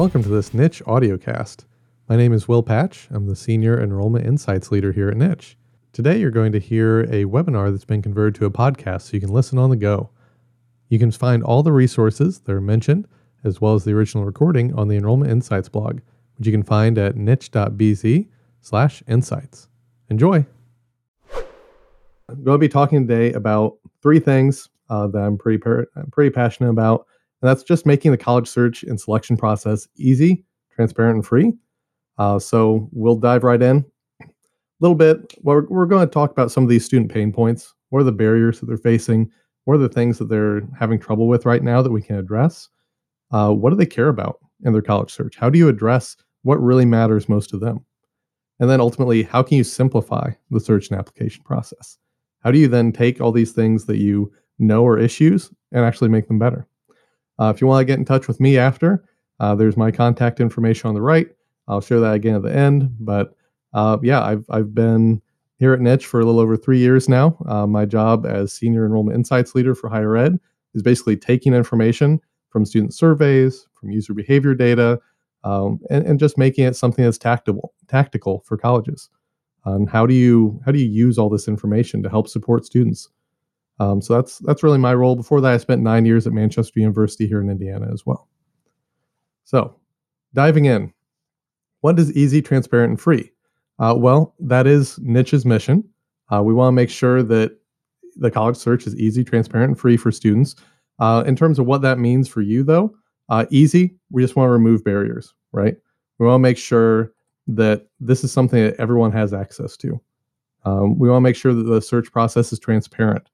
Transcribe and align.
Welcome 0.00 0.22
to 0.22 0.30
this 0.30 0.54
Niche 0.54 0.82
audiocast. 0.86 1.66
My 2.08 2.16
name 2.16 2.32
is 2.32 2.48
Will 2.48 2.62
Patch. 2.62 3.06
I'm 3.10 3.26
the 3.26 3.36
Senior 3.36 3.78
Enrollment 3.78 4.24
Insights 4.24 4.72
Leader 4.72 4.92
here 4.92 5.10
at 5.10 5.16
Niche. 5.18 5.58
Today, 5.92 6.18
you're 6.18 6.30
going 6.30 6.52
to 6.52 6.58
hear 6.58 7.00
a 7.00 7.26
webinar 7.26 7.70
that's 7.70 7.84
been 7.84 8.00
converted 8.00 8.34
to 8.36 8.46
a 8.46 8.50
podcast 8.50 9.02
so 9.02 9.10
you 9.12 9.20
can 9.20 9.28
listen 9.28 9.58
on 9.58 9.68
the 9.68 9.76
go. 9.76 10.08
You 10.88 10.98
can 10.98 11.10
find 11.10 11.44
all 11.44 11.62
the 11.62 11.72
resources 11.72 12.40
that 12.40 12.52
are 12.52 12.62
mentioned, 12.62 13.08
as 13.44 13.60
well 13.60 13.74
as 13.74 13.84
the 13.84 13.92
original 13.92 14.24
recording, 14.24 14.72
on 14.72 14.88
the 14.88 14.96
Enrollment 14.96 15.30
Insights 15.30 15.68
blog, 15.68 16.00
which 16.38 16.46
you 16.46 16.52
can 16.52 16.62
find 16.62 16.96
at 16.96 17.16
niche.bz 17.16 18.26
slash 18.62 19.02
insights. 19.06 19.68
Enjoy! 20.08 20.46
I'm 21.30 22.42
going 22.42 22.54
to 22.54 22.58
be 22.58 22.68
talking 22.68 23.06
today 23.06 23.34
about 23.34 23.76
three 24.00 24.18
things 24.18 24.66
uh, 24.88 25.08
that 25.08 25.18
I'm 25.18 25.36
pretty, 25.36 25.62
I'm 25.94 26.10
pretty 26.10 26.30
passionate 26.30 26.70
about, 26.70 27.06
and 27.42 27.48
that's 27.48 27.62
just 27.62 27.86
making 27.86 28.10
the 28.10 28.18
college 28.18 28.48
search 28.48 28.82
and 28.82 29.00
selection 29.00 29.36
process 29.36 29.88
easy, 29.96 30.44
transparent, 30.74 31.16
and 31.16 31.26
free. 31.26 31.52
Uh, 32.18 32.38
so 32.38 32.88
we'll 32.92 33.16
dive 33.16 33.44
right 33.44 33.62
in. 33.62 33.84
A 34.20 34.26
little 34.80 34.94
bit, 34.94 35.34
we're, 35.42 35.66
we're 35.66 35.86
going 35.86 36.06
to 36.06 36.12
talk 36.12 36.30
about 36.30 36.50
some 36.50 36.62
of 36.62 36.70
these 36.70 36.84
student 36.84 37.10
pain 37.10 37.32
points. 37.32 37.74
What 37.88 38.00
are 38.00 38.04
the 38.04 38.12
barriers 38.12 38.60
that 38.60 38.66
they're 38.66 38.76
facing? 38.76 39.30
What 39.64 39.74
are 39.74 39.78
the 39.78 39.88
things 39.88 40.18
that 40.18 40.28
they're 40.28 40.62
having 40.78 40.98
trouble 40.98 41.28
with 41.28 41.46
right 41.46 41.62
now 41.62 41.82
that 41.82 41.92
we 41.92 42.02
can 42.02 42.16
address? 42.16 42.68
Uh, 43.30 43.52
what 43.52 43.70
do 43.70 43.76
they 43.76 43.86
care 43.86 44.08
about 44.08 44.38
in 44.64 44.72
their 44.72 44.82
college 44.82 45.12
search? 45.12 45.36
How 45.36 45.50
do 45.50 45.58
you 45.58 45.68
address 45.68 46.16
what 46.42 46.62
really 46.62 46.84
matters 46.84 47.28
most 47.28 47.50
to 47.50 47.58
them? 47.58 47.84
And 48.58 48.68
then 48.68 48.80
ultimately, 48.80 49.22
how 49.22 49.42
can 49.42 49.56
you 49.56 49.64
simplify 49.64 50.30
the 50.50 50.60
search 50.60 50.90
and 50.90 50.98
application 50.98 51.42
process? 51.44 51.98
How 52.40 52.50
do 52.50 52.58
you 52.58 52.68
then 52.68 52.92
take 52.92 53.20
all 53.20 53.32
these 53.32 53.52
things 53.52 53.86
that 53.86 53.96
you 53.96 54.32
know 54.58 54.86
are 54.86 54.98
issues 54.98 55.50
and 55.72 55.84
actually 55.84 56.08
make 56.08 56.28
them 56.28 56.38
better? 56.38 56.66
Uh, 57.40 57.52
if 57.54 57.60
you 57.60 57.66
want 57.66 57.80
to 57.80 57.84
get 57.84 57.98
in 57.98 58.04
touch 58.04 58.28
with 58.28 58.38
me 58.38 58.58
after, 58.58 59.04
uh, 59.40 59.54
there's 59.54 59.76
my 59.76 59.90
contact 59.90 60.40
information 60.40 60.88
on 60.88 60.94
the 60.94 61.02
right. 61.02 61.28
I'll 61.66 61.80
share 61.80 62.00
that 62.00 62.14
again 62.14 62.36
at 62.36 62.42
the 62.42 62.54
end. 62.54 62.94
But 63.00 63.34
uh, 63.72 63.98
yeah, 64.02 64.22
I've 64.22 64.44
I've 64.50 64.74
been 64.74 65.22
here 65.58 65.72
at 65.72 65.80
Niche 65.80 66.06
for 66.06 66.20
a 66.20 66.24
little 66.24 66.40
over 66.40 66.56
three 66.56 66.78
years 66.78 67.08
now. 67.08 67.36
Uh, 67.46 67.66
my 67.66 67.84
job 67.84 68.26
as 68.26 68.52
senior 68.52 68.84
enrollment 68.84 69.16
insights 69.16 69.54
leader 69.54 69.74
for 69.74 69.88
higher 69.88 70.16
ed 70.16 70.38
is 70.74 70.82
basically 70.82 71.16
taking 71.16 71.54
information 71.54 72.20
from 72.50 72.64
student 72.64 72.94
surveys, 72.94 73.66
from 73.74 73.90
user 73.90 74.14
behavior 74.14 74.54
data, 74.54 75.00
um, 75.44 75.80
and, 75.90 76.04
and 76.06 76.18
just 76.18 76.36
making 76.36 76.64
it 76.64 76.76
something 76.76 77.04
that's 77.04 77.18
tactical 77.18 77.72
tactical 77.88 78.42
for 78.46 78.56
colleges. 78.56 79.08
Um, 79.64 79.86
how 79.86 80.06
do 80.06 80.14
you 80.14 80.60
how 80.64 80.72
do 80.72 80.78
you 80.78 80.90
use 80.90 81.18
all 81.18 81.28
this 81.28 81.48
information 81.48 82.02
to 82.02 82.10
help 82.10 82.28
support 82.28 82.64
students? 82.64 83.08
Um, 83.80 84.02
so 84.02 84.14
that's 84.14 84.38
that's 84.38 84.62
really 84.62 84.78
my 84.78 84.94
role. 84.94 85.16
Before 85.16 85.40
that, 85.40 85.52
I 85.52 85.56
spent 85.56 85.82
nine 85.82 86.04
years 86.04 86.26
at 86.26 86.34
Manchester 86.34 86.78
University 86.78 87.26
here 87.26 87.40
in 87.40 87.48
Indiana 87.48 87.88
as 87.92 88.04
well. 88.04 88.28
So, 89.44 89.74
diving 90.34 90.66
in, 90.66 90.92
what 91.80 91.98
is 91.98 92.12
easy, 92.12 92.42
transparent, 92.42 92.90
and 92.90 93.00
free? 93.00 93.32
Uh, 93.78 93.94
well, 93.96 94.34
that 94.38 94.66
is 94.66 94.98
Niche's 94.98 95.46
mission. 95.46 95.82
Uh, 96.30 96.42
we 96.42 96.52
want 96.52 96.68
to 96.68 96.76
make 96.76 96.90
sure 96.90 97.22
that 97.22 97.58
the 98.16 98.30
college 98.30 98.56
search 98.56 98.86
is 98.86 98.94
easy, 98.96 99.24
transparent, 99.24 99.70
and 99.70 99.80
free 99.80 99.96
for 99.96 100.12
students. 100.12 100.54
Uh, 100.98 101.24
in 101.26 101.34
terms 101.34 101.58
of 101.58 101.64
what 101.64 101.80
that 101.80 101.98
means 101.98 102.28
for 102.28 102.42
you, 102.42 102.62
though, 102.62 102.94
uh, 103.30 103.46
easy, 103.50 103.96
we 104.10 104.22
just 104.22 104.36
want 104.36 104.46
to 104.46 104.52
remove 104.52 104.84
barriers, 104.84 105.32
right? 105.52 105.74
We 106.18 106.26
want 106.26 106.40
to 106.40 106.42
make 106.42 106.58
sure 106.58 107.12
that 107.46 107.86
this 107.98 108.22
is 108.22 108.30
something 108.30 108.62
that 108.62 108.76
everyone 108.78 109.12
has 109.12 109.32
access 109.32 109.76
to. 109.78 109.98
Um, 110.66 110.98
we 110.98 111.08
want 111.08 111.22
to 111.22 111.28
make 111.28 111.36
sure 111.36 111.54
that 111.54 111.62
the 111.62 111.80
search 111.80 112.12
process 112.12 112.52
is 112.52 112.58
transparent. 112.58 113.30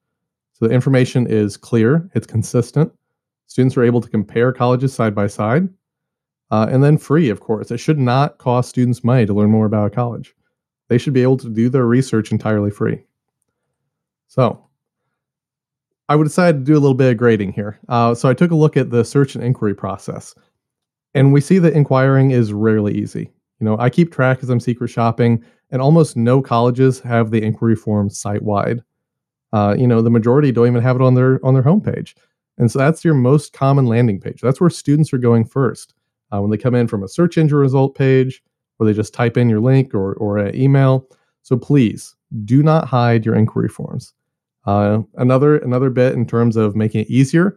So 0.59 0.67
the 0.67 0.75
information 0.75 1.27
is 1.27 1.59
clear, 1.59 2.09
it's 2.15 2.27
consistent. 2.27 2.91
Students 3.47 3.77
are 3.77 3.85
able 3.85 4.01
to 4.01 4.09
compare 4.09 4.55
colleges 4.55 4.95
side 4.95 5.15
by 5.15 5.27
side. 5.27 5.69
Uh, 6.51 6.67
and 6.71 6.83
then 6.83 6.97
free, 6.97 7.29
of 7.29 7.41
course. 7.41 7.71
It 7.71 7.77
should 7.77 7.99
not 7.99 8.39
cost 8.39 8.71
students 8.71 9.05
money 9.05 9.27
to 9.27 9.35
learn 9.35 9.51
more 9.51 9.67
about 9.67 9.89
a 9.89 9.95
college. 9.95 10.35
They 10.89 10.97
should 10.97 11.13
be 11.13 11.23
able 11.23 11.37
to 11.39 11.51
do 11.51 11.69
their 11.69 11.85
research 11.85 12.33
entirely 12.33 12.71
free. 12.71 13.05
So 14.29 14.65
I 16.09 16.17
would 16.17 16.25
decide 16.25 16.53
to 16.53 16.65
do 16.65 16.73
a 16.73 16.81
little 16.81 16.95
bit 16.95 17.11
of 17.11 17.19
grading 17.19 17.53
here. 17.53 17.79
Uh, 17.91 18.15
so 18.15 18.27
I 18.27 18.35
took 18.35 18.51
a 18.51 18.57
look 18.57 18.79
at 18.79 18.89
the 18.89 19.05
search 19.05 19.35
and 19.35 19.45
inquiry 19.45 19.75
process. 19.75 20.35
And 21.13 21.35
we 21.35 21.43
see 21.43 21.59
that 21.59 21.75
inquiring 21.75 22.31
is 22.31 22.55
rarely 22.55 22.95
easy. 22.95 23.31
You 23.61 23.67
know, 23.67 23.77
I 23.79 23.91
keep 23.91 24.11
track 24.11 24.39
as 24.43 24.49
I'm 24.49 24.61
secret 24.61 24.89
shopping, 24.89 25.45
and 25.71 25.83
almost 25.83 26.17
no 26.17 26.41
colleges 26.41 27.01
have 27.01 27.31
the 27.31 27.43
inquiry 27.43 27.77
form 27.77 28.09
site 28.09 28.43
wide. 28.43 28.83
Uh, 29.53 29.75
you 29.79 29.87
know, 29.87 30.03
the 30.03 30.11
majority 30.11 30.53
don't 30.53 30.67
even 30.67 30.83
have 30.83 30.97
it 30.97 31.03
on 31.03 31.15
their 31.15 31.45
on 31.45 31.55
their 31.55 31.63
homepage, 31.63 32.15
and 32.59 32.71
so 32.71 32.79
that's 32.79 33.05
your 33.05 33.15
most 33.15 33.53
common 33.53 33.87
landing 33.87 34.21
page. 34.21 34.41
That's 34.41 34.61
where 34.61 34.71
students 34.71 35.13
are 35.13 35.19
going 35.19 35.45
first 35.45 35.95
uh, 36.33 36.41
when 36.41 36.51
they 36.51 36.57
come 36.57 36.75
in 36.75 36.89
from 36.89 37.03
a 37.03 37.09
search 37.09 37.39
engine 37.39 37.59
result 37.59 37.95
page, 37.95 38.43
or 38.79 38.87
they 38.87 38.93
just 38.93 39.15
type 39.15 39.37
in 39.37 39.49
your 39.49 39.61
link 39.61 39.95
or 39.95 40.15
or 40.15 40.39
an 40.39 40.55
email. 40.55 41.09
So 41.43 41.57
please 41.57 42.15
do 42.45 42.63
not 42.63 42.89
hide 42.89 43.25
your 43.25 43.37
inquiry 43.37 43.69
forms. 43.69 44.13
Uh, 44.65 45.03
another 45.17 45.59
another 45.59 45.91
bit 45.91 46.15
in 46.15 46.27
terms 46.27 46.57
of 46.57 46.75
making 46.75 47.03
it 47.03 47.11
easier, 47.11 47.57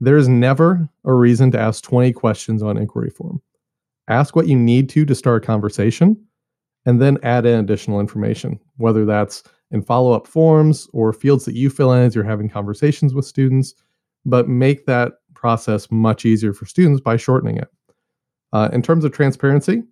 there 0.00 0.18
is 0.18 0.28
never 0.28 0.88
a 1.04 1.14
reason 1.14 1.50
to 1.52 1.58
ask 1.58 1.82
20 1.84 2.12
questions 2.12 2.62
on 2.62 2.76
inquiry 2.76 3.10
form 3.10 3.40
ask 4.08 4.36
what 4.36 4.48
you 4.48 4.56
need 4.56 4.88
to 4.90 5.04
to 5.04 5.14
start 5.14 5.42
a 5.42 5.46
conversation, 5.46 6.16
and 6.86 7.00
then 7.00 7.18
add 7.22 7.46
in 7.46 7.58
additional 7.58 8.00
information, 8.00 8.60
whether 8.76 9.04
that's 9.04 9.42
in 9.70 9.82
follow 9.82 10.12
up 10.12 10.26
forms 10.26 10.88
or 10.92 11.12
fields 11.12 11.44
that 11.44 11.54
you 11.54 11.70
fill 11.70 11.92
in 11.92 12.02
as 12.02 12.14
you're 12.14 12.24
having 12.24 12.48
conversations 12.48 13.14
with 13.14 13.24
students, 13.24 13.74
but 14.24 14.48
make 14.48 14.86
that 14.86 15.14
process 15.34 15.90
much 15.90 16.24
easier 16.24 16.52
for 16.52 16.66
students 16.66 17.00
by 17.00 17.16
shortening 17.16 17.56
it. 17.56 17.68
Uh, 18.52 18.68
in 18.72 18.82
terms 18.82 19.04
of 19.04 19.12
transparency, 19.12 19.82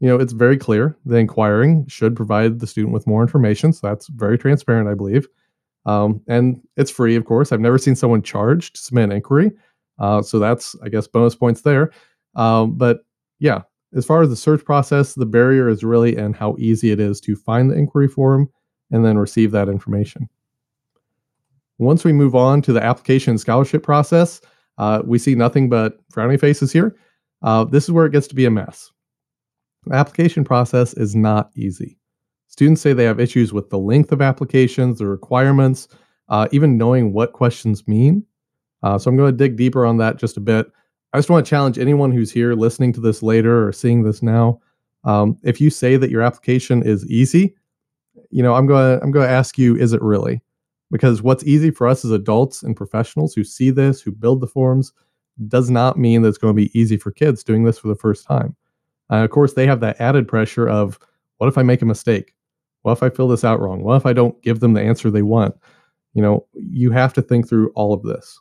you 0.00 0.08
know, 0.08 0.16
it's 0.16 0.32
very 0.32 0.56
clear 0.56 0.96
the 1.04 1.16
inquiring 1.16 1.86
should 1.86 2.16
provide 2.16 2.60
the 2.60 2.66
student 2.66 2.92
with 2.92 3.06
more 3.06 3.22
information. 3.22 3.72
So 3.72 3.86
that's 3.86 4.08
very 4.08 4.38
transparent, 4.38 4.88
I 4.88 4.94
believe. 4.94 5.26
Um, 5.86 6.20
and 6.28 6.60
it's 6.76 6.90
free, 6.90 7.16
of 7.16 7.24
course. 7.24 7.52
I've 7.52 7.60
never 7.60 7.78
seen 7.78 7.96
someone 7.96 8.22
charged 8.22 8.76
to 8.76 8.80
submit 8.80 9.04
an 9.04 9.12
inquiry. 9.12 9.50
Uh, 9.98 10.22
so 10.22 10.38
that's, 10.38 10.74
I 10.82 10.88
guess, 10.88 11.06
bonus 11.06 11.34
points 11.34 11.62
there. 11.62 11.90
Um, 12.34 12.76
but 12.76 13.04
yeah, 13.38 13.62
as 13.94 14.06
far 14.06 14.22
as 14.22 14.30
the 14.30 14.36
search 14.36 14.64
process, 14.64 15.14
the 15.14 15.26
barrier 15.26 15.68
is 15.68 15.84
really 15.84 16.16
in 16.16 16.32
how 16.32 16.56
easy 16.58 16.90
it 16.90 17.00
is 17.00 17.20
to 17.22 17.36
find 17.36 17.70
the 17.70 17.76
inquiry 17.76 18.08
form 18.08 18.48
and 18.92 19.04
then 19.04 19.18
receive 19.18 19.50
that 19.50 19.68
information. 19.68 20.28
Once 21.78 22.04
we 22.04 22.12
move 22.12 22.36
on 22.36 22.62
to 22.62 22.72
the 22.72 22.82
application 22.82 23.38
scholarship 23.38 23.82
process, 23.82 24.40
uh, 24.78 25.02
we 25.04 25.18
see 25.18 25.34
nothing 25.34 25.68
but 25.68 25.98
frowny 26.10 26.38
faces 26.38 26.72
here. 26.72 26.96
Uh, 27.42 27.64
this 27.64 27.84
is 27.84 27.90
where 27.90 28.06
it 28.06 28.12
gets 28.12 28.28
to 28.28 28.34
be 28.34 28.44
a 28.44 28.50
mess. 28.50 28.92
The 29.86 29.94
application 29.94 30.44
process 30.44 30.94
is 30.94 31.16
not 31.16 31.50
easy. 31.56 31.98
Students 32.46 32.80
say 32.80 32.92
they 32.92 33.04
have 33.04 33.18
issues 33.18 33.52
with 33.52 33.70
the 33.70 33.78
length 33.78 34.12
of 34.12 34.22
applications, 34.22 34.98
the 34.98 35.06
requirements, 35.06 35.88
uh, 36.28 36.46
even 36.52 36.78
knowing 36.78 37.12
what 37.12 37.32
questions 37.32 37.88
mean. 37.88 38.24
Uh, 38.82 38.98
so 38.98 39.08
I'm 39.08 39.16
going 39.16 39.32
to 39.32 39.36
dig 39.36 39.56
deeper 39.56 39.84
on 39.84 39.96
that 39.98 40.18
just 40.18 40.36
a 40.36 40.40
bit. 40.40 40.70
I 41.12 41.18
just 41.18 41.30
want 41.30 41.44
to 41.44 41.50
challenge 41.50 41.78
anyone 41.78 42.12
who's 42.12 42.30
here 42.30 42.54
listening 42.54 42.92
to 42.94 43.00
this 43.00 43.22
later 43.22 43.66
or 43.66 43.72
seeing 43.72 44.02
this 44.02 44.22
now. 44.22 44.60
Um, 45.04 45.36
if 45.42 45.60
you 45.60 45.68
say 45.68 45.96
that 45.96 46.10
your 46.10 46.22
application 46.22 46.82
is 46.82 47.06
easy, 47.06 47.56
you 48.32 48.42
know, 48.42 48.54
I'm 48.54 48.66
going 48.66 48.98
to 48.98 49.04
I'm 49.04 49.12
going 49.12 49.26
to 49.26 49.32
ask 49.32 49.58
you, 49.58 49.76
is 49.76 49.92
it 49.92 50.02
really? 50.02 50.42
Because 50.90 51.22
what's 51.22 51.44
easy 51.44 51.70
for 51.70 51.86
us 51.86 52.04
as 52.04 52.10
adults 52.10 52.62
and 52.62 52.76
professionals 52.76 53.34
who 53.34 53.44
see 53.44 53.70
this, 53.70 54.00
who 54.00 54.10
build 54.10 54.40
the 54.40 54.46
forms, 54.46 54.92
does 55.48 55.70
not 55.70 55.98
mean 55.98 56.22
that 56.22 56.28
it's 56.28 56.38
going 56.38 56.54
to 56.54 56.62
be 56.62 56.78
easy 56.78 56.96
for 56.96 57.10
kids 57.10 57.44
doing 57.44 57.64
this 57.64 57.78
for 57.78 57.88
the 57.88 57.94
first 57.94 58.26
time. 58.26 58.54
Uh, 59.10 59.24
of 59.24 59.30
course, 59.30 59.54
they 59.54 59.66
have 59.66 59.80
that 59.80 60.00
added 60.00 60.28
pressure 60.28 60.68
of, 60.68 60.98
what 61.38 61.46
if 61.46 61.56
I 61.56 61.62
make 61.62 61.82
a 61.82 61.86
mistake? 61.86 62.34
What 62.82 62.92
if 62.92 63.02
I 63.02 63.10
fill 63.10 63.28
this 63.28 63.44
out 63.44 63.60
wrong? 63.60 63.82
What 63.82 63.96
if 63.96 64.06
I 64.06 64.12
don't 64.12 64.40
give 64.42 64.60
them 64.60 64.74
the 64.74 64.82
answer 64.82 65.10
they 65.10 65.22
want? 65.22 65.54
You 66.14 66.22
know, 66.22 66.46
you 66.54 66.90
have 66.90 67.12
to 67.14 67.22
think 67.22 67.48
through 67.48 67.70
all 67.70 67.94
of 67.94 68.02
this. 68.02 68.38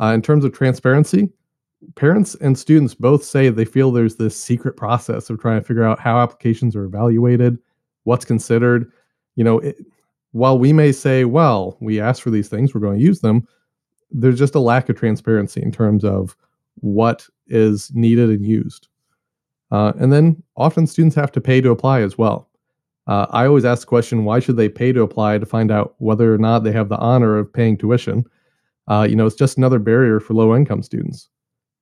Uh, 0.00 0.12
in 0.14 0.22
terms 0.22 0.44
of 0.44 0.52
transparency, 0.52 1.28
parents 1.94 2.34
and 2.36 2.58
students 2.58 2.94
both 2.94 3.22
say 3.22 3.48
they 3.48 3.64
feel 3.64 3.90
there's 3.90 4.16
this 4.16 4.36
secret 4.36 4.76
process 4.76 5.28
of 5.28 5.40
trying 5.40 5.60
to 5.60 5.66
figure 5.66 5.84
out 5.84 6.00
how 6.00 6.18
applications 6.18 6.74
are 6.74 6.84
evaluated, 6.84 7.58
what's 8.04 8.24
considered. 8.24 8.90
You 9.40 9.44
know, 9.44 9.58
it, 9.60 9.78
while 10.32 10.58
we 10.58 10.70
may 10.74 10.92
say, 10.92 11.24
well, 11.24 11.78
we 11.80 11.98
asked 11.98 12.20
for 12.20 12.28
these 12.28 12.50
things, 12.50 12.74
we're 12.74 12.82
going 12.82 12.98
to 12.98 13.02
use 13.02 13.20
them, 13.20 13.48
there's 14.10 14.38
just 14.38 14.54
a 14.54 14.60
lack 14.60 14.90
of 14.90 14.98
transparency 14.98 15.62
in 15.62 15.72
terms 15.72 16.04
of 16.04 16.36
what 16.74 17.26
is 17.46 17.90
needed 17.94 18.28
and 18.28 18.44
used. 18.44 18.88
Uh, 19.70 19.94
and 19.98 20.12
then 20.12 20.42
often 20.58 20.86
students 20.86 21.16
have 21.16 21.32
to 21.32 21.40
pay 21.40 21.62
to 21.62 21.70
apply 21.70 22.02
as 22.02 22.18
well. 22.18 22.50
Uh, 23.06 23.28
I 23.30 23.46
always 23.46 23.64
ask 23.64 23.80
the 23.80 23.86
question, 23.86 24.26
why 24.26 24.40
should 24.40 24.58
they 24.58 24.68
pay 24.68 24.92
to 24.92 25.00
apply 25.00 25.38
to 25.38 25.46
find 25.46 25.70
out 25.70 25.94
whether 26.00 26.34
or 26.34 26.38
not 26.38 26.58
they 26.58 26.72
have 26.72 26.90
the 26.90 26.98
honor 26.98 27.38
of 27.38 27.50
paying 27.50 27.78
tuition? 27.78 28.26
Uh, 28.88 29.06
you 29.08 29.16
know, 29.16 29.24
it's 29.24 29.36
just 29.36 29.56
another 29.56 29.78
barrier 29.78 30.20
for 30.20 30.34
low 30.34 30.54
income 30.54 30.82
students. 30.82 31.30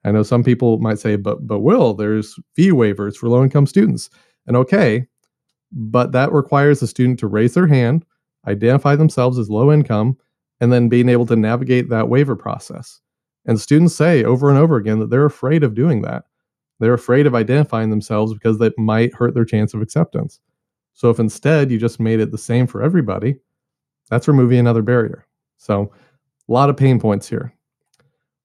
I 0.05 0.13
know 0.13 0.23
some 0.23 0.45
people 0.45 0.79
might 0.79 1.01
say, 1.01 1.17
but 1.17 1.45
but 1.45 1.59
will 1.59 1.93
there's 1.93 2.39
fee 2.55 2.71
waivers 2.71 3.17
for 3.17 3.29
low 3.29 3.43
income 3.43 3.67
students, 3.67 4.11
and 4.47 4.57
okay, 4.57 5.09
but 5.73 6.13
that 6.13 6.33
requires 6.33 6.81
the 6.81 6.87
student 6.87 7.19
to 7.21 7.27
raise 7.27 7.55
their 7.55 7.67
hand, 7.67 8.05
identify 8.47 8.97
themselves 8.97 9.39
as 9.39 9.51
low 9.51 9.73
income, 9.73 10.17
and 10.61 10.73
then 10.73 10.89
being 10.89 11.09
able 11.09 11.27
to 11.27 11.37
navigate 11.37 11.89
that 11.89 12.09
waiver 12.09 12.37
process. 12.37 13.01
And 13.47 13.61
students 13.61 13.95
say 13.95 14.25
over 14.25 14.51
and 14.51 14.59
over 14.59 14.77
again 14.77 14.99
that 14.99 15.11
they're 15.11 15.25
afraid 15.25 15.63
of 15.63 15.75
doing 15.75 16.03
that. 16.03 16.25
They're 16.81 16.95
afraid 16.95 17.27
of 17.27 17.35
identifying 17.35 17.91
themselves 17.91 18.33
because 18.33 18.59
that 18.59 18.79
might 18.79 19.15
hurt 19.15 19.35
their 19.35 19.45
chance 19.45 19.75
of 19.75 19.83
acceptance. 19.83 20.41
So 20.95 21.11
if 21.11 21.19
instead 21.19 21.71
you 21.71 21.79
just 21.79 22.01
made 22.01 22.21
it 22.21 22.31
the 22.31 22.39
same 22.39 22.67
for 22.67 22.83
everybody, 22.83 23.37
that's 24.11 24.29
removing 24.29 24.59
another 24.59 24.83
barrier. 24.83 25.27
So 25.57 25.93
a 26.49 26.53
lot 26.53 26.71
of 26.71 26.77
pain 26.77 26.99
points 27.01 27.29
here. 27.29 27.53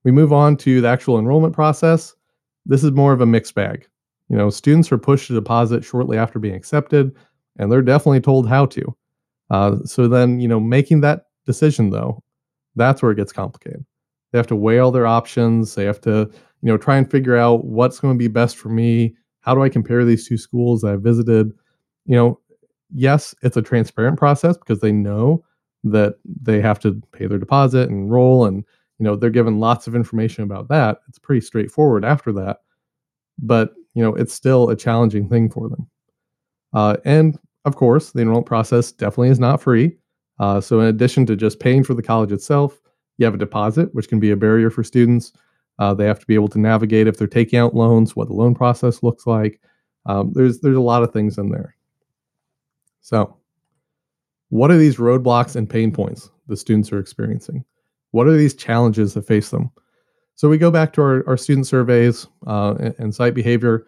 We 0.04 0.12
move 0.12 0.34
on 0.34 0.58
to 0.58 0.82
the 0.82 0.88
actual 0.88 1.20
enrollment 1.20 1.54
process. 1.54 2.16
This 2.66 2.84
is 2.84 2.92
more 2.92 3.14
of 3.14 3.22
a 3.22 3.26
mixed 3.26 3.56
bag. 3.56 3.88
You 4.34 4.40
know, 4.40 4.50
students 4.50 4.92
are 4.92 4.98
pushed 4.98 5.28
to 5.28 5.34
deposit 5.36 5.86
shortly 5.86 6.18
after 6.18 6.40
being 6.40 6.56
accepted, 6.56 7.16
and 7.60 7.72
they're 7.72 7.84
definitely 7.84 8.20
told 8.20 8.50
how 8.50 8.66
to. 8.66 8.98
Uh, 9.52 9.76
so 9.86 10.08
then, 10.08 10.40
you 10.40 10.48
know, 10.48 10.60
making 10.60 11.02
that 11.02 11.26
decision 11.46 11.92
though, 11.92 12.20
that's 12.76 13.04
where 13.04 13.12
it 13.12 13.16
gets 13.18 13.32
complicated. 13.32 13.86
They 14.32 14.40
have 14.40 14.48
to 14.48 14.56
weigh 14.56 14.80
all 14.80 14.90
their 14.90 15.06
options. 15.06 15.76
They 15.76 15.86
have 15.86 16.02
to, 16.02 16.32
you 16.62 16.68
know, 16.72 16.78
try 16.78 16.98
and 16.98 17.12
figure 17.12 17.38
out 17.38 17.66
what's 17.66 18.00
going 18.00 18.16
to 18.16 18.18
be 18.18 18.28
best 18.28 18.58
for 18.58 18.70
me. 18.70 19.16
How 19.42 19.54
do 19.54 19.62
I 19.62 19.70
compare 19.70 20.04
these 20.04 20.28
two 20.28 20.40
schools 20.40 20.82
that 20.82 20.94
I've 20.94 21.04
visited? 21.04 21.52
You 22.08 22.16
know, 22.16 22.40
yes, 22.92 23.36
it's 23.44 23.56
a 23.56 23.62
transparent 23.62 24.18
process 24.18 24.58
because 24.58 24.80
they 24.80 24.92
know 24.92 25.46
that 25.84 26.16
they 26.26 26.60
have 26.60 26.80
to 26.80 27.00
pay 27.12 27.28
their 27.28 27.38
deposit 27.38 27.88
and 27.88 28.06
enroll 28.06 28.48
and 28.48 28.64
you 28.98 29.04
know 29.04 29.16
they're 29.16 29.30
given 29.30 29.60
lots 29.60 29.86
of 29.86 29.96
information 29.96 30.44
about 30.44 30.70
that 30.70 31.00
it's 31.10 31.20
pretty 31.20 31.42
straightforward 31.42 32.06
after 32.06 32.32
that 32.32 32.60
but 33.38 33.74
you 33.94 34.04
know 34.04 34.14
it's 34.16 34.34
still 34.34 34.70
a 34.70 34.76
challenging 34.76 35.28
thing 35.28 35.50
for 35.50 35.70
them. 35.70 35.88
Uh, 36.74 36.98
and 37.06 37.38
of 37.66 37.76
course 37.76 38.12
the 38.12 38.22
enrollment 38.22 38.48
process 38.48 38.92
definitely 38.92 39.30
is 39.30 39.40
not 39.40 39.62
free. 39.62 39.96
Uh, 40.40 40.60
so 40.60 40.80
in 40.80 40.88
addition 40.88 41.26
to 41.26 41.36
just 41.36 41.60
paying 41.60 41.84
for 41.84 41.94
the 41.94 42.02
college 42.02 42.32
itself 42.32 42.80
you 43.18 43.26
have 43.26 43.36
a 43.36 43.38
deposit 43.38 43.94
which 43.94 44.08
can 44.08 44.20
be 44.20 44.32
a 44.32 44.36
barrier 44.36 44.70
for 44.70 44.84
students. 44.84 45.34
Uh, 45.80 45.94
they 45.94 46.06
have 46.06 46.20
to 46.20 46.26
be 46.26 46.36
able 46.36 46.48
to 46.48 46.60
navigate 46.60 47.08
if 47.08 47.18
they're 47.18 47.28
taking 47.28 47.60
out 47.60 47.76
loans 47.76 48.16
what 48.16 48.28
the 48.28 48.34
loan 48.34 48.54
process 48.54 49.02
looks 49.04 49.26
like. 49.26 49.60
Um, 50.06 50.32
there's 50.34 50.60
there's 50.60 50.78
a 50.78 50.82
lot 50.82 51.04
of 51.04 51.14
things 51.14 51.38
in 51.38 51.50
there. 51.50 51.76
So 53.02 53.38
what 54.50 54.72
are 54.72 54.78
these 54.78 54.98
roadblocks 54.98 55.56
and 55.56 55.70
pain 55.70 55.92
points 55.92 56.30
the 56.48 56.58
students 56.58 56.92
are 56.92 57.00
experiencing? 57.00 57.66
What 58.12 58.28
are 58.28 58.38
these 58.38 58.54
challenges 58.54 59.14
that 59.14 59.26
face 59.26 59.50
them? 59.50 59.72
So 60.36 60.50
we 60.50 60.58
go 60.58 60.72
back 60.72 60.94
to 60.94 61.02
our, 61.02 61.28
our 61.28 61.38
student 61.38 61.68
surveys 61.68 62.28
uh, 62.48 62.92
and, 62.98 63.14
site 63.14 63.34
behavior. 63.34 63.86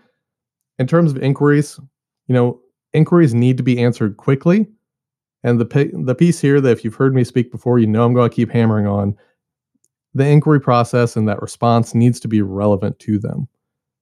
In 0.77 0.87
terms 0.87 1.11
of 1.11 1.17
inquiries, 1.17 1.79
you 2.27 2.35
know, 2.35 2.59
inquiries 2.93 3.33
need 3.33 3.57
to 3.57 3.63
be 3.63 3.81
answered 3.81 4.17
quickly. 4.17 4.67
And 5.43 5.59
the 5.59 5.91
the 6.03 6.15
piece 6.15 6.39
here 6.39 6.59
that 6.59 6.71
if 6.71 6.83
you've 6.83 6.95
heard 6.95 7.13
me 7.13 7.23
speak 7.23 7.51
before, 7.51 7.77
you 7.79 7.87
know 7.87 8.05
I'm 8.05 8.13
going 8.13 8.29
to 8.29 8.35
keep 8.35 8.51
hammering 8.51 8.87
on. 8.87 9.15
The 10.13 10.27
inquiry 10.27 10.59
process 10.61 11.15
and 11.15 11.27
that 11.27 11.41
response 11.41 11.93
needs 11.93 12.19
to 12.21 12.27
be 12.27 12.41
relevant 12.41 12.99
to 12.99 13.19
them. 13.19 13.47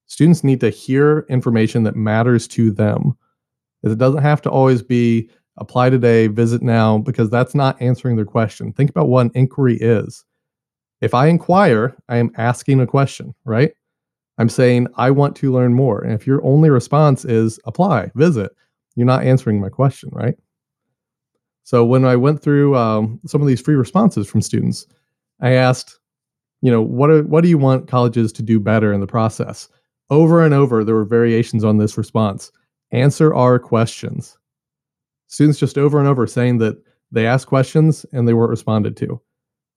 Students 0.05 0.43
need 0.43 0.59
to 0.61 0.69
hear 0.69 1.25
information 1.29 1.83
that 1.83 1.95
matters 1.95 2.47
to 2.49 2.71
them. 2.71 3.17
It 3.83 3.97
doesn't 3.97 4.21
have 4.21 4.41
to 4.43 4.49
always 4.49 4.81
be 4.81 5.29
apply 5.57 5.89
today, 5.89 6.27
visit 6.27 6.61
now, 6.61 6.97
because 6.97 7.29
that's 7.29 7.55
not 7.55 7.81
answering 7.81 8.15
their 8.15 8.25
question. 8.25 8.73
Think 8.73 8.89
about 8.89 9.09
what 9.09 9.25
an 9.25 9.31
inquiry 9.35 9.77
is. 9.79 10.23
If 11.03 11.13
I 11.13 11.27
inquire, 11.27 11.97
I 12.07 12.15
am 12.15 12.31
asking 12.37 12.79
a 12.79 12.87
question, 12.87 13.35
right? 13.43 13.73
I'm 14.37 14.47
saying, 14.47 14.87
I 14.95 15.11
want 15.11 15.35
to 15.35 15.51
learn 15.51 15.73
more. 15.73 16.01
And 16.01 16.13
if 16.13 16.25
your 16.25 16.41
only 16.45 16.69
response 16.69 17.25
is 17.25 17.59
apply, 17.65 18.09
visit, 18.15 18.53
you're 18.95 19.05
not 19.05 19.25
answering 19.25 19.59
my 19.59 19.67
question, 19.67 20.09
right? 20.13 20.35
So 21.63 21.83
when 21.83 22.05
I 22.05 22.15
went 22.15 22.41
through 22.41 22.77
um, 22.77 23.19
some 23.25 23.41
of 23.41 23.47
these 23.47 23.59
free 23.59 23.75
responses 23.75 24.29
from 24.29 24.41
students, 24.41 24.87
I 25.41 25.51
asked, 25.51 25.99
you 26.61 26.71
know, 26.71 26.81
what 26.81 27.09
are, 27.09 27.23
what 27.23 27.41
do 27.41 27.49
you 27.49 27.57
want 27.57 27.89
colleges 27.89 28.31
to 28.31 28.41
do 28.41 28.57
better 28.57 28.93
in 28.93 29.01
the 29.01 29.05
process? 29.05 29.67
Over 30.09 30.41
and 30.45 30.53
over, 30.53 30.85
there 30.85 30.95
were 30.95 31.03
variations 31.03 31.65
on 31.65 31.79
this 31.79 31.97
response. 31.97 32.49
Answer 32.91 33.33
our 33.33 33.59
questions 33.59 34.37
students 35.27 35.59
just 35.59 35.77
over 35.77 35.99
and 35.99 36.07
over 36.07 36.27
saying 36.27 36.59
that 36.59 36.77
they 37.11 37.25
asked 37.25 37.47
questions 37.47 38.05
and 38.13 38.25
they 38.25 38.33
weren't 38.33 38.51
responded 38.51 38.95
to, 38.95 39.19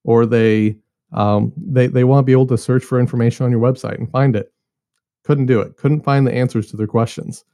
or 0.05 0.26
they 0.26 0.76
um, 1.12 1.52
they 1.56 1.86
they 1.86 2.04
want 2.04 2.24
to 2.24 2.26
be 2.26 2.32
able 2.32 2.46
to 2.48 2.58
search 2.58 2.84
for 2.84 3.00
information 3.00 3.44
on 3.44 3.50
your 3.50 3.60
website 3.60 3.98
and 3.98 4.10
find 4.10 4.36
it. 4.36 4.52
Couldn't 5.24 5.46
do 5.46 5.60
it. 5.60 5.76
Couldn't 5.76 6.02
find 6.02 6.26
the 6.26 6.34
answers 6.34 6.70
to 6.70 6.76
their 6.76 6.86
questions. 6.86 7.44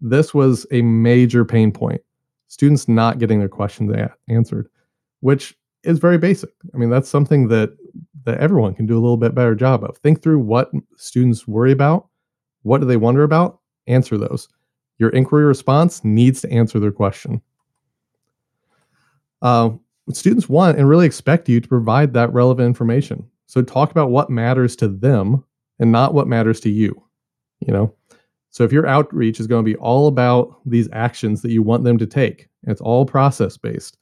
This 0.00 0.34
was 0.34 0.66
a 0.70 0.82
major 0.82 1.44
pain 1.44 1.72
point. 1.72 2.00
Students 2.48 2.86
not 2.88 3.18
getting 3.18 3.40
their 3.40 3.48
questions 3.48 3.94
answered, 4.28 4.68
which 5.20 5.56
is 5.82 5.98
very 5.98 6.18
basic. 6.18 6.50
I 6.74 6.76
mean, 6.76 6.90
that's 6.90 7.08
something 7.08 7.48
that 7.48 7.76
that 8.24 8.38
everyone 8.38 8.74
can 8.74 8.86
do 8.86 8.94
a 8.94 9.00
little 9.00 9.16
bit 9.16 9.34
better 9.34 9.54
job 9.54 9.84
of. 9.84 9.96
Think 9.98 10.22
through 10.22 10.40
what 10.40 10.70
students 10.96 11.46
worry 11.46 11.72
about, 11.72 12.08
what 12.62 12.80
do 12.80 12.86
they 12.86 12.96
wonder 12.96 13.22
about, 13.22 13.60
answer 13.86 14.18
those. 14.18 14.48
Your 14.98 15.10
inquiry 15.10 15.44
response 15.44 16.04
needs 16.04 16.40
to 16.40 16.50
answer 16.50 16.80
their 16.80 16.92
question. 16.92 17.40
Uh, 19.42 19.70
students 20.12 20.48
want 20.48 20.78
and 20.78 20.88
really 20.88 21.06
expect 21.06 21.48
you 21.48 21.60
to 21.60 21.68
provide 21.68 22.12
that 22.14 22.32
relevant 22.32 22.66
information. 22.66 23.28
So 23.46 23.62
talk 23.62 23.90
about 23.90 24.10
what 24.10 24.30
matters 24.30 24.76
to 24.76 24.88
them 24.88 25.44
and 25.78 25.92
not 25.92 26.14
what 26.14 26.28
matters 26.28 26.60
to 26.60 26.70
you. 26.70 27.02
You 27.60 27.72
know, 27.72 27.94
so 28.50 28.64
if 28.64 28.72
your 28.72 28.86
outreach 28.86 29.40
is 29.40 29.46
going 29.46 29.64
to 29.64 29.70
be 29.70 29.76
all 29.76 30.08
about 30.08 30.60
these 30.66 30.88
actions 30.92 31.42
that 31.42 31.50
you 31.50 31.62
want 31.62 31.84
them 31.84 31.98
to 31.98 32.06
take, 32.06 32.48
it's 32.64 32.80
all 32.80 33.06
process 33.06 33.56
based. 33.56 33.96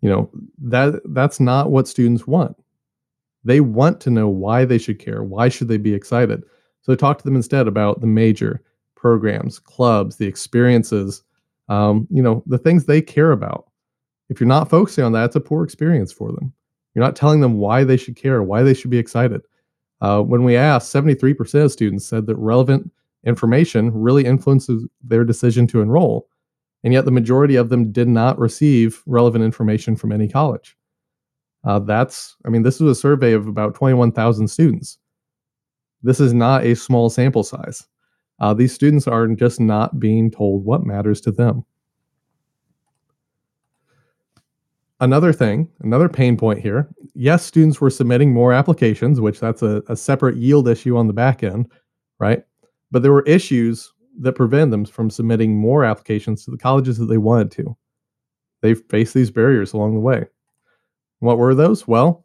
You 0.00 0.10
know 0.10 0.30
that 0.62 1.00
that's 1.14 1.40
not 1.40 1.70
what 1.70 1.88
students 1.88 2.26
want. 2.26 2.56
They 3.44 3.60
want 3.60 4.00
to 4.02 4.10
know 4.10 4.28
why 4.28 4.64
they 4.64 4.78
should 4.78 4.98
care. 4.98 5.22
Why 5.22 5.48
should 5.48 5.68
they 5.68 5.76
be 5.76 5.94
excited? 5.94 6.42
So 6.82 6.94
talk 6.94 7.18
to 7.18 7.24
them 7.24 7.36
instead 7.36 7.66
about 7.66 8.00
the 8.00 8.06
major 8.06 8.62
programs, 8.94 9.58
clubs, 9.58 10.16
the 10.16 10.26
experiences, 10.26 11.22
um, 11.68 12.06
you 12.10 12.22
know, 12.22 12.42
the 12.46 12.58
things 12.58 12.84
they 12.84 13.00
care 13.02 13.32
about. 13.32 13.68
If 14.34 14.40
you're 14.40 14.48
not 14.48 14.68
focusing 14.68 15.04
on 15.04 15.12
that, 15.12 15.26
it's 15.26 15.36
a 15.36 15.40
poor 15.40 15.62
experience 15.62 16.10
for 16.12 16.32
them. 16.32 16.52
You're 16.92 17.04
not 17.04 17.14
telling 17.14 17.38
them 17.38 17.58
why 17.58 17.84
they 17.84 17.96
should 17.96 18.16
care, 18.16 18.42
why 18.42 18.64
they 18.64 18.74
should 18.74 18.90
be 18.90 18.98
excited. 18.98 19.42
Uh, 20.00 20.22
when 20.22 20.42
we 20.42 20.56
asked, 20.56 20.92
73% 20.92 21.62
of 21.62 21.70
students 21.70 22.04
said 22.04 22.26
that 22.26 22.34
relevant 22.34 22.90
information 23.24 23.92
really 23.92 24.24
influences 24.24 24.88
their 25.04 25.22
decision 25.22 25.68
to 25.68 25.82
enroll. 25.82 26.28
And 26.82 26.92
yet 26.92 27.04
the 27.04 27.12
majority 27.12 27.54
of 27.54 27.68
them 27.68 27.92
did 27.92 28.08
not 28.08 28.36
receive 28.36 29.04
relevant 29.06 29.44
information 29.44 29.94
from 29.94 30.10
any 30.10 30.26
college. 30.26 30.76
Uh, 31.62 31.78
that's, 31.78 32.36
I 32.44 32.48
mean, 32.48 32.64
this 32.64 32.80
is 32.80 32.88
a 32.88 32.94
survey 32.94 33.34
of 33.34 33.46
about 33.46 33.76
21,000 33.76 34.48
students. 34.48 34.98
This 36.02 36.18
is 36.18 36.34
not 36.34 36.64
a 36.64 36.74
small 36.74 37.08
sample 37.08 37.44
size. 37.44 37.86
Uh, 38.40 38.52
these 38.52 38.74
students 38.74 39.06
are 39.06 39.28
just 39.28 39.60
not 39.60 40.00
being 40.00 40.28
told 40.28 40.64
what 40.64 40.84
matters 40.84 41.20
to 41.20 41.30
them. 41.30 41.64
Another 45.00 45.32
thing, 45.32 45.68
another 45.80 46.08
pain 46.08 46.36
point 46.36 46.60
here. 46.60 46.88
Yes, 47.14 47.44
students 47.44 47.80
were 47.80 47.90
submitting 47.90 48.32
more 48.32 48.52
applications, 48.52 49.20
which 49.20 49.40
that's 49.40 49.62
a, 49.62 49.82
a 49.88 49.96
separate 49.96 50.36
yield 50.36 50.68
issue 50.68 50.96
on 50.96 51.08
the 51.08 51.12
back 51.12 51.42
end, 51.42 51.70
right? 52.18 52.44
But 52.90 53.02
there 53.02 53.12
were 53.12 53.22
issues 53.22 53.92
that 54.20 54.34
prevent 54.34 54.70
them 54.70 54.84
from 54.84 55.10
submitting 55.10 55.56
more 55.56 55.84
applications 55.84 56.44
to 56.44 56.52
the 56.52 56.58
colleges 56.58 56.98
that 56.98 57.06
they 57.06 57.18
wanted 57.18 57.50
to. 57.52 57.76
They 58.62 58.74
faced 58.74 59.14
these 59.14 59.30
barriers 59.30 59.72
along 59.72 59.94
the 59.94 60.00
way. 60.00 60.26
What 61.18 61.38
were 61.38 61.54
those? 61.54 61.88
Well, 61.88 62.24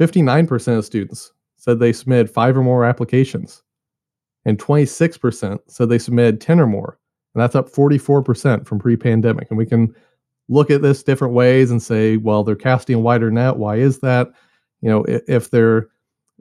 59% 0.00 0.78
of 0.78 0.84
students 0.84 1.32
said 1.56 1.78
they 1.78 1.92
submitted 1.92 2.30
five 2.30 2.56
or 2.56 2.62
more 2.62 2.84
applications 2.84 3.62
and 4.44 4.58
26% 4.58 5.58
said 5.66 5.88
they 5.88 5.98
submitted 5.98 6.40
10 6.40 6.60
or 6.60 6.66
more. 6.66 6.98
And 7.34 7.42
that's 7.42 7.54
up 7.54 7.70
44% 7.70 8.66
from 8.66 8.78
pre 8.78 8.96
pandemic. 8.96 9.48
And 9.50 9.58
we 9.58 9.66
can 9.66 9.94
look 10.48 10.70
at 10.70 10.82
this 10.82 11.02
different 11.02 11.34
ways 11.34 11.70
and 11.70 11.82
say, 11.82 12.16
well, 12.16 12.42
they're 12.42 12.56
casting 12.56 12.96
a 12.96 13.00
wider 13.00 13.30
net. 13.30 13.56
Why 13.56 13.76
is 13.76 14.00
that? 14.00 14.28
You 14.80 14.88
know, 14.88 15.04
if 15.06 15.50
they're 15.50 15.88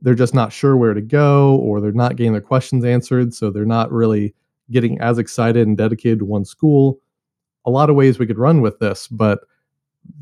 they're 0.02 0.16
just 0.16 0.34
not 0.34 0.54
sure 0.54 0.78
where 0.78 0.94
to 0.94 1.02
go 1.02 1.56
or 1.58 1.82
they're 1.82 1.92
not 1.92 2.16
getting 2.16 2.32
their 2.32 2.42
questions 2.42 2.86
answered, 2.86 3.34
so 3.34 3.50
they're 3.50 3.66
not 3.66 3.92
really 3.92 4.34
getting 4.70 5.00
as 5.00 5.18
excited 5.18 5.68
and 5.68 5.78
dedicated 5.78 6.20
to 6.20 6.26
one 6.26 6.46
school. 6.46 7.00
A 7.66 7.72
lot 7.72 7.90
of 7.90 7.96
ways 7.96 8.20
we 8.20 8.28
could 8.28 8.38
run 8.38 8.62
with 8.62 8.78
this, 8.80 9.08
but 9.08 9.40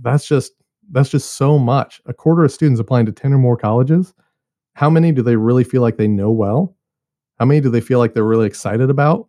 that's 0.01 0.27
just 0.27 0.53
that's 0.91 1.09
just 1.09 1.33
so 1.33 1.57
much. 1.57 2.01
A 2.05 2.13
quarter 2.13 2.43
of 2.43 2.51
students 2.51 2.79
applying 2.79 3.05
to 3.05 3.11
10 3.11 3.33
or 3.33 3.37
more 3.37 3.57
colleges. 3.57 4.13
How 4.73 4.89
many 4.89 5.11
do 5.11 5.21
they 5.21 5.35
really 5.35 5.63
feel 5.63 5.81
like 5.81 5.97
they 5.97 6.07
know 6.07 6.31
well? 6.31 6.75
How 7.39 7.45
many 7.45 7.59
do 7.59 7.69
they 7.69 7.81
feel 7.81 7.99
like 7.99 8.13
they're 8.13 8.23
really 8.23 8.47
excited 8.47 8.89
about? 8.89 9.27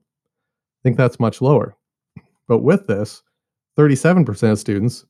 I 0.80 0.82
think 0.82 0.96
that's 0.96 1.18
much 1.18 1.40
lower. 1.40 1.76
But 2.46 2.58
with 2.58 2.86
this, 2.86 3.22
37% 3.76 4.52
of 4.52 4.58
students, 4.58 5.06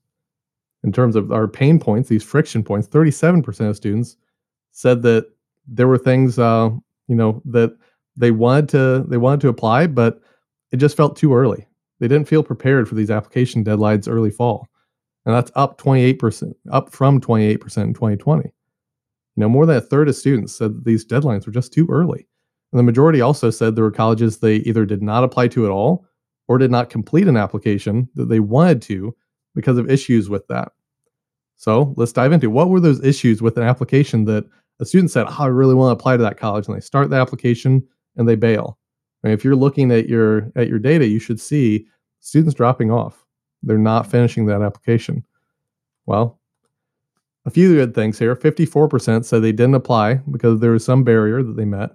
in 0.84 0.92
terms 0.92 1.16
of 1.16 1.32
our 1.32 1.48
pain 1.48 1.78
points, 1.78 2.08
these 2.08 2.22
friction 2.22 2.62
points, 2.62 2.88
37% 2.88 3.68
of 3.68 3.76
students 3.76 4.16
said 4.72 5.02
that 5.02 5.26
there 5.66 5.88
were 5.88 5.98
things, 5.98 6.38
uh, 6.38 6.70
you 7.08 7.16
know, 7.16 7.42
that 7.44 7.76
they 8.16 8.30
wanted 8.30 8.68
to 8.70 9.04
they 9.08 9.16
wanted 9.16 9.40
to 9.40 9.48
apply, 9.48 9.86
but 9.86 10.20
it 10.70 10.76
just 10.76 10.96
felt 10.96 11.16
too 11.16 11.34
early. 11.34 11.66
They 11.98 12.08
didn't 12.08 12.28
feel 12.28 12.42
prepared 12.42 12.88
for 12.88 12.94
these 12.94 13.10
application 13.10 13.64
deadlines 13.64 14.08
early 14.08 14.30
fall, 14.30 14.68
and 15.24 15.34
that's 15.34 15.50
up 15.54 15.80
28%, 15.80 16.54
up 16.70 16.92
from 16.92 17.20
28% 17.20 17.54
in 17.82 17.94
2020. 17.94 18.44
You 18.44 18.52
know, 19.36 19.48
more 19.48 19.66
than 19.66 19.76
a 19.76 19.80
third 19.80 20.08
of 20.08 20.16
students 20.16 20.54
said 20.54 20.84
these 20.84 21.04
deadlines 21.04 21.46
were 21.46 21.52
just 21.52 21.72
too 21.72 21.86
early. 21.90 22.26
And 22.72 22.78
the 22.78 22.82
majority 22.82 23.20
also 23.20 23.50
said 23.50 23.74
there 23.74 23.84
were 23.84 23.90
colleges 23.90 24.38
they 24.38 24.56
either 24.56 24.86
did 24.86 25.02
not 25.02 25.24
apply 25.24 25.48
to 25.48 25.66
at 25.66 25.70
all 25.70 26.06
or 26.48 26.58
did 26.58 26.70
not 26.70 26.90
complete 26.90 27.28
an 27.28 27.36
application 27.36 28.08
that 28.14 28.28
they 28.28 28.40
wanted 28.40 28.82
to 28.82 29.14
because 29.54 29.78
of 29.78 29.90
issues 29.90 30.28
with 30.28 30.46
that. 30.48 30.72
So 31.56 31.94
let's 31.96 32.12
dive 32.12 32.32
into 32.32 32.50
what 32.50 32.68
were 32.68 32.80
those 32.80 33.02
issues 33.02 33.40
with 33.40 33.56
an 33.56 33.62
application 33.62 34.24
that 34.26 34.44
a 34.78 34.84
student 34.84 35.10
said, 35.10 35.26
oh, 35.28 35.36
I 35.38 35.46
really 35.46 35.74
want 35.74 35.96
to 35.96 36.00
apply 36.00 36.18
to 36.18 36.22
that 36.22 36.38
college, 36.38 36.66
and 36.66 36.76
they 36.76 36.80
start 36.80 37.08
the 37.08 37.16
application 37.16 37.82
and 38.16 38.28
they 38.28 38.36
bail. 38.36 38.78
If 39.24 39.44
you're 39.44 39.56
looking 39.56 39.90
at 39.90 40.08
your 40.08 40.52
at 40.54 40.68
your 40.68 40.78
data, 40.78 41.06
you 41.06 41.18
should 41.18 41.40
see 41.40 41.86
students 42.20 42.54
dropping 42.54 42.92
off. 42.92 43.24
They're 43.62 43.78
not 43.78 44.08
finishing 44.08 44.46
that 44.46 44.62
application. 44.62 45.24
Well, 46.04 46.38
a 47.44 47.50
few 47.50 47.74
good 47.74 47.94
things 47.94 48.18
here. 48.18 48.36
54% 48.36 49.24
said 49.24 49.42
they 49.42 49.50
didn't 49.50 49.74
apply 49.74 50.14
because 50.30 50.60
there 50.60 50.70
was 50.70 50.84
some 50.84 51.02
barrier 51.02 51.42
that 51.42 51.56
they 51.56 51.64
met. 51.64 51.90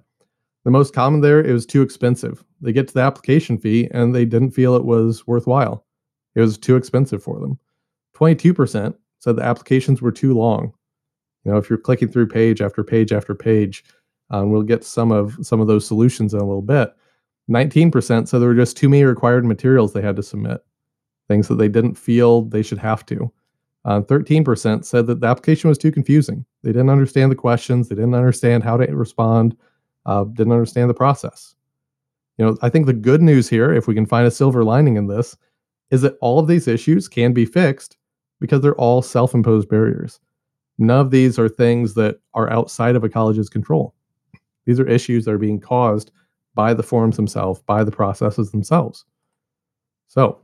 The 0.64 0.72
most 0.72 0.94
common 0.94 1.22
there, 1.22 1.44
it 1.44 1.52
was 1.52 1.66
too 1.66 1.82
expensive. 1.82 2.44
They 2.62 2.72
get 2.72 2.88
to 2.88 2.94
the 2.94 3.02
application 3.02 3.58
fee 3.58 3.90
and 3.92 4.14
they 4.14 4.26
didn't 4.26 4.52
feel 4.52 4.76
it 4.76 4.86
was 4.86 5.26
worthwhile. 5.26 5.86
It 6.36 6.42
was 6.42 6.58
too 6.58 6.76
expensive 6.76 7.24
for 7.24 7.40
them. 7.40 7.60
22% 8.16 8.96
said 9.20 9.36
the 9.36 9.44
applications 9.44 10.02
were 10.02 10.12
too 10.12 10.34
long. 10.34 10.74
You 11.44 11.52
know, 11.52 11.58
if 11.58 11.70
you're 11.70 11.80
clicking 11.80 12.08
through 12.08 12.28
page 12.28 12.62
after 12.62 12.84
page 12.84 13.12
after 13.12 13.34
page, 13.34 13.84
um, 14.30 14.52
we'll 14.52 14.62
get 14.62 14.84
some 14.84 15.12
of 15.12 15.38
some 15.42 15.60
of 15.60 15.68
those 15.68 15.86
solutions 15.86 16.34
in 16.34 16.40
a 16.40 16.46
little 16.46 16.62
bit. 16.62 16.94
19% 17.50 18.28
said 18.28 18.40
there 18.40 18.48
were 18.48 18.56
just 18.56 18.78
too 18.78 18.88
many 18.88 19.04
required 19.04 19.46
materials 19.46 19.92
they 19.92 20.02
had 20.02 20.16
to 20.16 20.24
submit, 20.24 20.64
things 21.28 21.48
that 21.48 21.56
they 21.56 21.68
didn't 21.68 21.96
feel 21.96 22.44
they 22.44 22.62
should 22.62 22.78
have 22.78 23.06
to. 23.08 23.32
Uh, 23.84 24.02
13% 24.02 24.86
said 24.86 25.08
that 25.08 25.20
the 25.20 25.28
application 25.28 25.68
was 25.68 25.78
too 25.78 25.92
confusing. 25.92 26.46
They 26.62 26.72
didn't 26.72 26.92
understand 26.92 27.32
the 27.32 27.36
questions, 27.36 27.90
they 27.90 27.96
didn't 27.96 28.14
understand 28.14 28.64
how 28.64 28.78
to 28.78 28.86
respond, 28.96 29.58
uh, 30.06 30.24
didn't 30.26 30.54
understand 30.54 30.90
the 30.90 30.96
process. 30.96 31.56
You 32.38 32.46
know, 32.46 32.58
I 32.62 32.70
think 32.70 32.86
the 32.86 32.94
good 32.94 33.22
news 33.22 33.50
here, 33.50 33.74
if 33.74 33.88
we 33.88 33.94
can 33.94 34.06
find 34.06 34.26
a 34.26 34.32
silver 34.32 34.64
lining 34.64 34.98
in 34.98 35.08
this, 35.08 35.38
is 35.92 36.02
that 36.02 36.18
all 36.22 36.40
of 36.40 36.48
these 36.48 36.68
issues 36.68 37.08
can 37.08 37.34
be 37.34 37.46
fixed 37.46 37.98
because 38.40 38.62
they're 38.62 38.76
all 38.76 39.02
self 39.02 39.34
imposed 39.34 39.70
barriers. 39.70 40.20
None 40.78 41.00
of 41.00 41.12
these 41.12 41.38
are 41.38 41.50
things 41.50 41.94
that 41.94 42.20
are 42.34 42.50
outside 42.50 42.96
of 42.96 43.04
a 43.04 43.10
college's 43.10 43.50
control. 43.50 43.94
These 44.66 44.80
are 44.80 44.88
issues 44.88 45.26
that 45.26 45.32
are 45.32 45.38
being 45.38 45.60
caused 45.60 46.12
by 46.56 46.74
the 46.74 46.84
forms 46.84 47.16
themselves, 47.16 47.62
by 47.62 47.84
the 47.84 47.92
processes 47.92 48.52
themselves. 48.52 49.06
So, 50.08 50.42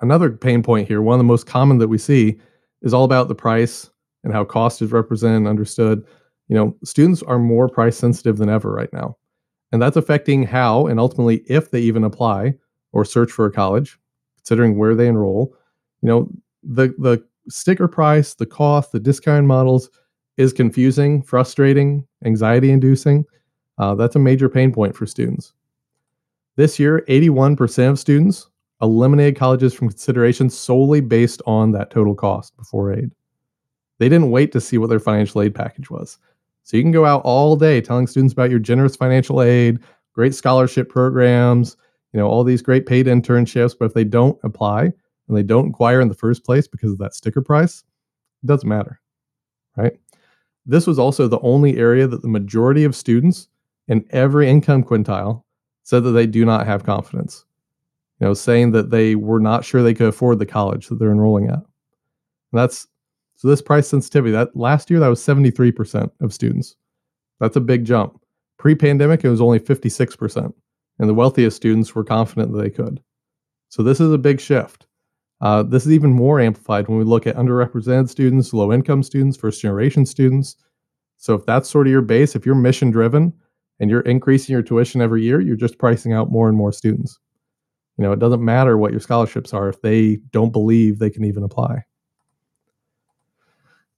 another 0.00 0.30
pain 0.30 0.62
point 0.62 0.88
here, 0.88 1.02
one 1.02 1.14
of 1.14 1.18
the 1.18 1.24
most 1.24 1.46
common 1.46 1.78
that 1.78 1.88
we 1.88 1.98
see, 1.98 2.40
is 2.82 2.94
all 2.94 3.04
about 3.04 3.28
the 3.28 3.34
price 3.34 3.90
and 4.24 4.32
how 4.32 4.44
cost 4.44 4.82
is 4.82 4.92
represented 4.92 5.38
and 5.38 5.48
understood. 5.48 6.04
You 6.52 6.58
know, 6.58 6.76
students 6.84 7.22
are 7.22 7.38
more 7.38 7.66
price 7.66 7.96
sensitive 7.96 8.36
than 8.36 8.50
ever 8.50 8.70
right 8.70 8.92
now. 8.92 9.16
And 9.72 9.80
that's 9.80 9.96
affecting 9.96 10.42
how 10.42 10.86
and 10.86 11.00
ultimately 11.00 11.36
if 11.46 11.70
they 11.70 11.80
even 11.80 12.04
apply 12.04 12.52
or 12.92 13.06
search 13.06 13.32
for 13.32 13.46
a 13.46 13.50
college, 13.50 13.98
considering 14.36 14.76
where 14.76 14.94
they 14.94 15.08
enroll. 15.08 15.56
You 16.02 16.08
know, 16.10 16.30
the 16.62 16.94
the 16.98 17.24
sticker 17.48 17.88
price, 17.88 18.34
the 18.34 18.44
cost, 18.44 18.92
the 18.92 19.00
discount 19.00 19.46
models 19.46 19.88
is 20.36 20.52
confusing, 20.52 21.22
frustrating, 21.22 22.06
anxiety 22.22 22.70
inducing. 22.70 23.24
Uh, 23.78 23.94
that's 23.94 24.16
a 24.16 24.18
major 24.18 24.50
pain 24.50 24.74
point 24.74 24.94
for 24.94 25.06
students. 25.06 25.54
This 26.56 26.78
year, 26.78 27.02
81% 27.08 27.92
of 27.92 27.98
students 27.98 28.46
eliminated 28.82 29.36
colleges 29.36 29.72
from 29.72 29.88
consideration 29.88 30.50
solely 30.50 31.00
based 31.00 31.40
on 31.46 31.72
that 31.72 31.90
total 31.90 32.14
cost 32.14 32.54
before 32.58 32.92
aid. 32.92 33.10
They 34.00 34.10
didn't 34.10 34.30
wait 34.30 34.52
to 34.52 34.60
see 34.60 34.76
what 34.76 34.90
their 34.90 35.00
financial 35.00 35.40
aid 35.40 35.54
package 35.54 35.88
was. 35.88 36.18
So 36.64 36.76
you 36.76 36.82
can 36.82 36.92
go 36.92 37.04
out 37.04 37.22
all 37.24 37.56
day 37.56 37.80
telling 37.80 38.06
students 38.06 38.32
about 38.32 38.50
your 38.50 38.58
generous 38.58 38.96
financial 38.96 39.42
aid, 39.42 39.78
great 40.12 40.34
scholarship 40.34 40.88
programs, 40.88 41.76
you 42.12 42.20
know, 42.20 42.28
all 42.28 42.44
these 42.44 42.62
great 42.62 42.86
paid 42.86 43.06
internships, 43.06 43.74
but 43.78 43.86
if 43.86 43.94
they 43.94 44.04
don't 44.04 44.38
apply 44.44 44.82
and 44.82 45.36
they 45.36 45.42
don't 45.42 45.66
inquire 45.66 46.00
in 46.00 46.08
the 46.08 46.14
first 46.14 46.44
place 46.44 46.68
because 46.68 46.92
of 46.92 46.98
that 46.98 47.14
sticker 47.14 47.42
price, 47.42 47.84
it 48.42 48.46
doesn't 48.46 48.68
matter. 48.68 49.00
Right? 49.76 49.98
This 50.66 50.86
was 50.86 50.98
also 50.98 51.26
the 51.26 51.40
only 51.40 51.78
area 51.78 52.06
that 52.06 52.22
the 52.22 52.28
majority 52.28 52.84
of 52.84 52.94
students 52.94 53.48
in 53.88 54.04
every 54.10 54.48
income 54.48 54.84
quintile 54.84 55.42
said 55.82 56.04
that 56.04 56.12
they 56.12 56.26
do 56.26 56.44
not 56.44 56.66
have 56.66 56.84
confidence. 56.84 57.44
You 58.20 58.28
know, 58.28 58.34
saying 58.34 58.70
that 58.72 58.90
they 58.90 59.16
were 59.16 59.40
not 59.40 59.64
sure 59.64 59.82
they 59.82 59.94
could 59.94 60.06
afford 60.06 60.38
the 60.38 60.46
college 60.46 60.88
that 60.88 61.00
they're 61.00 61.10
enrolling 61.10 61.48
at. 61.48 61.54
And 61.54 61.64
that's 62.52 62.86
so 63.42 63.48
this 63.48 63.60
price 63.60 63.88
sensitivity, 63.88 64.30
that 64.30 64.56
last 64.56 64.88
year 64.88 65.00
that 65.00 65.08
was 65.08 65.20
73% 65.20 66.08
of 66.20 66.32
students. 66.32 66.76
That's 67.40 67.56
a 67.56 67.60
big 67.60 67.84
jump. 67.84 68.20
Pre-pandemic, 68.60 69.24
it 69.24 69.30
was 69.30 69.40
only 69.40 69.58
56%. 69.58 70.52
And 71.00 71.08
the 71.08 71.14
wealthiest 71.14 71.56
students 71.56 71.92
were 71.92 72.04
confident 72.04 72.52
that 72.52 72.62
they 72.62 72.70
could. 72.70 73.02
So 73.68 73.82
this 73.82 73.98
is 73.98 74.12
a 74.12 74.18
big 74.18 74.40
shift. 74.40 74.86
Uh, 75.40 75.64
this 75.64 75.84
is 75.84 75.90
even 75.90 76.12
more 76.12 76.38
amplified 76.38 76.86
when 76.86 76.98
we 76.98 77.04
look 77.04 77.26
at 77.26 77.34
underrepresented 77.34 78.08
students, 78.08 78.52
low 78.52 78.72
income 78.72 79.02
students, 79.02 79.36
first 79.36 79.60
generation 79.60 80.06
students. 80.06 80.54
So 81.16 81.34
if 81.34 81.44
that's 81.44 81.68
sort 81.68 81.88
of 81.88 81.90
your 81.90 82.00
base, 82.00 82.36
if 82.36 82.46
you're 82.46 82.54
mission 82.54 82.92
driven, 82.92 83.32
and 83.80 83.90
you're 83.90 84.02
increasing 84.02 84.52
your 84.52 84.62
tuition 84.62 85.02
every 85.02 85.24
year, 85.24 85.40
you're 85.40 85.56
just 85.56 85.78
pricing 85.78 86.12
out 86.12 86.30
more 86.30 86.48
and 86.48 86.56
more 86.56 86.70
students. 86.70 87.18
You 87.98 88.04
know, 88.04 88.12
it 88.12 88.20
doesn't 88.20 88.44
matter 88.44 88.78
what 88.78 88.92
your 88.92 89.00
scholarships 89.00 89.52
are 89.52 89.68
if 89.68 89.82
they 89.82 90.20
don't 90.30 90.52
believe 90.52 91.00
they 91.00 91.10
can 91.10 91.24
even 91.24 91.42
apply. 91.42 91.82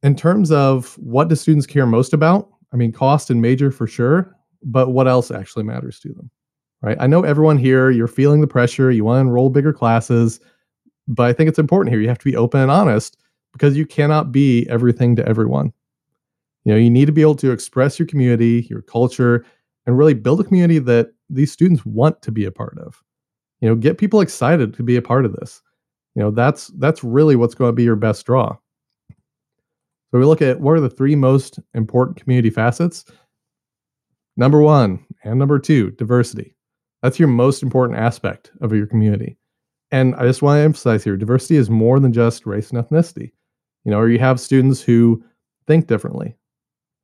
In 0.05 0.15
terms 0.15 0.53
of 0.53 0.99
what 0.99 1.29
do 1.29 1.35
students 1.35 1.67
care 1.67 1.87
most 1.87 2.13
about? 2.13 2.51
I 2.75 2.77
mean, 2.77 2.93
cost 2.93 3.31
and 3.31 3.41
major 3.41 3.71
for 3.71 3.87
sure, 3.87 4.37
but 4.63 4.91
what 4.91 5.09
else 5.09 5.31
actually 5.31 5.65
matters 5.65 5.99
to 6.01 6.13
them? 6.13 6.31
Right? 6.83 6.99
I 7.01 7.07
know 7.07 7.25
everyone 7.25 7.57
here, 7.57 7.91
you're 7.91 8.07
feeling 8.07 8.43
the 8.43 8.47
pressure, 8.47 8.91
you 8.91 9.03
want 9.03 9.17
to 9.17 9.21
enroll 9.23 9.49
bigger 9.49 9.73
classes, 9.73 10.41
but 11.09 11.25
I 11.25 11.33
think 11.33 11.49
it's 11.49 11.59
important 11.59 11.91
here. 11.91 12.03
You 12.03 12.09
have 12.09 12.19
to 12.19 12.31
be 12.31 12.37
open 12.37 12.61
and 12.61 12.71
honest 12.71 13.17
because 13.55 13.79
you 13.79 13.87
cannot 13.87 14.31
be 14.31 14.67
everything 14.69 15.17
to 15.17 15.27
everyone. 15.27 15.73
You 16.65 16.73
know, 16.73 16.79
you 16.79 16.91
need 16.91 17.07
to 17.07 17.13
be 17.13 17.23
able 17.23 17.37
to 17.37 17.51
express 17.51 17.99
your 17.99 18.07
community, 18.07 18.67
your 18.69 18.83
culture, 18.83 19.47
and 19.87 19.97
really 19.97 20.13
build 20.13 20.41
a 20.41 20.45
community 20.45 20.81
that 20.81 21.15
these 21.31 21.51
students 21.51 21.87
want 21.87 22.21
to 22.21 22.31
be 22.31 22.45
a 22.45 22.53
part 22.53 22.77
of. 22.79 23.03
You 23.63 23.71
know, 23.71 23.75
get 23.75 23.97
people 23.97 24.21
excited 24.21 24.75
to 24.75 24.83
be 24.83 24.97
a 24.97 25.03
part 25.03 25.25
of 25.25 25.33
this. 25.33 25.63
You 26.15 26.21
know, 26.21 26.31
that's 26.31 26.67
that's 26.79 27.03
really 27.03 27.37
what's 27.37 27.55
going 27.55 27.71
to 27.71 27.75
be 27.75 27.85
your 27.85 27.97
best 27.97 28.27
draw. 28.27 28.59
So 30.15 30.21
we 30.21 30.27
look 30.27 30.43
at 30.43 30.61
what 30.61 30.77
are 30.77 30.81
the 30.81 30.89
three 30.89 31.17
most 31.17 31.59
important 31.75 32.17
community 32.17 32.49
facets. 32.49 33.05
Number 34.37 34.61
one 34.61 35.05
and 35.25 35.41
number 35.41 35.59
two, 35.59 35.91
diversity. 35.91 36.55
That's 37.03 37.19
your 37.19 37.27
most 37.27 37.65
important 37.65 37.99
aspect 37.99 38.53
of 38.61 38.73
your 38.73 38.87
community. 38.87 39.37
And 39.91 40.15
I 40.15 40.23
just 40.23 40.41
want 40.41 40.59
to 40.59 40.63
emphasize 40.63 41.03
here 41.03 41.17
diversity 41.17 41.57
is 41.57 41.69
more 41.69 41.99
than 41.99 42.13
just 42.13 42.47
race 42.47 42.71
and 42.71 42.79
ethnicity. 42.79 43.33
You 43.85 43.91
know, 43.91 43.99
or 43.99 44.09
you 44.09 44.21
have 44.21 44.39
students 44.39 44.81
who 44.81 45.21
think 45.67 45.89
differently, 45.89 46.37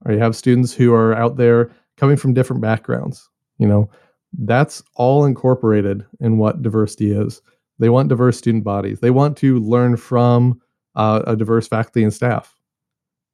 or 0.04 0.12
you 0.12 0.20
have 0.20 0.36
students 0.36 0.72
who 0.72 0.94
are 0.94 1.12
out 1.12 1.36
there 1.36 1.72
coming 1.96 2.16
from 2.16 2.32
different 2.32 2.62
backgrounds. 2.62 3.28
You 3.58 3.66
know, 3.66 3.90
that's 4.38 4.84
all 4.94 5.24
incorporated 5.24 6.06
in 6.20 6.38
what 6.38 6.62
diversity 6.62 7.10
is. 7.10 7.42
They 7.80 7.88
want 7.88 8.08
diverse 8.08 8.38
student 8.38 8.62
bodies. 8.62 9.00
They 9.00 9.10
want 9.10 9.36
to 9.38 9.58
learn 9.58 9.96
from 9.96 10.60
uh, 10.94 11.22
a 11.26 11.34
diverse 11.34 11.66
faculty 11.66 12.04
and 12.04 12.14
staff. 12.14 12.54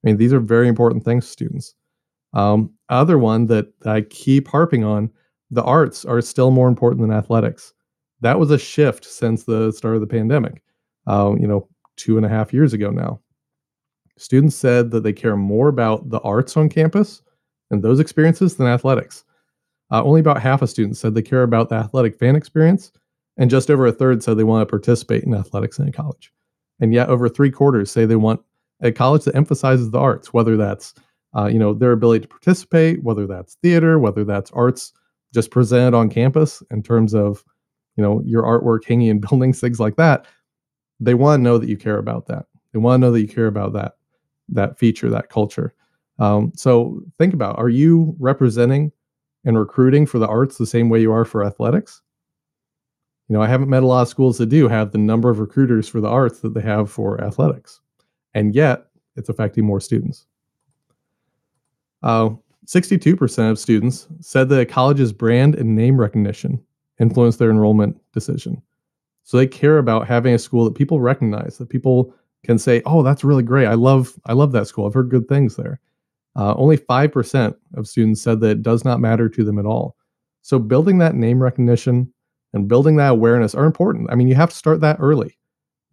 I 0.06 0.10
mean, 0.10 0.18
these 0.18 0.32
are 0.32 0.38
very 0.38 0.68
important 0.68 1.04
things 1.04 1.26
students. 1.26 1.74
Um, 2.32 2.70
other 2.90 3.18
one 3.18 3.46
that 3.46 3.72
I 3.84 4.02
keep 4.02 4.46
harping 4.46 4.84
on: 4.84 5.10
the 5.50 5.64
arts 5.64 6.04
are 6.04 6.20
still 6.20 6.52
more 6.52 6.68
important 6.68 7.00
than 7.00 7.10
athletics. 7.10 7.72
That 8.20 8.38
was 8.38 8.52
a 8.52 8.58
shift 8.58 9.04
since 9.04 9.44
the 9.44 9.72
start 9.72 9.96
of 9.96 10.00
the 10.00 10.06
pandemic. 10.06 10.62
Uh, 11.08 11.34
you 11.40 11.48
know, 11.48 11.68
two 11.96 12.16
and 12.16 12.24
a 12.24 12.28
half 12.28 12.52
years 12.52 12.72
ago 12.72 12.90
now. 12.90 13.20
Students 14.16 14.54
said 14.54 14.92
that 14.92 15.02
they 15.02 15.12
care 15.12 15.36
more 15.36 15.66
about 15.66 16.08
the 16.08 16.20
arts 16.20 16.56
on 16.56 16.68
campus 16.68 17.20
and 17.72 17.82
those 17.82 17.98
experiences 17.98 18.56
than 18.56 18.68
athletics. 18.68 19.24
Uh, 19.90 20.04
only 20.04 20.20
about 20.20 20.40
half 20.40 20.62
of 20.62 20.70
students 20.70 21.00
said 21.00 21.14
they 21.14 21.22
care 21.22 21.42
about 21.42 21.68
the 21.68 21.74
athletic 21.74 22.16
fan 22.16 22.36
experience, 22.36 22.92
and 23.38 23.50
just 23.50 23.72
over 23.72 23.86
a 23.86 23.92
third 23.92 24.22
said 24.22 24.36
they 24.36 24.44
want 24.44 24.62
to 24.62 24.70
participate 24.70 25.24
in 25.24 25.34
athletics 25.34 25.80
in 25.80 25.90
college. 25.90 26.32
And 26.78 26.94
yet, 26.94 27.08
over 27.08 27.28
three 27.28 27.50
quarters 27.50 27.90
say 27.90 28.04
they 28.04 28.14
want 28.14 28.40
a 28.82 28.92
college 28.92 29.24
that 29.24 29.36
emphasizes 29.36 29.90
the 29.90 29.98
arts, 29.98 30.32
whether 30.32 30.56
that's 30.56 30.94
uh, 31.36 31.46
you 31.46 31.58
know 31.58 31.74
their 31.74 31.92
ability 31.92 32.20
to 32.22 32.28
participate, 32.28 33.02
whether 33.02 33.26
that's 33.26 33.54
theater, 33.56 33.98
whether 33.98 34.24
that's 34.24 34.50
arts 34.52 34.92
just 35.34 35.50
presented 35.50 35.94
on 35.94 36.08
campus 36.08 36.62
in 36.70 36.82
terms 36.82 37.14
of 37.14 37.44
you 37.96 38.02
know 38.02 38.22
your 38.24 38.42
artwork 38.42 38.84
hanging 38.84 39.08
in 39.08 39.20
buildings, 39.28 39.60
things 39.60 39.80
like 39.80 39.96
that. 39.96 40.26
They 41.00 41.14
want 41.14 41.40
to 41.40 41.42
know 41.42 41.58
that 41.58 41.68
you 41.68 41.76
care 41.76 41.98
about 41.98 42.26
that. 42.26 42.46
They 42.72 42.78
want 42.78 43.00
to 43.00 43.06
know 43.06 43.12
that 43.12 43.20
you 43.20 43.28
care 43.28 43.46
about 43.46 43.72
that 43.74 43.96
that 44.48 44.78
feature, 44.78 45.10
that 45.10 45.28
culture. 45.28 45.74
Um, 46.18 46.52
so 46.54 47.02
think 47.18 47.34
about 47.34 47.58
are 47.58 47.68
you 47.68 48.14
representing 48.18 48.92
and 49.44 49.58
recruiting 49.58 50.06
for 50.06 50.18
the 50.18 50.28
arts 50.28 50.56
the 50.56 50.66
same 50.66 50.88
way 50.88 51.00
you 51.00 51.12
are 51.12 51.24
for 51.24 51.44
athletics? 51.44 52.02
You 53.28 53.34
know, 53.34 53.42
I 53.42 53.48
haven't 53.48 53.68
met 53.68 53.82
a 53.82 53.86
lot 53.86 54.02
of 54.02 54.08
schools 54.08 54.38
that 54.38 54.46
do 54.46 54.68
have 54.68 54.92
the 54.92 54.98
number 54.98 55.30
of 55.30 55.40
recruiters 55.40 55.88
for 55.88 56.00
the 56.00 56.08
arts 56.08 56.40
that 56.40 56.54
they 56.54 56.60
have 56.60 56.90
for 56.90 57.22
athletics. 57.22 57.80
And 58.36 58.54
yet, 58.54 58.88
it's 59.16 59.30
affecting 59.30 59.64
more 59.64 59.80
students. 59.80 60.26
Uh, 62.02 62.30
62% 62.66 63.50
of 63.50 63.58
students 63.58 64.06
said 64.20 64.50
that 64.50 64.60
a 64.60 64.66
college's 64.66 65.10
brand 65.10 65.54
and 65.54 65.74
name 65.74 65.98
recognition 65.98 66.62
influenced 67.00 67.38
their 67.38 67.50
enrollment 67.50 67.98
decision. 68.12 68.60
So 69.22 69.38
they 69.38 69.46
care 69.46 69.78
about 69.78 70.06
having 70.06 70.34
a 70.34 70.38
school 70.38 70.66
that 70.66 70.74
people 70.74 71.00
recognize, 71.00 71.56
that 71.56 71.70
people 71.70 72.14
can 72.44 72.58
say, 72.58 72.82
"Oh, 72.84 73.02
that's 73.02 73.24
really 73.24 73.42
great. 73.42 73.66
I 73.68 73.74
love 73.74 74.12
I 74.26 74.34
love 74.34 74.52
that 74.52 74.66
school. 74.66 74.86
I've 74.86 74.94
heard 74.94 75.08
good 75.08 75.28
things 75.28 75.56
there." 75.56 75.80
Uh, 76.36 76.52
only 76.58 76.76
5% 76.76 77.56
of 77.74 77.88
students 77.88 78.20
said 78.20 78.40
that 78.40 78.50
it 78.50 78.62
does 78.62 78.84
not 78.84 79.00
matter 79.00 79.30
to 79.30 79.44
them 79.44 79.58
at 79.58 79.64
all. 79.64 79.96
So 80.42 80.58
building 80.58 80.98
that 80.98 81.14
name 81.14 81.42
recognition 81.42 82.12
and 82.52 82.68
building 82.68 82.96
that 82.96 83.12
awareness 83.12 83.54
are 83.54 83.64
important. 83.64 84.10
I 84.10 84.14
mean, 84.14 84.28
you 84.28 84.34
have 84.34 84.50
to 84.50 84.56
start 84.56 84.80
that 84.82 84.98
early. 85.00 85.35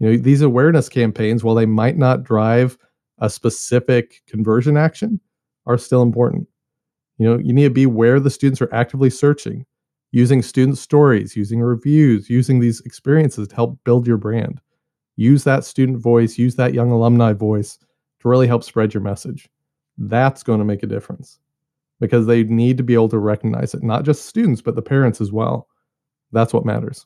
You 0.03 0.09
know, 0.09 0.17
these 0.17 0.41
awareness 0.41 0.89
campaigns, 0.89 1.45
while 1.45 1.55
they 1.55 1.65
might 1.65 1.97
not 1.97 2.23
drive 2.23 2.77
a 3.19 3.29
specific 3.29 4.21
conversion 4.27 4.75
action, 4.75 5.21
are 5.65 5.77
still 5.77 6.01
important. 6.01 6.45
You 7.19 7.29
know, 7.29 7.37
you 7.39 7.53
need 7.53 7.63
to 7.63 7.69
be 7.69 7.85
where 7.85 8.19
the 8.19 8.29
students 8.29 8.61
are 8.61 8.73
actively 8.73 9.09
searching, 9.09 9.65
using 10.11 10.41
student 10.41 10.77
stories, 10.77 11.37
using 11.37 11.61
reviews, 11.61 12.29
using 12.29 12.59
these 12.59 12.81
experiences 12.81 13.47
to 13.47 13.55
help 13.55 13.79
build 13.85 14.05
your 14.05 14.17
brand. 14.17 14.59
Use 15.15 15.45
that 15.45 15.63
student 15.63 15.99
voice, 15.99 16.37
use 16.37 16.57
that 16.57 16.73
young 16.73 16.91
alumni 16.91 17.31
voice 17.31 17.77
to 18.19 18.27
really 18.27 18.47
help 18.47 18.65
spread 18.65 18.93
your 18.93 19.03
message. 19.03 19.47
That's 19.97 20.43
going 20.43 20.59
to 20.59 20.65
make 20.65 20.83
a 20.83 20.87
difference 20.87 21.39
because 22.01 22.25
they 22.25 22.43
need 22.43 22.75
to 22.75 22.83
be 22.83 22.93
able 22.93 23.07
to 23.07 23.19
recognize 23.19 23.73
it, 23.73 23.83
not 23.83 24.03
just 24.03 24.25
students, 24.25 24.61
but 24.61 24.75
the 24.75 24.81
parents 24.81 25.21
as 25.21 25.31
well. 25.31 25.69
That's 26.33 26.51
what 26.51 26.65
matters. 26.65 27.05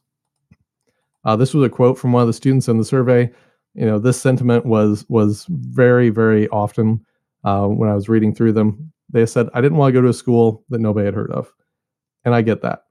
Uh, 1.26 1.36
this 1.36 1.54
was 1.54 1.64
a 1.66 1.70
quote 1.70 1.98
from 1.98 2.14
one 2.14 2.22
of 2.22 2.28
the 2.28 2.34
students 2.34 2.68
in 2.68 2.78
the 2.78 2.86
survey. 2.86 3.30
You 3.74 3.86
know, 3.86 4.00
this 4.00 4.22
sentiment 4.22 4.66
was 4.66 5.06
was 5.10 5.46
very, 5.50 6.10
very 6.10 6.48
often 6.50 7.06
uh, 7.44 7.68
when 7.68 7.90
I 7.90 7.96
was 7.96 8.10
reading 8.10 8.34
through 8.34 8.54
them 8.54 8.92
they 9.10 9.26
said 9.26 9.50
I 9.54 9.62
didn't 9.62 9.78
want 9.78 9.90
to 9.90 9.94
go 9.94 10.02
to 10.02 10.10
a 10.10 10.14
school 10.14 10.64
that 10.70 10.82
nobody 10.82 11.06
had 11.06 11.14
heard 11.14 11.32
of, 11.32 11.54
and 12.26 12.36
I 12.36 12.42
get 12.42 12.62
that. 12.62 12.84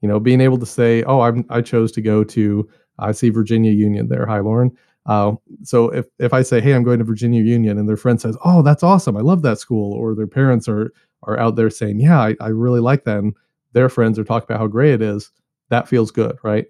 You 0.00 0.08
know, 0.08 0.18
being 0.18 0.40
able 0.40 0.58
to 0.58 0.66
say, 0.66 1.02
"Oh, 1.04 1.20
I'm, 1.20 1.44
I 1.50 1.60
chose 1.60 1.92
to 1.92 2.02
go 2.02 2.24
to," 2.24 2.68
I 2.98 3.12
see 3.12 3.30
Virginia 3.30 3.72
Union 3.72 4.08
there. 4.08 4.26
Hi, 4.26 4.40
Lauren. 4.40 4.72
Uh, 5.06 5.32
so 5.62 5.88
if 5.90 6.06
if 6.18 6.32
I 6.32 6.42
say, 6.42 6.60
"Hey, 6.60 6.72
I'm 6.72 6.82
going 6.82 6.98
to 6.98 7.04
Virginia 7.04 7.42
Union," 7.42 7.78
and 7.78 7.88
their 7.88 7.96
friend 7.96 8.20
says, 8.20 8.36
"Oh, 8.44 8.62
that's 8.62 8.82
awesome! 8.82 9.16
I 9.16 9.20
love 9.20 9.42
that 9.42 9.58
school," 9.58 9.92
or 9.92 10.14
their 10.14 10.26
parents 10.26 10.68
are 10.68 10.92
are 11.24 11.38
out 11.38 11.56
there 11.56 11.70
saying, 11.70 12.00
"Yeah, 12.00 12.20
I, 12.20 12.36
I 12.40 12.48
really 12.48 12.80
like 12.80 13.04
that," 13.04 13.18
and 13.18 13.34
their 13.72 13.88
friends 13.88 14.18
are 14.18 14.24
talking 14.24 14.46
about 14.48 14.60
how 14.60 14.66
great 14.66 14.94
it 14.94 15.02
is, 15.02 15.30
that 15.68 15.88
feels 15.88 16.10
good, 16.10 16.36
right? 16.42 16.66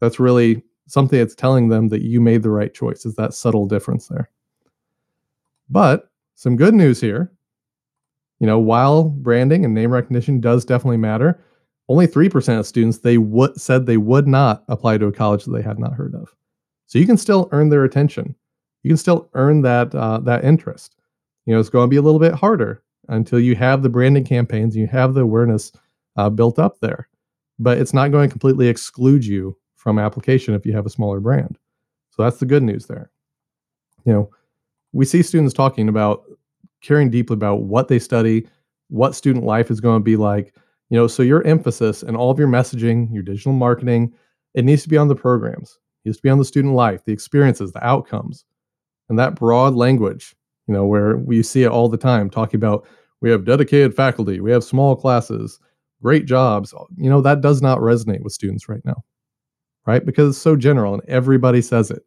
That's 0.00 0.20
really 0.20 0.62
something 0.86 1.18
that's 1.18 1.34
telling 1.34 1.68
them 1.68 1.88
that 1.88 2.02
you 2.02 2.20
made 2.20 2.42
the 2.42 2.50
right 2.50 2.72
choice. 2.72 3.04
Is 3.06 3.16
that 3.16 3.34
subtle 3.34 3.66
difference 3.66 4.08
there? 4.08 4.30
But 5.68 6.10
some 6.34 6.56
good 6.56 6.74
news 6.74 7.00
here 7.00 7.32
you 8.38 8.46
know, 8.46 8.58
while 8.58 9.04
branding 9.04 9.64
and 9.64 9.74
name 9.74 9.92
recognition 9.92 10.40
does 10.40 10.64
definitely 10.64 10.98
matter, 10.98 11.42
only 11.88 12.06
3% 12.06 12.58
of 12.58 12.66
students 12.66 12.98
they 12.98 13.18
would 13.18 13.58
said 13.60 13.86
they 13.86 13.96
would 13.96 14.26
not 14.26 14.64
apply 14.68 14.98
to 14.98 15.06
a 15.06 15.12
college 15.12 15.44
that 15.44 15.52
they 15.52 15.62
had 15.62 15.78
not 15.78 15.94
heard 15.94 16.14
of. 16.14 16.34
So 16.86 16.98
you 16.98 17.06
can 17.06 17.16
still 17.16 17.48
earn 17.52 17.68
their 17.68 17.84
attention. 17.84 18.34
You 18.82 18.90
can 18.90 18.96
still 18.96 19.28
earn 19.34 19.62
that 19.62 19.94
uh, 19.94 20.18
that 20.20 20.44
interest. 20.44 20.96
You 21.46 21.54
know, 21.54 21.60
it's 21.60 21.70
going 21.70 21.86
to 21.86 21.90
be 21.90 21.96
a 21.96 22.02
little 22.02 22.20
bit 22.20 22.34
harder 22.34 22.82
until 23.08 23.38
you 23.38 23.54
have 23.54 23.82
the 23.82 23.88
branding 23.88 24.24
campaigns 24.24 24.76
you 24.76 24.86
have 24.88 25.14
the 25.14 25.22
awareness 25.22 25.72
uh, 26.16 26.28
built 26.28 26.58
up 26.58 26.80
there. 26.80 27.08
But 27.58 27.78
it's 27.78 27.94
not 27.94 28.10
going 28.10 28.28
to 28.28 28.32
completely 28.32 28.68
exclude 28.68 29.24
you 29.24 29.56
from 29.86 30.00
application 30.00 30.52
if 30.52 30.66
you 30.66 30.72
have 30.72 30.84
a 30.84 30.90
smaller 30.90 31.20
brand. 31.20 31.56
So 32.10 32.24
that's 32.24 32.38
the 32.38 32.44
good 32.44 32.64
news 32.64 32.86
there. 32.86 33.08
You 34.04 34.12
know, 34.12 34.30
we 34.92 35.04
see 35.04 35.22
students 35.22 35.54
talking 35.54 35.88
about 35.88 36.24
caring 36.82 37.08
deeply 37.08 37.34
about 37.34 37.62
what 37.62 37.86
they 37.86 38.00
study, 38.00 38.48
what 38.88 39.14
student 39.14 39.44
life 39.44 39.70
is 39.70 39.80
going 39.80 40.00
to 40.00 40.04
be 40.04 40.16
like. 40.16 40.56
You 40.90 40.98
know, 40.98 41.06
so 41.06 41.22
your 41.22 41.46
emphasis 41.46 42.02
and 42.02 42.16
all 42.16 42.32
of 42.32 42.38
your 42.40 42.48
messaging, 42.48 43.14
your 43.14 43.22
digital 43.22 43.52
marketing, 43.52 44.12
it 44.54 44.64
needs 44.64 44.82
to 44.82 44.88
be 44.88 44.96
on 44.96 45.06
the 45.06 45.14
programs. 45.14 45.78
It 46.04 46.08
needs 46.08 46.16
to 46.16 46.22
be 46.24 46.30
on 46.30 46.38
the 46.38 46.44
student 46.44 46.74
life, 46.74 47.04
the 47.04 47.12
experiences, 47.12 47.70
the 47.70 47.86
outcomes. 47.86 48.44
And 49.08 49.16
that 49.20 49.36
broad 49.36 49.76
language, 49.76 50.34
you 50.66 50.74
know, 50.74 50.84
where 50.84 51.16
we 51.16 51.44
see 51.44 51.62
it 51.62 51.70
all 51.70 51.88
the 51.88 51.96
time 51.96 52.28
talking 52.28 52.58
about 52.58 52.84
we 53.20 53.30
have 53.30 53.44
dedicated 53.44 53.94
faculty, 53.94 54.40
we 54.40 54.50
have 54.50 54.64
small 54.64 54.96
classes, 54.96 55.60
great 56.02 56.26
jobs. 56.26 56.74
You 56.96 57.08
know, 57.08 57.20
that 57.20 57.40
does 57.40 57.62
not 57.62 57.78
resonate 57.78 58.24
with 58.24 58.32
students 58.32 58.68
right 58.68 58.84
now. 58.84 59.04
Right? 59.86 60.04
Because 60.04 60.34
it's 60.34 60.42
so 60.42 60.56
general 60.56 60.94
and 60.94 61.02
everybody 61.08 61.62
says 61.62 61.90
it. 61.90 62.04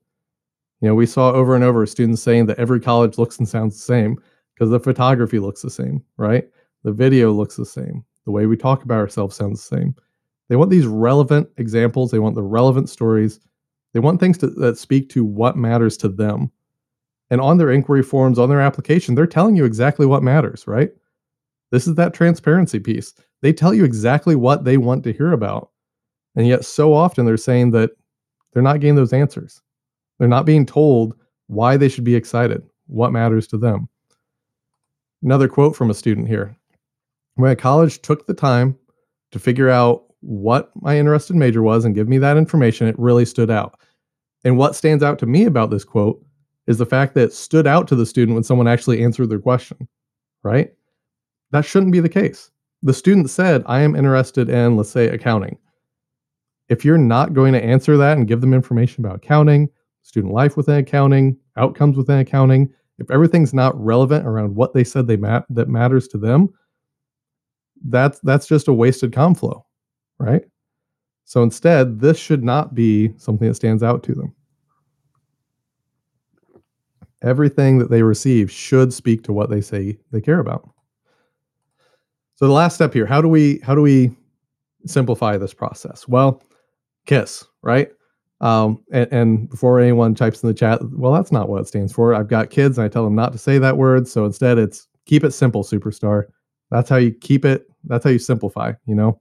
You 0.82 0.90
know, 0.90 0.96
we 0.96 1.06
saw 1.06 1.32
over 1.32 1.56
and 1.56 1.64
over 1.64 1.86
students 1.86 2.22
saying 2.22 2.46
that 2.48 2.60
every 2.60 2.80
college 2.80 3.18
looks 3.18 3.38
and 3.38 3.48
sounds 3.48 3.76
the 3.76 3.82
same 3.82 4.18
because 4.54 4.70
the 4.70 4.80
photography 4.80 5.40
looks 5.40 5.62
the 5.62 5.70
same, 5.70 6.04
right? 6.18 6.46
The 6.84 6.92
video 6.92 7.32
looks 7.32 7.56
the 7.56 7.66
same. 7.66 8.04
The 8.26 8.32
way 8.32 8.46
we 8.46 8.58
talk 8.58 8.84
about 8.84 9.00
ourselves 9.00 9.36
sounds 9.36 9.68
the 9.68 9.78
same. 9.78 9.96
They 10.50 10.56
want 10.56 10.72
these 10.72 10.88
relevant 10.88 11.50
examples. 11.58 12.12
They 12.12 12.20
want 12.20 12.36
the 12.36 12.44
relevant 12.44 12.90
stories. 12.90 13.40
They 13.94 14.00
want 14.00 14.20
things 14.20 14.38
to, 14.40 14.48
that 14.48 14.78
speak 14.78 15.10
to 15.10 15.24
what 15.24 15.58
matters 15.58 15.98
to 15.98 16.10
them. 16.10 16.52
And 17.30 17.40
on 17.40 17.58
their 17.58 17.72
inquiry 17.72 18.04
forms, 18.04 18.40
on 18.40 18.50
their 18.50 18.62
application, 18.62 19.16
they're 19.16 19.28
telling 19.28 19.56
you 19.56 19.66
exactly 19.66 20.06
what 20.06 20.24
matters, 20.24 20.68
right? 20.68 20.92
This 21.72 21.88
is 21.88 21.96
that 21.96 22.14
transparency 22.14 22.80
piece. 22.80 23.14
They 23.42 23.54
tell 23.54 23.74
you 23.74 23.86
exactly 23.86 24.36
what 24.36 24.64
they 24.64 24.78
want 24.78 25.04
to 25.04 25.14
hear 25.14 25.32
about. 25.32 25.72
And 26.36 26.48
yet, 26.48 26.66
so 26.66 26.94
often 26.94 27.26
they're 27.26 27.38
saying 27.38 27.72
that 27.72 27.92
they're 28.54 28.64
not 28.64 28.80
getting 28.80 28.96
those 28.96 29.14
answers. 29.14 29.62
They're 30.18 30.28
not 30.28 30.46
being 30.46 30.66
told 30.66 31.16
why 31.48 31.78
they 31.78 31.90
should 31.90 32.04
be 32.04 32.16
excited, 32.16 32.62
what 32.88 33.12
matters 33.12 33.48
to 33.48 33.58
them. 33.58 33.90
Another 35.24 35.48
quote 35.48 35.76
from 35.76 35.90
a 35.90 35.94
student 35.94 36.28
here. 36.28 36.56
My 37.38 37.56
college 37.56 38.02
took 38.02 38.28
the 38.28 38.34
time 38.34 38.78
to 39.32 39.40
figure 39.40 39.70
out 39.70 40.04
what 40.22 40.72
my 40.82 40.98
interested 40.98 41.36
major 41.36 41.62
was 41.62 41.86
and 41.86 41.96
give 41.96 42.08
me 42.08 42.18
that 42.18 42.38
information, 42.38 42.88
it 42.88 43.00
really 43.00 43.26
stood 43.26 43.50
out. 43.50 43.80
And 44.44 44.58
what 44.58 44.76
stands 44.76 45.04
out 45.04 45.20
to 45.20 45.26
me 45.26 45.46
about 45.46 45.70
this 45.70 45.84
quote 45.84 46.24
is 46.68 46.78
the 46.78 46.86
fact 46.86 47.14
that 47.16 47.24
it 47.24 47.34
stood 47.34 47.68
out 47.68 47.88
to 47.88 47.96
the 47.96 48.06
student 48.06 48.36
when 48.36 48.44
someone 48.44 48.68
actually 48.68 49.04
answered 49.04 49.30
their 49.30 49.40
question, 49.40 49.88
right? 50.44 50.72
That 51.52 51.66
shouldn't 51.66 51.92
be 51.92 52.00
the 52.00 52.10
case. 52.10 52.52
The 52.84 52.94
student 52.94 53.30
said, 53.30 53.64
I 53.66 53.82
am 53.82 53.96
interested 53.96 54.50
in, 54.50 54.78
let's 54.78 54.92
say, 54.92 55.08
accounting. 55.08 55.58
If 56.70 56.86
you're 56.86 56.98
not 56.98 57.34
going 57.34 57.54
to 57.54 57.64
answer 57.64 57.98
that 57.98 58.18
and 58.18 58.28
give 58.28 58.42
them 58.42 58.54
information 58.54 59.04
about 59.04 59.18
accounting, 59.18 59.70
student 60.04 60.34
life 60.34 60.56
within 60.56 60.78
accounting, 60.78 61.38
outcomes 61.58 61.98
within 61.98 62.20
accounting, 62.20 62.72
if 63.00 63.10
everything's 63.10 63.54
not 63.54 63.80
relevant 63.84 64.28
around 64.28 64.56
what 64.56 64.74
they 64.74 64.84
said 64.84 65.08
they 65.08 65.18
mat- 65.18 65.46
that 65.50 65.68
matters 65.68 66.08
to 66.10 66.18
them, 66.18 66.50
that's 67.86 68.20
that's 68.22 68.46
just 68.46 68.68
a 68.68 68.74
wasted 68.74 69.12
comm 69.12 69.38
flow, 69.38 69.66
right? 70.20 70.44
So 71.26 71.44
instead, 71.44 72.00
this 72.00 72.18
should 72.18 72.44
not 72.44 72.76
be 72.76 73.14
something 73.18 73.48
that 73.48 73.56
stands 73.56 73.84
out 73.84 74.04
to 74.04 74.16
them. 74.16 74.36
Everything 77.22 77.78
that 77.80 77.90
they 77.90 78.04
receive 78.04 78.52
should 78.52 78.94
speak 78.94 79.24
to 79.24 79.34
what 79.34 79.50
they 79.50 79.62
say 79.62 79.98
they 80.12 80.22
care 80.22 80.40
about. 80.40 80.70
So 82.36 82.48
the 82.48 82.54
last 82.54 82.76
step 82.76 82.94
here, 82.94 83.06
how 83.06 83.22
do 83.22 83.28
we 83.28 83.60
how 83.60 83.76
do 83.76 83.82
we 83.82 84.12
simplify 84.86 85.38
this 85.38 85.54
process? 85.54 86.08
Well, 86.08 86.42
KISS, 87.10 87.46
right? 87.64 87.90
Um, 88.40 88.84
and, 88.92 89.12
and, 89.12 89.50
before 89.50 89.82
anyone 89.82 90.16
types 90.16 90.42
in 90.42 90.48
the 90.48 90.54
chat, 90.54 90.80
well, 90.94 91.12
that's 91.12 91.32
not 91.32 91.50
what 91.50 91.60
it 91.60 91.68
stands 91.68 91.92
for. 91.92 92.14
I've 92.14 92.30
got 92.30 92.52
kids 92.52 92.78
and 92.78 92.86
I 92.86 92.88
tell 92.88 93.04
them 93.04 93.16
not 93.16 93.34
to 93.34 93.38
say 93.38 93.58
that 93.58 93.76
word. 93.76 94.08
So 94.08 94.24
instead, 94.24 94.58
it's 94.58 94.88
keep 95.06 95.26
it 95.26 95.32
simple, 95.32 95.64
superstar. 95.64 96.26
That's 96.72 96.90
how 96.90 96.96
you 96.96 97.12
keep 97.12 97.44
it. 97.44 97.68
That's 97.84 98.04
how 98.04 98.12
you 98.12 98.20
simplify, 98.20 98.74
you 98.86 98.96
know? 98.96 99.20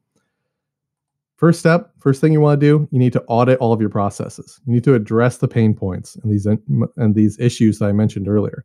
First 1.36 1.60
step, 1.60 1.92
first 2.00 2.20
thing 2.20 2.32
you 2.32 2.40
want 2.40 2.60
to 2.60 2.66
do, 2.66 2.88
you 2.90 2.98
need 2.98 3.12
to 3.12 3.22
audit 3.28 3.58
all 3.60 3.72
of 3.72 3.80
your 3.80 3.90
processes. 3.90 4.60
You 4.66 4.72
need 4.72 4.84
to 4.84 4.94
address 4.94 5.38
the 5.38 5.48
pain 5.48 5.72
points 5.72 6.16
and 6.16 6.32
these 6.32 6.46
and 6.46 7.14
these 7.14 7.38
issues 7.38 7.78
that 7.78 7.86
I 7.86 7.92
mentioned 7.92 8.28
earlier. 8.28 8.64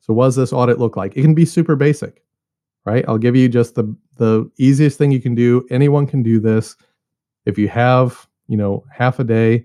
So 0.00 0.14
what 0.14 0.26
does 0.26 0.36
this 0.36 0.52
audit 0.52 0.78
look 0.78 0.96
like? 0.96 1.16
It 1.16 1.22
can 1.22 1.34
be 1.34 1.44
super 1.44 1.74
basic, 1.74 2.22
right? 2.86 3.04
I'll 3.08 3.18
give 3.18 3.34
you 3.34 3.48
just 3.48 3.74
the 3.74 3.94
the 4.14 4.48
easiest 4.58 4.96
thing 4.96 5.10
you 5.10 5.20
can 5.20 5.34
do. 5.34 5.66
Anyone 5.70 6.06
can 6.06 6.22
do 6.22 6.38
this. 6.38 6.76
If 7.46 7.58
you 7.58 7.66
have 7.68 8.27
you 8.48 8.56
know, 8.56 8.84
half 8.92 9.18
a 9.18 9.24
day, 9.24 9.64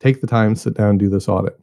take 0.00 0.20
the 0.20 0.26
time, 0.26 0.54
sit 0.54 0.74
down, 0.74 0.98
do 0.98 1.08
this 1.08 1.28
audit. 1.28 1.58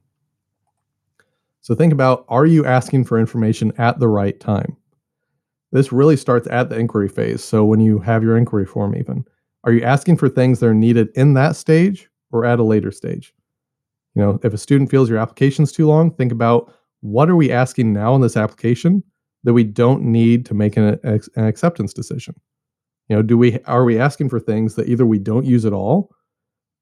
So 1.62 1.76
think 1.76 1.94
about 1.94 2.26
are 2.28 2.46
you 2.46 2.66
asking 2.66 3.06
for 3.06 3.20
information 3.20 3.72
at 3.78 4.00
the 4.00 4.08
right 4.08 4.40
time? 4.40 4.76
This 5.72 5.92
really 5.92 6.18
starts 6.18 6.48
at 6.48 6.70
the 6.70 6.78
inquiry 6.78 7.08
phase. 7.08 7.44
So 7.44 7.64
when 7.64 7.80
you 7.80 8.00
have 8.00 8.24
your 8.24 8.36
inquiry 8.36 8.66
form, 8.66 8.96
even, 8.96 9.24
are 9.64 9.72
you 9.72 9.84
asking 9.84 10.18
for 10.18 10.28
things 10.28 10.60
that 10.60 10.68
are 10.68 10.74
needed 10.74 11.10
in 11.16 11.36
that 11.36 11.56
stage 11.56 12.10
or 12.32 12.46
at 12.46 12.60
a 12.60 12.64
later 12.64 12.92
stage? 12.92 13.34
You 14.16 14.22
know, 14.22 14.40
if 14.44 14.54
a 14.54 14.58
student 14.58 14.90
feels 14.90 15.10
your 15.10 15.20
application's 15.20 15.72
too 15.72 15.88
long, 15.88 16.12
think 16.12 16.32
about 16.32 16.74
what 17.02 17.30
are 17.30 17.36
we 17.36 17.52
asking 17.52 17.94
now 17.94 18.16
in 18.16 18.22
this 18.22 18.36
application 18.36 19.04
that 19.44 19.54
we 19.54 19.64
don't 19.64 20.04
need 20.04 20.46
to 20.48 20.54
make 20.54 20.76
an, 20.78 21.00
an 21.04 21.22
acceptance 21.46 21.94
decision? 21.94 22.36
You 23.08 23.16
know, 23.16 23.22
do 23.22 23.38
we 23.38 23.60
are 23.66 23.84
we 23.84 24.00
asking 24.00 24.30
for 24.30 24.40
things 24.40 24.76
that 24.76 24.90
either 24.90 25.06
we 25.06 25.20
don't 25.20 25.46
use 25.46 25.66
at 25.66 25.74
all 25.74 26.12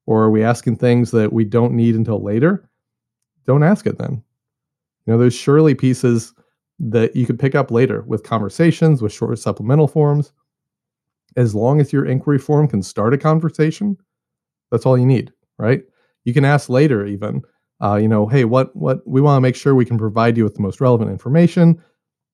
or 0.09 0.23
are 0.23 0.31
we 0.31 0.43
asking 0.43 0.75
things 0.75 1.11
that 1.11 1.31
we 1.31 1.43
don't 1.45 1.71
need 1.71 1.93
until 1.93 2.19
later? 2.19 2.67
Don't 3.45 3.61
ask 3.61 3.85
it 3.85 3.99
then. 3.99 4.23
You 5.05 5.13
know, 5.13 5.19
there's 5.19 5.35
surely 5.35 5.75
pieces 5.75 6.33
that 6.79 7.15
you 7.15 7.27
could 7.27 7.37
pick 7.37 7.53
up 7.53 7.69
later 7.69 8.01
with 8.07 8.23
conversations, 8.23 9.03
with 9.03 9.13
short 9.13 9.37
supplemental 9.37 9.87
forms. 9.87 10.33
As 11.37 11.53
long 11.53 11.79
as 11.79 11.93
your 11.93 12.05
inquiry 12.05 12.39
form 12.39 12.67
can 12.67 12.81
start 12.81 13.13
a 13.13 13.19
conversation, 13.19 13.97
that's 14.71 14.83
all 14.83 14.97
you 14.97 15.05
need, 15.05 15.31
right? 15.59 15.83
You 16.25 16.33
can 16.33 16.43
ask 16.43 16.69
later, 16.69 17.05
even, 17.05 17.43
uh, 17.79 17.97
you 17.97 18.07
know, 18.07 18.25
hey, 18.25 18.45
what 18.45 18.75
what 18.75 19.07
we 19.07 19.21
want 19.21 19.37
to 19.37 19.41
make 19.41 19.55
sure 19.55 19.75
we 19.75 19.85
can 19.85 19.99
provide 19.99 20.37
you 20.37 20.43
with 20.43 20.55
the 20.55 20.63
most 20.63 20.81
relevant 20.81 21.11
information. 21.11 21.79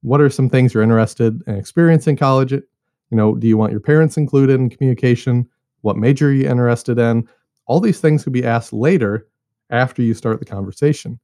What 0.02 0.22
are 0.22 0.30
some 0.30 0.50
things 0.50 0.74
you're 0.74 0.82
interested 0.82 1.42
in 1.46 1.56
experiencing 1.56 2.16
college? 2.16 2.54
You 2.54 2.64
know, 3.12 3.36
do 3.36 3.48
you 3.48 3.58
want 3.58 3.74
your 3.74 3.82
parents 3.82 4.16
included 4.16 4.62
in 4.62 4.70
communication? 4.70 5.50
What 5.82 5.98
major 5.98 6.30
are 6.30 6.32
you 6.32 6.48
interested 6.48 6.98
in? 6.98 7.28
All 7.68 7.80
these 7.80 8.00
things 8.00 8.24
could 8.24 8.34
be 8.34 8.46
asked 8.46 8.74
later 8.74 9.28
after 9.70 10.02
you 10.02 10.14
start 10.14 10.40
the 10.40 10.46
conversation. 10.46 11.20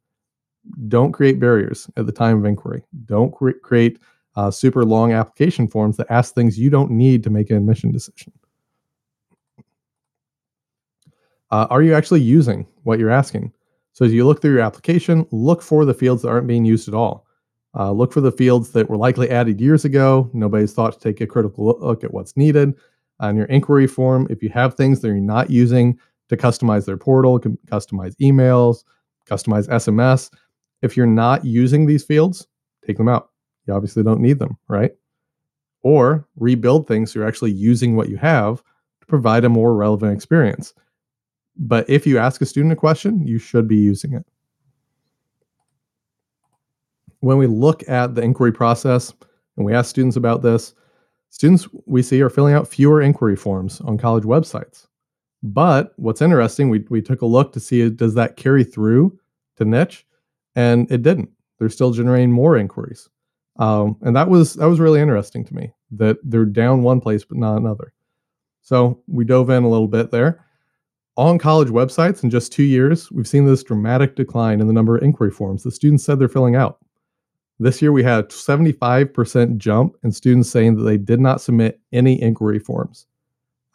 Don't 0.88 1.12
create 1.12 1.40
barriers 1.40 1.90
at 1.98 2.06
the 2.06 2.12
time 2.12 2.38
of 2.38 2.46
inquiry. 2.46 2.84
Don't 3.06 3.32
cre- 3.32 3.52
create 3.64 4.00
uh, 4.36 4.52
super 4.52 4.86
long 4.86 5.12
application 5.12 5.68
forms 5.68 5.98
that 5.98 6.08
ask 6.10 6.34
things 6.34 6.58
you 6.58 6.70
don't 6.70 6.92
need 6.92 7.24
to 7.24 7.30
make 7.30 7.50
an 7.50 7.58
admission 7.58 7.92
decision. 7.92 8.32
Uh, 11.52 11.68
are 11.70 11.82
you 11.82 11.94
actually 11.94 12.22
using 12.22 12.66
what 12.84 12.98
you're 12.98 13.10
asking? 13.10 13.52
So 13.92 14.06
as 14.06 14.14
you 14.14 14.26
look 14.26 14.42
through 14.42 14.54
your 14.54 14.62
application, 14.62 15.28
look 15.32 15.62
for 15.62 15.84
the 15.84 15.94
fields 15.94 16.22
that 16.22 16.30
aren't 16.30 16.48
being 16.48 16.64
used 16.64 16.88
at 16.88 16.94
all. 16.94 17.28
Uh, 17.78 17.92
look 17.92 18.14
for 18.14 18.22
the 18.22 18.32
fields 18.32 18.72
that 18.72 18.90
were 18.90 18.98
likely 18.98 19.30
added 19.30 19.60
years 19.60 19.84
ago. 19.84 20.30
Nobody's 20.34 20.74
thought 20.74 20.94
to 20.94 21.00
take 21.00 21.22
a 21.22 21.28
critical 21.28 21.66
look 21.66 22.04
at 22.04 22.14
what's 22.14 22.38
needed. 22.38 22.74
On 23.20 23.36
your 23.36 23.46
inquiry 23.46 23.88
form, 23.88 24.28
if 24.30 24.42
you 24.42 24.50
have 24.50 24.76
things 24.76 25.02
that 25.02 25.08
you're 25.08 25.18
not 25.18 25.50
using 25.50 26.00
to 26.32 26.38
customize 26.38 26.86
their 26.86 26.96
portal, 26.96 27.40
customize 27.40 28.16
emails, 28.22 28.86
customize 29.30 29.68
SMS, 29.68 30.32
if 30.82 30.96
you're 30.96 31.06
not 31.06 31.44
using 31.44 31.86
these 31.86 32.06
fields, 32.06 32.48
take 32.88 32.96
them 32.96 33.10
out. 33.10 33.32
You 33.68 33.74
obviously 33.74 34.02
don't 34.02 34.22
need 34.22 34.40
them, 34.40 34.58
right? 34.70 34.92
Or 35.84 36.26
rebuild 36.38 36.88
things 36.88 37.12
so 37.12 37.20
you're 37.20 37.28
actually 37.28 37.52
using 37.52 37.98
what 37.98 38.08
you 38.08 38.16
have 38.16 38.64
to 39.02 39.08
provide 39.08 39.44
a 39.44 39.50
more 39.50 39.76
relevant 39.76 40.14
experience. 40.14 40.74
But 41.58 41.88
if 41.90 42.08
you 42.08 42.18
ask 42.18 42.42
a 42.42 42.46
student 42.46 42.72
a 42.72 42.78
question, 42.78 43.28
you 43.28 43.38
should 43.38 43.68
be 43.68 43.76
using 43.76 44.14
it. 44.14 44.26
When 47.20 47.38
we 47.38 47.46
look 47.46 47.88
at 47.90 48.16
the 48.16 48.22
inquiry 48.22 48.54
process 48.54 49.14
and 49.58 49.66
we 49.66 49.74
ask 49.74 49.90
students 49.90 50.16
about 50.16 50.44
this, 50.44 50.74
students 51.30 51.68
we 51.86 52.02
see 52.02 52.22
are 52.22 52.30
filling 52.30 52.54
out 52.54 52.70
fewer 52.70 53.02
inquiry 53.02 53.36
forms 53.36 53.82
on 53.82 53.98
college 53.98 54.24
websites. 54.24 54.88
But 55.44 55.94
what's 55.96 56.22
interesting, 56.22 56.70
we, 56.70 56.86
we 56.90 57.02
took 57.02 57.22
a 57.22 57.26
look 57.26 57.52
to 57.54 57.60
see 57.60 57.90
does 57.90 58.14
that 58.16 58.38
carry 58.38 58.64
through 58.64 59.18
to 59.58 59.66
niche, 59.66 60.06
and 60.56 60.92
it 60.92 61.02
didn't. 61.02 61.30
They're 61.60 61.70
still 61.70 61.92
generating 61.92 62.32
more 62.32 62.58
inquiries, 62.58 63.10
um, 63.58 63.98
and 64.02 64.16
that 64.16 64.30
was 64.30 64.56
that 64.56 64.68
was 64.68 64.80
really 64.80 65.02
interesting 65.02 65.46
to 65.46 65.56
me 65.56 65.72
that 65.92 66.18
they're 66.24 66.46
down 66.46 66.84
one 66.84 67.02
place 67.02 67.24
but 67.24 67.38
not 67.38 67.58
another. 67.58 67.94
So 68.62 69.02
we 69.08 69.26
dove 69.26 69.50
in 69.50 69.64
a 69.64 69.70
little 69.70 69.88
bit 69.88 70.12
there 70.12 70.46
on 71.18 71.38
college 71.38 71.68
websites 71.68 72.24
in 72.24 72.30
just 72.30 72.52
two 72.52 72.64
years, 72.64 73.12
we've 73.12 73.28
seen 73.28 73.46
this 73.46 73.64
dramatic 73.64 74.16
decline 74.16 74.62
in 74.62 74.68
the 74.68 74.74
number 74.74 74.96
of 74.96 75.04
inquiry 75.04 75.32
forms 75.32 75.64
the 75.64 75.72
students 75.72 76.04
said 76.04 76.20
they're 76.20 76.28
filling 76.28 76.56
out. 76.56 76.80
This 77.60 77.80
year, 77.80 77.92
we 77.92 78.02
had 78.02 78.26
a 78.26 78.28
75% 78.28 79.58
jump 79.58 79.96
in 80.04 80.12
students 80.12 80.50
saying 80.50 80.78
that 80.78 80.84
they 80.84 80.98
did 80.98 81.20
not 81.20 81.42
submit 81.42 81.80
any 81.92 82.20
inquiry 82.20 82.58
forms. 82.58 83.06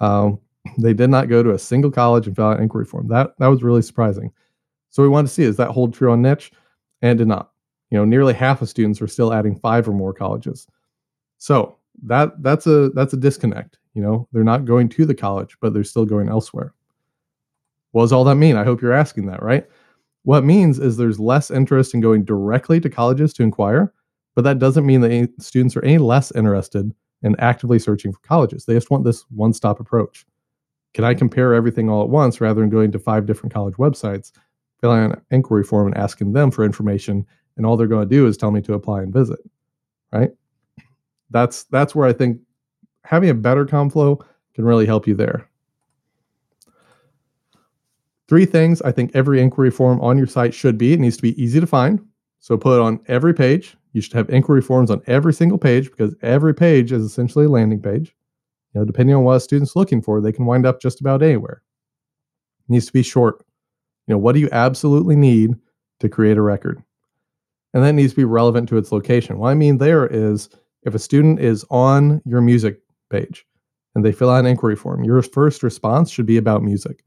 Um, 0.01 0.41
they 0.79 0.95
did 0.95 1.11
not 1.11 1.29
go 1.29 1.43
to 1.43 1.53
a 1.53 1.59
single 1.59 1.91
college 1.91 2.27
and 2.27 2.37
fill 2.37 2.47
out 2.47 2.57
an 2.57 2.63
inquiry 2.63 2.85
form. 2.85 3.09
That 3.09 3.35
that 3.39 3.49
was 3.49 3.63
really 3.63 3.83
surprising. 3.83 4.33
So 4.91 5.03
we 5.03 5.09
wanted 5.09 5.29
to 5.29 5.35
see 5.35 5.43
is 5.43 5.57
that 5.57 5.71
hold 5.71 5.95
true 5.95 6.11
on 6.11 6.23
niche, 6.23 6.53
and 7.03 7.19
did 7.19 7.29
not. 7.29 7.51
You 7.91 7.99
know, 7.99 8.05
nearly 8.05 8.35
half 8.35 8.63
of 8.63 8.69
students 8.69 9.01
are 9.01 9.07
still 9.07 9.33
adding 9.33 9.59
five 9.59 9.89
or 9.89 9.93
more 9.93 10.13
colleges. 10.13 10.67
So 11.39 11.77
that 12.05 12.43
that's 12.43 12.67
a 12.67 12.91
that's 12.91 13.13
a 13.13 13.17
disconnect. 13.19 13.79
You 13.95 14.03
know, 14.03 14.29
they're 14.33 14.45
not 14.45 14.65
going 14.65 14.89
to 14.91 15.07
the 15.07 15.15
college, 15.15 15.57
but 15.61 15.73
they're 15.73 15.85
still 15.85 16.05
going 16.05 16.29
elsewhere. 16.29 16.75
What 17.93 18.03
does 18.03 18.13
all 18.13 18.25
that 18.25 18.35
mean? 18.35 18.57
I 18.57 18.65
hope 18.65 18.83
you're 18.83 18.93
asking 18.93 19.27
that, 19.27 19.43
right? 19.43 19.67
What 20.25 20.45
means 20.45 20.79
is 20.79 20.97
there's 20.97 21.21
less 21.21 21.51
interest 21.51 21.95
in 21.95 22.01
going 22.01 22.25
directly 22.25 22.81
to 22.81 22.91
colleges 22.91 23.33
to 23.35 23.43
inquire, 23.43 23.93
but 24.35 24.43
that 24.43 24.59
doesn't 24.59 24.85
mean 24.85 25.01
that 25.03 25.33
students 25.39 25.77
are 25.77 25.85
any 25.85 25.99
less 25.99 26.33
interested 26.33 26.93
in 27.23 27.37
actively 27.39 27.79
searching 27.79 28.13
for 28.13 28.19
colleges. 28.21 28.65
They 28.65 28.75
just 28.75 28.91
want 28.91 29.05
this 29.05 29.25
one 29.31 29.53
stop 29.53 29.81
approach. 29.81 30.27
Can 30.97 31.05
I 31.05 31.13
compare 31.13 31.53
everything 31.53 31.91
all 31.91 32.03
at 32.03 32.09
once 32.09 32.41
rather 32.41 32.63
than 32.63 32.71
going 32.71 32.91
to 32.93 32.99
five 32.99 33.27
different 33.27 33.53
college 33.53 33.75
websites, 33.75 34.33
filling 34.81 35.01
out 35.01 35.13
an 35.13 35.21
inquiry 35.31 35.63
form 35.63 35.89
and 35.89 35.95
asking 35.99 36.33
them 36.33 36.51
for 36.51 36.65
information, 36.65 37.27
and 37.59 37.67
all 37.67 37.77
they're 37.77 37.87
going 37.87 38.09
to 38.09 38.15
do 38.15 38.27
is 38.27 38.39
tell 38.39 38.51
me 38.51 38.63
to 38.63 38.73
apply 38.73 39.03
and 39.03 39.13
visit, 39.13 39.39
right? 40.11 40.31
That's 41.29 41.65
that's 41.65 41.95
where 41.95 42.09
I 42.09 42.15
think 42.15 42.41
having 43.05 43.29
a 43.29 43.35
better 43.35 43.67
comm 43.67 43.93
flow 43.93 44.25
can 44.55 44.65
really 44.65 44.87
help 44.87 45.07
you 45.07 45.15
there. 45.15 45.47
Three 48.27 48.47
things 48.47 48.81
I 48.81 48.91
think 48.91 49.11
every 49.13 49.43
inquiry 49.43 49.71
form 49.71 50.01
on 50.01 50.17
your 50.17 50.27
site 50.27 50.55
should 50.55 50.79
be. 50.79 50.95
It 50.95 51.01
needs 51.01 51.17
to 51.17 51.23
be 51.23 51.39
easy 51.43 51.61
to 51.61 51.67
find. 51.67 52.01
So 52.41 52.57
put 52.57 52.75
it 52.75 52.81
on 52.81 53.01
every 53.07 53.35
page. 53.35 53.77
You 53.93 54.01
should 54.01 54.15
have 54.15 54.31
inquiry 54.31 54.63
forms 54.63 54.91
on 54.91 55.03
every 55.07 55.35
single 55.35 55.59
page 55.59 55.91
because 55.91 56.15
every 56.23 56.55
page 56.55 56.91
is 56.91 57.05
essentially 57.05 57.45
a 57.45 57.51
landing 57.51 57.83
page. 57.83 58.16
Know, 58.77 58.85
depending 58.85 59.17
on 59.17 59.25
what 59.25 59.37
a 59.37 59.41
student's 59.41 59.75
looking 59.75 60.03
for, 60.03 60.21
they 60.21 60.33
can 60.33 60.45
wind 60.45 60.67
up 60.67 60.83
just 60.83 61.01
about 61.01 61.23
anywhere. 61.23 61.63
It 62.69 62.73
needs 62.73 62.87
to 62.87 62.93
be 62.93 63.03
short. 63.03 63.43
You 64.07 64.15
know, 64.15 64.19
what 64.19 64.35
do 64.35 64.41
you 64.41 64.51
absolutely 64.53 65.17
need 65.17 65.55
to 66.01 66.11
create 66.11 66.37
a 66.37 66.43
record? 66.43 66.83
And 67.73 67.83
that 67.83 67.95
needs 67.95 68.13
to 68.13 68.17
be 68.17 68.25
relevant 68.25 68.69
to 68.69 68.77
its 68.77 68.93
location. 68.93 69.39
What 69.39 69.49
I 69.49 69.55
mean 69.55 69.79
there 69.79 70.07
is 70.07 70.51
if 70.83 70.95
a 70.95 70.99
student 70.99 71.41
is 71.41 71.65
on 71.71 72.21
your 72.27 72.43
music 72.43 72.81
page 73.11 73.47
and 73.95 74.05
they 74.05 74.13
fill 74.13 74.29
out 74.29 74.41
an 74.41 74.47
inquiry 74.47 74.77
form, 74.77 75.05
your 75.05 75.23
first 75.23 75.63
response 75.63 76.11
should 76.11 76.27
be 76.27 76.37
about 76.37 76.63
music. 76.63 77.03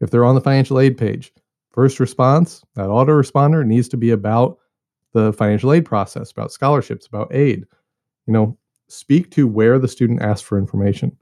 If 0.00 0.10
they're 0.10 0.24
on 0.24 0.34
the 0.34 0.40
financial 0.40 0.80
aid 0.80 0.98
page, 0.98 1.32
first 1.70 2.00
response, 2.00 2.64
that 2.74 2.88
autoresponder 2.88 3.64
needs 3.64 3.88
to 3.90 3.96
be 3.96 4.10
about 4.10 4.58
the 5.12 5.32
financial 5.32 5.72
aid 5.72 5.84
process, 5.84 6.32
about 6.32 6.50
scholarships, 6.50 7.06
about 7.06 7.32
aid. 7.32 7.64
You 8.26 8.32
know, 8.32 8.58
speak 8.88 9.30
to 9.32 9.46
where 9.46 9.78
the 9.78 9.88
student 9.88 10.22
asked 10.22 10.44
for 10.44 10.58
information. 10.58 11.16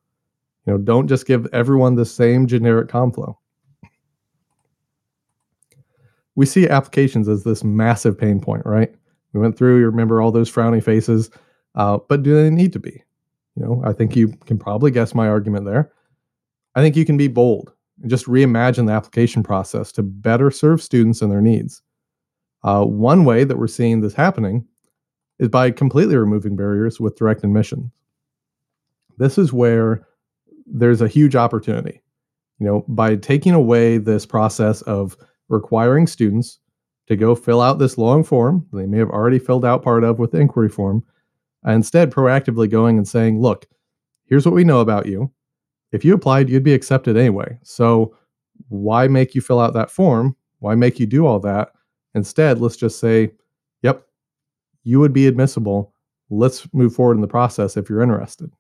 You 0.66 0.72
know, 0.72 0.78
don't 0.78 1.08
just 1.08 1.26
give 1.26 1.46
everyone 1.52 1.94
the 1.94 2.04
same 2.04 2.46
generic 2.46 2.88
comm 2.88 3.14
flow. 3.14 3.38
We 6.36 6.46
see 6.46 6.68
applications 6.68 7.28
as 7.28 7.44
this 7.44 7.62
massive 7.62 8.18
pain 8.18 8.40
point, 8.40 8.64
right? 8.66 8.92
We 9.32 9.40
went 9.40 9.56
through, 9.56 9.78
you 9.78 9.86
remember 9.86 10.20
all 10.20 10.32
those 10.32 10.50
frowny 10.50 10.82
faces, 10.82 11.30
uh, 11.74 11.98
but 12.08 12.22
do 12.22 12.34
they 12.34 12.50
need 12.50 12.72
to 12.72 12.78
be? 12.78 13.02
You 13.56 13.64
know, 13.64 13.82
I 13.84 13.92
think 13.92 14.16
you 14.16 14.28
can 14.46 14.58
probably 14.58 14.90
guess 14.90 15.14
my 15.14 15.28
argument 15.28 15.64
there. 15.64 15.92
I 16.74 16.80
think 16.80 16.96
you 16.96 17.04
can 17.04 17.16
be 17.16 17.28
bold 17.28 17.72
and 18.00 18.10
just 18.10 18.26
reimagine 18.26 18.86
the 18.86 18.92
application 18.92 19.42
process 19.42 19.92
to 19.92 20.02
better 20.02 20.50
serve 20.50 20.82
students 20.82 21.22
and 21.22 21.30
their 21.30 21.40
needs. 21.40 21.82
Uh, 22.64 22.84
one 22.84 23.24
way 23.24 23.44
that 23.44 23.58
we're 23.58 23.68
seeing 23.68 24.00
this 24.00 24.14
happening 24.14 24.66
is 25.38 25.48
by 25.48 25.70
completely 25.70 26.16
removing 26.16 26.56
barriers 26.56 27.00
with 27.00 27.16
direct 27.16 27.44
admissions. 27.44 27.90
This 29.18 29.38
is 29.38 29.52
where 29.52 30.06
there's 30.66 31.00
a 31.00 31.08
huge 31.08 31.36
opportunity. 31.36 32.02
You 32.58 32.66
know, 32.66 32.84
by 32.88 33.16
taking 33.16 33.52
away 33.52 33.98
this 33.98 34.24
process 34.24 34.82
of 34.82 35.16
requiring 35.48 36.06
students 36.06 36.60
to 37.08 37.16
go 37.16 37.34
fill 37.34 37.60
out 37.60 37.78
this 37.78 37.98
long 37.98 38.24
form 38.24 38.66
they 38.72 38.86
may 38.86 38.98
have 38.98 39.10
already 39.10 39.38
filled 39.38 39.64
out 39.64 39.82
part 39.82 40.04
of 40.04 40.18
with 40.18 40.30
the 40.30 40.38
inquiry 40.38 40.68
form, 40.68 41.04
instead 41.66 42.10
proactively 42.10 42.70
going 42.70 42.96
and 42.96 43.06
saying, 43.06 43.40
look, 43.40 43.66
here's 44.24 44.46
what 44.46 44.54
we 44.54 44.64
know 44.64 44.80
about 44.80 45.06
you 45.06 45.30
if 45.94 46.04
you 46.04 46.12
applied, 46.12 46.50
you'd 46.50 46.64
be 46.64 46.74
accepted 46.74 47.16
anyway. 47.16 47.56
So 47.62 48.16
why 48.68 49.06
make 49.06 49.34
you 49.34 49.40
fill 49.40 49.60
out 49.60 49.74
that 49.74 49.92
form? 49.92 50.34
Why 50.58 50.74
make 50.74 50.98
you 50.98 51.06
do 51.06 51.24
all 51.24 51.38
that? 51.40 51.70
Instead, 52.16 52.60
let's 52.60 52.76
just 52.76 52.98
say, 52.98 53.30
you 54.84 55.00
would 55.00 55.12
be 55.12 55.26
admissible. 55.26 55.92
Let's 56.30 56.72
move 56.72 56.94
forward 56.94 57.16
in 57.16 57.20
the 57.20 57.26
process 57.26 57.76
if 57.76 57.88
you're 57.88 58.02
interested. 58.02 58.50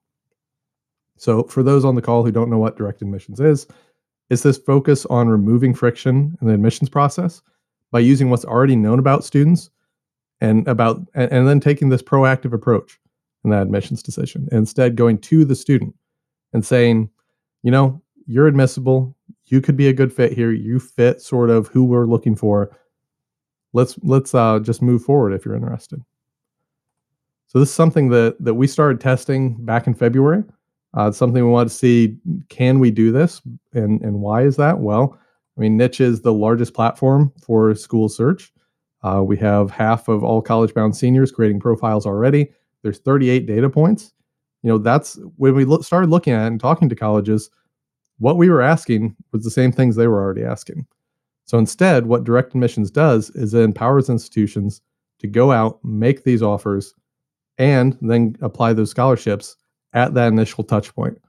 So, 1.16 1.44
for 1.44 1.62
those 1.62 1.84
on 1.84 1.94
the 1.94 2.02
call 2.02 2.24
who 2.24 2.32
don't 2.32 2.50
know 2.50 2.58
what 2.58 2.76
direct 2.76 3.02
admissions 3.02 3.40
is, 3.40 3.66
is 4.30 4.42
this 4.42 4.58
focus 4.58 5.06
on 5.06 5.28
removing 5.28 5.74
friction 5.74 6.36
in 6.40 6.48
the 6.48 6.54
admissions 6.54 6.88
process 6.88 7.42
by 7.92 8.00
using 8.00 8.30
what's 8.30 8.44
already 8.44 8.74
known 8.74 8.98
about 8.98 9.24
students 9.24 9.70
and 10.40 10.66
about 10.66 11.00
and, 11.14 11.30
and 11.30 11.46
then 11.46 11.60
taking 11.60 11.88
this 11.88 12.02
proactive 12.02 12.52
approach 12.52 12.98
in 13.44 13.50
that 13.50 13.62
admissions 13.62 14.02
decision. 14.02 14.48
Instead, 14.50 14.96
going 14.96 15.18
to 15.18 15.44
the 15.44 15.54
student 15.54 15.94
and 16.52 16.64
saying, 16.64 17.08
you 17.62 17.70
know, 17.70 18.02
you're 18.26 18.48
admissible. 18.48 19.16
You 19.46 19.60
could 19.60 19.76
be 19.76 19.88
a 19.88 19.92
good 19.92 20.12
fit 20.12 20.32
here. 20.32 20.50
You 20.50 20.80
fit 20.80 21.20
sort 21.20 21.50
of 21.50 21.68
who 21.68 21.84
we're 21.84 22.06
looking 22.06 22.34
for. 22.34 22.76
Let's 23.72 23.98
let's 24.02 24.34
uh, 24.34 24.60
just 24.60 24.82
move 24.82 25.02
forward 25.02 25.32
if 25.32 25.44
you're 25.44 25.56
interested. 25.56 26.00
So 27.54 27.60
this 27.60 27.68
is 27.68 27.74
something 27.74 28.08
that 28.08 28.36
that 28.40 28.54
we 28.54 28.66
started 28.66 29.00
testing 29.00 29.54
back 29.64 29.86
in 29.86 29.94
February. 29.94 30.42
Uh, 30.96 31.06
it's 31.06 31.16
something 31.18 31.44
we 31.44 31.48
want 31.48 31.68
to 31.68 31.74
see. 31.74 32.18
Can 32.48 32.80
we 32.80 32.90
do 32.90 33.12
this, 33.12 33.40
and 33.74 34.02
and 34.02 34.20
why 34.20 34.42
is 34.42 34.56
that? 34.56 34.80
Well, 34.80 35.16
I 35.56 35.60
mean, 35.60 35.76
Niche 35.76 36.00
is 36.00 36.20
the 36.20 36.32
largest 36.32 36.74
platform 36.74 37.32
for 37.40 37.72
school 37.76 38.08
search. 38.08 38.52
Uh, 39.04 39.22
we 39.24 39.36
have 39.36 39.70
half 39.70 40.08
of 40.08 40.24
all 40.24 40.42
college 40.42 40.74
bound 40.74 40.96
seniors 40.96 41.30
creating 41.30 41.60
profiles 41.60 42.06
already. 42.06 42.50
There's 42.82 42.98
38 42.98 43.46
data 43.46 43.70
points. 43.70 44.12
You 44.64 44.70
know, 44.70 44.78
that's 44.78 45.20
when 45.36 45.54
we 45.54 45.64
look, 45.64 45.84
started 45.84 46.10
looking 46.10 46.32
at 46.32 46.48
and 46.48 46.58
talking 46.58 46.88
to 46.88 46.96
colleges, 46.96 47.50
what 48.18 48.36
we 48.36 48.50
were 48.50 48.62
asking 48.62 49.14
was 49.30 49.44
the 49.44 49.50
same 49.50 49.70
things 49.70 49.94
they 49.94 50.08
were 50.08 50.20
already 50.20 50.42
asking. 50.42 50.86
So 51.44 51.58
instead, 51.58 52.06
what 52.06 52.24
direct 52.24 52.50
admissions 52.54 52.90
does 52.90 53.30
is 53.30 53.54
it 53.54 53.60
empowers 53.60 54.08
institutions 54.08 54.80
to 55.20 55.28
go 55.28 55.52
out, 55.52 55.78
make 55.84 56.24
these 56.24 56.42
offers, 56.42 56.94
and 57.58 57.96
then 58.00 58.36
apply 58.40 58.72
those 58.72 58.90
scholarships 58.90 59.56
at 59.92 60.14
that 60.14 60.28
initial 60.28 60.64
touch 60.64 60.94
point 60.94 61.20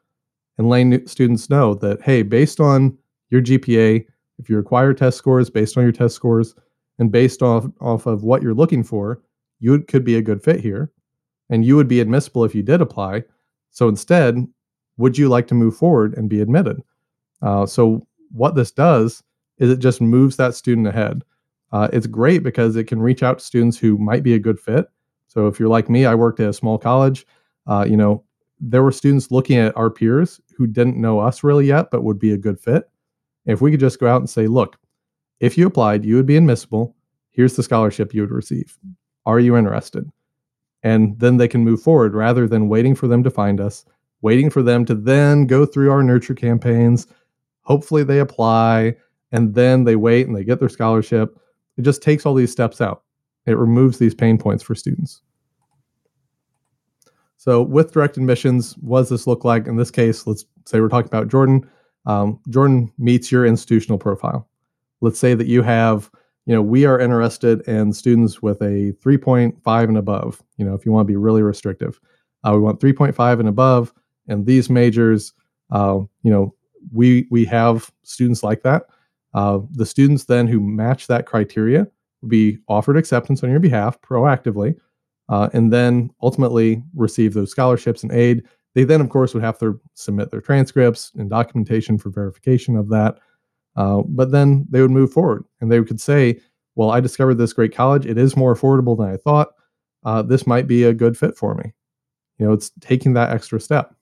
and 0.57 0.69
letting 0.69 1.05
students 1.07 1.49
know 1.49 1.73
that, 1.75 2.01
hey, 2.01 2.23
based 2.23 2.59
on 2.59 2.97
your 3.29 3.41
GPA, 3.41 4.05
if 4.37 4.49
you 4.49 4.55
require 4.55 4.93
test 4.93 5.17
scores, 5.17 5.49
based 5.49 5.77
on 5.77 5.83
your 5.83 5.91
test 5.91 6.15
scores, 6.15 6.55
and 6.97 7.11
based 7.11 7.41
off, 7.41 7.65
off 7.81 8.05
of 8.05 8.23
what 8.23 8.41
you're 8.41 8.53
looking 8.53 8.83
for, 8.83 9.21
you 9.59 9.81
could 9.81 10.03
be 10.03 10.15
a 10.15 10.21
good 10.21 10.41
fit 10.41 10.59
here 10.59 10.91
and 11.49 11.65
you 11.65 11.75
would 11.75 11.87
be 11.87 11.99
admissible 11.99 12.43
if 12.43 12.55
you 12.55 12.63
did 12.63 12.81
apply. 12.81 13.23
So 13.71 13.87
instead, 13.87 14.45
would 14.97 15.17
you 15.17 15.29
like 15.29 15.47
to 15.47 15.53
move 15.53 15.75
forward 15.75 16.13
and 16.17 16.29
be 16.29 16.41
admitted? 16.41 16.81
Uh, 17.41 17.65
so 17.65 18.07
what 18.31 18.55
this 18.55 18.71
does 18.71 19.21
is 19.57 19.69
it 19.69 19.79
just 19.79 20.01
moves 20.01 20.37
that 20.37 20.55
student 20.55 20.87
ahead. 20.87 21.23
Uh, 21.71 21.89
it's 21.91 22.07
great 22.07 22.43
because 22.43 22.75
it 22.75 22.85
can 22.85 23.01
reach 23.01 23.23
out 23.23 23.39
to 23.39 23.45
students 23.45 23.77
who 23.77 23.97
might 23.97 24.23
be 24.23 24.33
a 24.33 24.39
good 24.39 24.59
fit. 24.59 24.87
So 25.35 25.47
if 25.47 25.59
you're 25.59 25.69
like 25.69 25.89
me, 25.89 26.05
I 26.05 26.15
worked 26.15 26.39
at 26.39 26.49
a 26.49 26.53
small 26.53 26.77
college. 26.77 27.27
Uh, 27.67 27.85
you 27.87 27.97
know, 27.97 28.23
there 28.61 28.83
were 28.83 28.91
students 28.91 29.31
looking 29.31 29.57
at 29.57 29.75
our 29.75 29.91
peers 29.91 30.39
who 30.55 30.65
didn't 30.65 30.95
know 30.95 31.19
us 31.19 31.43
really 31.43 31.67
yet, 31.67 31.91
but 31.91 32.03
would 32.03 32.17
be 32.17 32.31
a 32.31 32.37
good 32.37 32.57
fit. 32.57 32.89
If 33.45 33.59
we 33.59 33.69
could 33.69 33.81
just 33.81 33.99
go 33.99 34.07
out 34.07 34.21
and 34.21 34.29
say, 34.29 34.47
look, 34.47 34.77
if 35.41 35.57
you 35.57 35.67
applied, 35.67 36.05
you 36.05 36.15
would 36.15 36.25
be 36.25 36.37
admissible. 36.37 36.95
Here's 37.31 37.57
the 37.57 37.63
scholarship 37.63 38.13
you 38.13 38.21
would 38.21 38.31
receive. 38.31 38.77
Are 39.25 39.41
you 39.41 39.57
interested? 39.57 40.09
And 40.83 41.19
then 41.19 41.35
they 41.35 41.49
can 41.49 41.65
move 41.65 41.81
forward 41.81 42.13
rather 42.13 42.47
than 42.47 42.69
waiting 42.69 42.95
for 42.95 43.09
them 43.09 43.21
to 43.23 43.29
find 43.29 43.59
us, 43.59 43.83
waiting 44.21 44.49
for 44.49 44.63
them 44.63 44.85
to 44.85 44.95
then 44.95 45.47
go 45.47 45.65
through 45.65 45.91
our 45.91 46.01
nurture 46.01 46.33
campaigns. 46.33 47.07
Hopefully 47.63 48.03
they 48.03 48.19
apply 48.19 48.95
and 49.33 49.53
then 49.53 49.83
they 49.83 49.97
wait 49.97 50.27
and 50.27 50.35
they 50.35 50.45
get 50.45 50.59
their 50.59 50.69
scholarship. 50.69 51.37
It 51.75 51.81
just 51.81 52.01
takes 52.01 52.25
all 52.25 52.35
these 52.35 52.53
steps 52.53 52.79
out. 52.79 53.03
It 53.45 53.57
removes 53.57 53.97
these 53.97 54.15
pain 54.15 54.37
points 54.37 54.63
for 54.63 54.75
students. 54.75 55.21
So, 57.37 57.61
with 57.61 57.93
direct 57.93 58.17
admissions, 58.17 58.73
what 58.77 59.01
does 59.01 59.09
this 59.09 59.27
look 59.27 59.45
like? 59.45 59.67
In 59.67 59.75
this 59.75 59.91
case, 59.91 60.25
let's 60.25 60.45
say 60.65 60.79
we're 60.79 60.89
talking 60.89 61.09
about 61.09 61.27
Jordan. 61.27 61.69
Um, 62.07 62.39
Jordan 62.49 62.91
meets 62.97 63.31
your 63.31 63.45
institutional 63.45 63.99
profile. 63.99 64.47
Let's 65.01 65.19
say 65.19 65.35
that 65.35 65.45
you 65.45 65.61
have, 65.61 66.09
you 66.45 66.55
know, 66.55 66.61
we 66.61 66.85
are 66.85 66.99
interested 66.99 67.61
in 67.67 67.93
students 67.93 68.41
with 68.41 68.61
a 68.61 68.93
3.5 68.93 69.83
and 69.83 69.97
above. 69.97 70.41
You 70.57 70.65
know, 70.65 70.73
if 70.73 70.85
you 70.85 70.91
want 70.91 71.07
to 71.07 71.11
be 71.11 71.17
really 71.17 71.43
restrictive, 71.43 71.99
uh, 72.43 72.53
we 72.53 72.59
want 72.59 72.79
3.5 72.79 73.39
and 73.39 73.49
above, 73.49 73.93
and 74.27 74.45
these 74.45 74.69
majors. 74.69 75.33
Uh, 75.71 75.99
you 76.23 76.31
know, 76.31 76.55
we 76.93 77.27
we 77.29 77.45
have 77.45 77.91
students 78.03 78.41
like 78.41 78.63
that. 78.63 78.87
Uh, 79.35 79.59
the 79.71 79.85
students 79.85 80.25
then 80.25 80.47
who 80.47 80.59
match 80.59 81.07
that 81.07 81.25
criteria 81.25 81.87
be 82.27 82.57
offered 82.67 82.97
acceptance 82.97 83.43
on 83.43 83.49
your 83.49 83.59
behalf 83.59 83.99
proactively 84.01 84.75
uh, 85.29 85.49
and 85.53 85.71
then 85.71 86.11
ultimately 86.21 86.83
receive 86.95 87.33
those 87.33 87.51
scholarships 87.51 88.03
and 88.03 88.11
aid. 88.11 88.43
They 88.73 88.83
then, 88.83 89.01
of 89.01 89.09
course, 89.09 89.33
would 89.33 89.43
have 89.43 89.59
to 89.59 89.79
submit 89.93 90.31
their 90.31 90.41
transcripts 90.41 91.11
and 91.15 91.29
documentation 91.29 91.97
for 91.97 92.09
verification 92.09 92.75
of 92.75 92.89
that. 92.89 93.19
Uh, 93.75 94.03
but 94.07 94.31
then 94.31 94.65
they 94.69 94.81
would 94.81 94.91
move 94.91 95.11
forward 95.11 95.43
and 95.61 95.71
they 95.71 95.81
could 95.83 96.01
say, 96.01 96.39
Well, 96.75 96.91
I 96.91 96.99
discovered 96.99 97.35
this 97.35 97.53
great 97.53 97.73
college. 97.73 98.05
It 98.05 98.17
is 98.17 98.37
more 98.37 98.55
affordable 98.55 98.97
than 98.97 99.09
I 99.09 99.17
thought. 99.17 99.49
Uh, 100.03 100.21
this 100.21 100.45
might 100.45 100.67
be 100.67 100.83
a 100.83 100.93
good 100.93 101.17
fit 101.17 101.35
for 101.35 101.55
me. 101.55 101.73
You 102.37 102.45
know, 102.45 102.53
it's 102.53 102.71
taking 102.79 103.13
that 103.13 103.31
extra 103.31 103.59
step. 103.59 103.95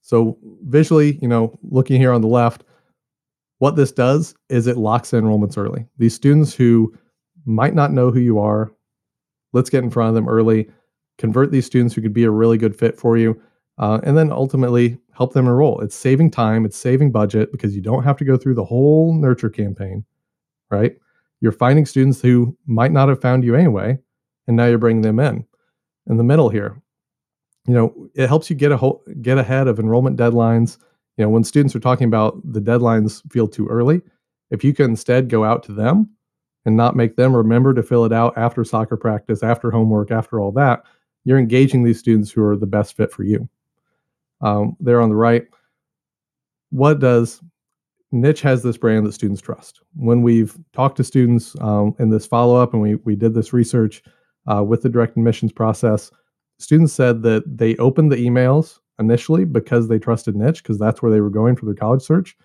So, 0.00 0.38
visually, 0.64 1.18
you 1.22 1.28
know, 1.28 1.58
looking 1.62 1.98
here 1.98 2.12
on 2.12 2.20
the 2.20 2.28
left, 2.28 2.63
what 3.58 3.76
this 3.76 3.92
does 3.92 4.34
is 4.48 4.66
it 4.66 4.76
locks 4.76 5.12
enrollments 5.12 5.56
early. 5.56 5.86
These 5.98 6.14
students 6.14 6.54
who 6.54 6.94
might 7.46 7.74
not 7.74 7.92
know 7.92 8.10
who 8.10 8.20
you 8.20 8.38
are. 8.38 8.72
Let's 9.52 9.70
get 9.70 9.84
in 9.84 9.90
front 9.90 10.08
of 10.08 10.14
them 10.14 10.28
early, 10.28 10.68
convert 11.18 11.50
these 11.50 11.66
students 11.66 11.94
who 11.94 12.02
could 12.02 12.12
be 12.12 12.24
a 12.24 12.30
really 12.30 12.58
good 12.58 12.76
fit 12.76 12.98
for 12.98 13.16
you, 13.16 13.40
uh, 13.78 14.00
and 14.02 14.16
then 14.16 14.32
ultimately 14.32 14.98
help 15.12 15.32
them 15.32 15.46
enroll. 15.46 15.80
It's 15.80 15.94
saving 15.94 16.30
time, 16.30 16.64
it's 16.64 16.76
saving 16.76 17.12
budget 17.12 17.52
because 17.52 17.74
you 17.74 17.82
don't 17.82 18.02
have 18.02 18.16
to 18.16 18.24
go 18.24 18.36
through 18.36 18.54
the 18.54 18.64
whole 18.64 19.14
nurture 19.14 19.50
campaign, 19.50 20.04
right? 20.70 20.96
You're 21.40 21.52
finding 21.52 21.86
students 21.86 22.20
who 22.20 22.56
might 22.66 22.92
not 22.92 23.08
have 23.08 23.20
found 23.20 23.44
you 23.44 23.54
anyway, 23.54 23.98
and 24.46 24.56
now 24.56 24.66
you're 24.66 24.78
bringing 24.78 25.02
them 25.02 25.20
in. 25.20 25.44
In 26.06 26.16
the 26.16 26.24
middle 26.24 26.48
here, 26.48 26.82
you 27.66 27.74
know, 27.74 28.08
it 28.14 28.28
helps 28.28 28.50
you 28.50 28.56
get 28.56 28.72
a 28.72 28.92
get 29.22 29.38
ahead 29.38 29.68
of 29.68 29.78
enrollment 29.78 30.18
deadlines. 30.18 30.78
You 31.16 31.24
know, 31.24 31.28
when 31.28 31.44
students 31.44 31.76
are 31.76 31.80
talking 31.80 32.06
about 32.06 32.40
the 32.44 32.60
deadlines 32.60 33.22
feel 33.32 33.48
too 33.48 33.66
early, 33.68 34.02
if 34.50 34.64
you 34.64 34.74
can 34.74 34.86
instead 34.90 35.28
go 35.28 35.44
out 35.44 35.62
to 35.64 35.72
them 35.72 36.10
and 36.64 36.76
not 36.76 36.96
make 36.96 37.16
them 37.16 37.34
remember 37.34 37.74
to 37.74 37.82
fill 37.82 38.04
it 38.04 38.12
out 38.12 38.36
after 38.36 38.64
soccer 38.64 38.96
practice, 38.96 39.42
after 39.42 39.70
homework, 39.70 40.10
after 40.10 40.40
all 40.40 40.52
that, 40.52 40.82
you're 41.24 41.38
engaging 41.38 41.82
these 41.82 41.98
students 41.98 42.30
who 42.30 42.42
are 42.42 42.56
the 42.56 42.66
best 42.66 42.96
fit 42.96 43.12
for 43.12 43.22
you. 43.22 43.48
Um, 44.40 44.76
there 44.80 45.00
on 45.00 45.08
the 45.08 45.14
right, 45.14 45.46
what 46.70 46.98
does 46.98 47.40
Niche 48.14 48.42
has 48.42 48.62
this 48.62 48.76
brand 48.76 49.04
that 49.04 49.12
students 49.12 49.40
trust. 49.40 49.80
When 49.96 50.22
we've 50.22 50.56
talked 50.72 50.96
to 50.98 51.04
students 51.04 51.56
um, 51.60 51.96
in 51.98 52.10
this 52.10 52.26
follow 52.26 52.54
up 52.54 52.72
and 52.72 52.80
we, 52.80 52.94
we 52.96 53.16
did 53.16 53.34
this 53.34 53.52
research 53.52 54.02
uh, 54.46 54.62
with 54.62 54.82
the 54.82 54.88
direct 54.88 55.16
admissions 55.16 55.52
process, 55.52 56.12
students 56.58 56.92
said 56.92 57.22
that 57.22 57.42
they 57.44 57.74
opened 57.76 58.12
the 58.12 58.16
emails 58.16 58.78
initially 58.98 59.44
because 59.44 59.88
they 59.88 59.98
trusted 59.98 60.36
Niche 60.36 60.62
because 60.62 60.78
that's 60.78 61.02
where 61.02 61.10
they 61.10 61.20
were 61.20 61.30
going 61.30 61.56
for 61.56 61.66
their 61.66 61.74
college 61.74 62.02
search. 62.02 62.36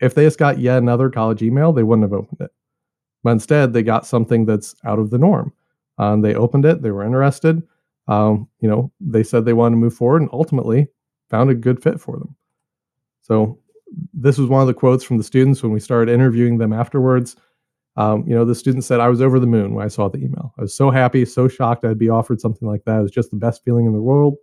If 0.00 0.14
they 0.14 0.24
just 0.24 0.38
got 0.38 0.58
yet 0.58 0.78
another 0.78 1.10
college 1.10 1.42
email, 1.42 1.72
they 1.72 1.82
wouldn't 1.82 2.04
have 2.04 2.18
opened 2.18 2.40
it. 2.40 2.50
But 3.22 3.32
instead, 3.32 3.72
they 3.72 3.82
got 3.82 4.06
something 4.06 4.46
that's 4.46 4.74
out 4.84 4.98
of 4.98 5.10
the 5.10 5.18
norm. 5.18 5.52
Um, 5.98 6.22
they 6.22 6.34
opened 6.34 6.64
it, 6.64 6.82
they 6.82 6.90
were 6.90 7.04
interested. 7.04 7.62
Um, 8.08 8.48
you 8.60 8.68
know, 8.68 8.90
they 9.00 9.22
said 9.22 9.44
they 9.44 9.52
wanted 9.52 9.74
to 9.74 9.80
move 9.80 9.94
forward 9.94 10.22
and 10.22 10.30
ultimately 10.32 10.88
found 11.28 11.50
a 11.50 11.54
good 11.54 11.82
fit 11.82 12.00
for 12.00 12.18
them. 12.18 12.34
So, 13.20 13.58
this 14.14 14.38
was 14.38 14.48
one 14.48 14.60
of 14.60 14.68
the 14.68 14.74
quotes 14.74 15.02
from 15.02 15.18
the 15.18 15.24
students 15.24 15.62
when 15.62 15.72
we 15.72 15.80
started 15.80 16.12
interviewing 16.12 16.58
them 16.58 16.72
afterwards. 16.72 17.36
Um, 17.96 18.24
you 18.26 18.34
know, 18.34 18.44
the 18.44 18.54
student 18.54 18.84
said, 18.84 19.00
I 19.00 19.08
was 19.08 19.20
over 19.20 19.40
the 19.40 19.48
moon 19.48 19.74
when 19.74 19.84
I 19.84 19.88
saw 19.88 20.08
the 20.08 20.18
email. 20.18 20.54
I 20.56 20.62
was 20.62 20.74
so 20.74 20.90
happy, 20.90 21.24
so 21.24 21.48
shocked 21.48 21.84
I'd 21.84 21.98
be 21.98 22.08
offered 22.08 22.40
something 22.40 22.68
like 22.68 22.84
that. 22.84 23.00
It 23.00 23.02
was 23.02 23.10
just 23.10 23.30
the 23.30 23.36
best 23.36 23.64
feeling 23.64 23.86
in 23.86 23.92
the 23.92 24.00
world. 24.00 24.36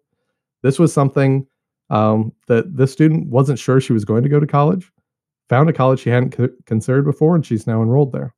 This 0.68 0.80
was 0.80 0.92
something 0.92 1.48
um, 1.90 2.34
that 2.50 2.76
this 2.76 2.92
student 2.92 3.30
wasn't 3.30 3.58
sure 3.58 3.80
she 3.80 3.94
was 3.94 4.04
going 4.04 4.24
to 4.24 4.28
go 4.28 4.38
to 4.38 4.46
college, 4.46 4.92
found 5.48 5.70
a 5.70 5.74
college 5.74 6.02
she 6.02 6.10
hadn't 6.10 6.36
considered 6.66 7.06
before, 7.06 7.36
and 7.36 7.46
she's 7.46 7.66
now 7.66 7.82
enrolled 7.82 8.12
there. 8.12 8.36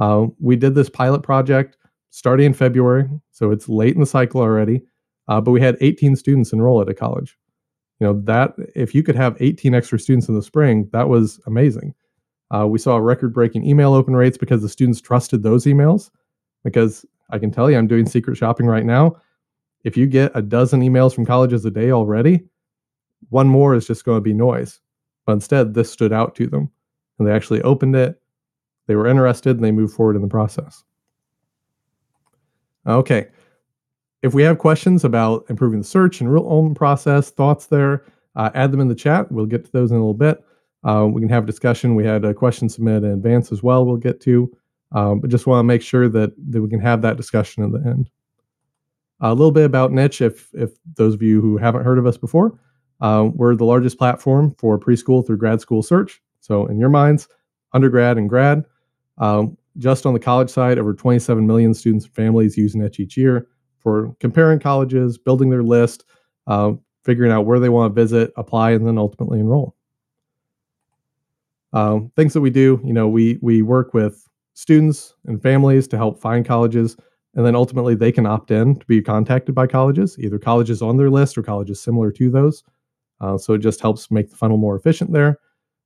Uh, 0.00 0.26
we 0.40 0.56
did 0.56 0.74
this 0.74 0.90
pilot 0.90 1.22
project 1.22 1.76
starting 2.10 2.46
in 2.46 2.54
February, 2.54 3.08
so 3.30 3.52
it's 3.52 3.68
late 3.68 3.94
in 3.94 4.00
the 4.00 4.06
cycle 4.06 4.40
already. 4.40 4.82
Uh, 5.28 5.40
but 5.40 5.52
we 5.52 5.60
had 5.60 5.76
18 5.80 6.16
students 6.16 6.52
enroll 6.52 6.82
at 6.82 6.88
a 6.88 6.94
college. 6.94 7.38
You 8.00 8.08
know 8.08 8.20
that 8.22 8.54
if 8.74 8.92
you 8.92 9.04
could 9.04 9.14
have 9.14 9.36
18 9.38 9.76
extra 9.76 10.00
students 10.00 10.28
in 10.28 10.34
the 10.34 10.42
spring, 10.42 10.90
that 10.92 11.08
was 11.08 11.40
amazing. 11.46 11.94
Uh, 12.52 12.66
we 12.66 12.80
saw 12.80 12.96
record-breaking 12.96 13.64
email 13.64 13.94
open 13.94 14.16
rates 14.16 14.36
because 14.36 14.60
the 14.60 14.68
students 14.68 15.00
trusted 15.00 15.44
those 15.44 15.66
emails. 15.66 16.10
Because 16.64 17.06
I 17.30 17.38
can 17.38 17.52
tell 17.52 17.70
you, 17.70 17.78
I'm 17.78 17.86
doing 17.86 18.06
secret 18.06 18.36
shopping 18.36 18.66
right 18.66 18.84
now. 18.84 19.14
If 19.84 19.96
you 19.96 20.06
get 20.06 20.32
a 20.34 20.42
dozen 20.42 20.80
emails 20.80 21.14
from 21.14 21.26
colleges 21.26 21.64
a 21.64 21.70
day 21.70 21.90
already, 21.92 22.44
one 23.28 23.46
more 23.46 23.74
is 23.74 23.86
just 23.86 24.04
going 24.04 24.16
to 24.16 24.22
be 24.22 24.34
noise. 24.34 24.80
But 25.26 25.34
instead, 25.34 25.74
this 25.74 25.90
stood 25.90 26.12
out 26.12 26.34
to 26.36 26.46
them, 26.46 26.70
and 27.18 27.28
they 27.28 27.32
actually 27.32 27.62
opened 27.62 27.96
it 27.96 28.20
they 28.86 28.96
were 28.96 29.06
interested 29.06 29.56
and 29.56 29.64
they 29.64 29.72
moved 29.72 29.94
forward 29.94 30.16
in 30.16 30.22
the 30.22 30.28
process. 30.28 30.84
Okay. 32.86 33.28
If 34.22 34.34
we 34.34 34.42
have 34.42 34.58
questions 34.58 35.04
about 35.04 35.44
improving 35.48 35.80
the 35.80 35.86
search 35.86 36.20
and 36.20 36.28
enrollment 36.28 36.76
process, 36.76 37.30
thoughts 37.30 37.66
there, 37.66 38.04
uh, 38.36 38.50
add 38.54 38.72
them 38.72 38.80
in 38.80 38.88
the 38.88 38.94
chat. 38.94 39.30
We'll 39.30 39.46
get 39.46 39.64
to 39.64 39.72
those 39.72 39.90
in 39.90 39.96
a 39.96 40.00
little 40.00 40.14
bit. 40.14 40.42
Uh, 40.82 41.08
we 41.10 41.20
can 41.20 41.30
have 41.30 41.44
a 41.44 41.46
discussion. 41.46 41.94
We 41.94 42.04
had 42.04 42.24
a 42.24 42.34
question 42.34 42.68
submitted 42.68 43.04
in 43.04 43.12
advance 43.12 43.52
as 43.52 43.62
well. 43.62 43.86
We'll 43.86 43.96
get 43.96 44.20
to, 44.22 44.50
um, 44.92 45.20
but 45.20 45.30
just 45.30 45.46
want 45.46 45.60
to 45.60 45.64
make 45.64 45.82
sure 45.82 46.08
that 46.10 46.32
that 46.50 46.60
we 46.60 46.68
can 46.68 46.80
have 46.80 47.00
that 47.02 47.16
discussion 47.16 47.64
at 47.64 47.72
the 47.72 47.88
end. 47.88 48.10
A 49.24 49.32
little 49.32 49.52
bit 49.52 49.64
about 49.64 49.90
Niche, 49.90 50.20
if 50.20 50.50
if 50.52 50.72
those 50.96 51.14
of 51.14 51.22
you 51.22 51.40
who 51.40 51.56
haven't 51.56 51.82
heard 51.82 51.98
of 51.98 52.06
us 52.06 52.18
before, 52.18 52.58
uh, 53.00 53.30
we're 53.32 53.54
the 53.54 53.64
largest 53.64 53.96
platform 53.96 54.54
for 54.58 54.78
preschool 54.78 55.26
through 55.26 55.38
grad 55.38 55.62
school 55.62 55.82
search. 55.82 56.20
So 56.40 56.66
in 56.66 56.78
your 56.78 56.90
minds, 56.90 57.26
undergrad 57.72 58.18
and 58.18 58.28
grad, 58.28 58.64
um, 59.16 59.56
just 59.78 60.04
on 60.04 60.12
the 60.12 60.20
college 60.20 60.50
side, 60.50 60.78
over 60.78 60.92
27 60.92 61.46
million 61.46 61.72
students 61.72 62.04
and 62.04 62.14
families 62.14 62.58
use 62.58 62.74
Niche 62.74 63.00
each 63.00 63.16
year 63.16 63.48
for 63.78 64.14
comparing 64.20 64.58
colleges, 64.58 65.16
building 65.16 65.48
their 65.48 65.62
list, 65.62 66.04
uh, 66.46 66.72
figuring 67.02 67.32
out 67.32 67.46
where 67.46 67.58
they 67.58 67.70
want 67.70 67.94
to 67.94 67.98
visit, 67.98 68.30
apply, 68.36 68.72
and 68.72 68.86
then 68.86 68.98
ultimately 68.98 69.40
enroll. 69.40 69.74
Um, 71.72 72.12
things 72.14 72.34
that 72.34 72.42
we 72.42 72.50
do, 72.50 72.78
you 72.84 72.92
know, 72.92 73.08
we 73.08 73.38
we 73.40 73.62
work 73.62 73.94
with 73.94 74.28
students 74.52 75.14
and 75.24 75.40
families 75.42 75.88
to 75.88 75.96
help 75.96 76.20
find 76.20 76.44
colleges. 76.44 76.98
And 77.36 77.44
then 77.44 77.56
ultimately, 77.56 77.94
they 77.94 78.12
can 78.12 78.26
opt 78.26 78.50
in 78.50 78.76
to 78.76 78.86
be 78.86 79.02
contacted 79.02 79.54
by 79.54 79.66
colleges, 79.66 80.16
either 80.18 80.38
colleges 80.38 80.82
on 80.82 80.96
their 80.96 81.10
list 81.10 81.36
or 81.36 81.42
colleges 81.42 81.80
similar 81.80 82.12
to 82.12 82.30
those. 82.30 82.62
Uh, 83.20 83.36
so 83.38 83.54
it 83.54 83.58
just 83.58 83.80
helps 83.80 84.10
make 84.10 84.30
the 84.30 84.36
funnel 84.36 84.56
more 84.56 84.76
efficient 84.76 85.12
there. 85.12 85.38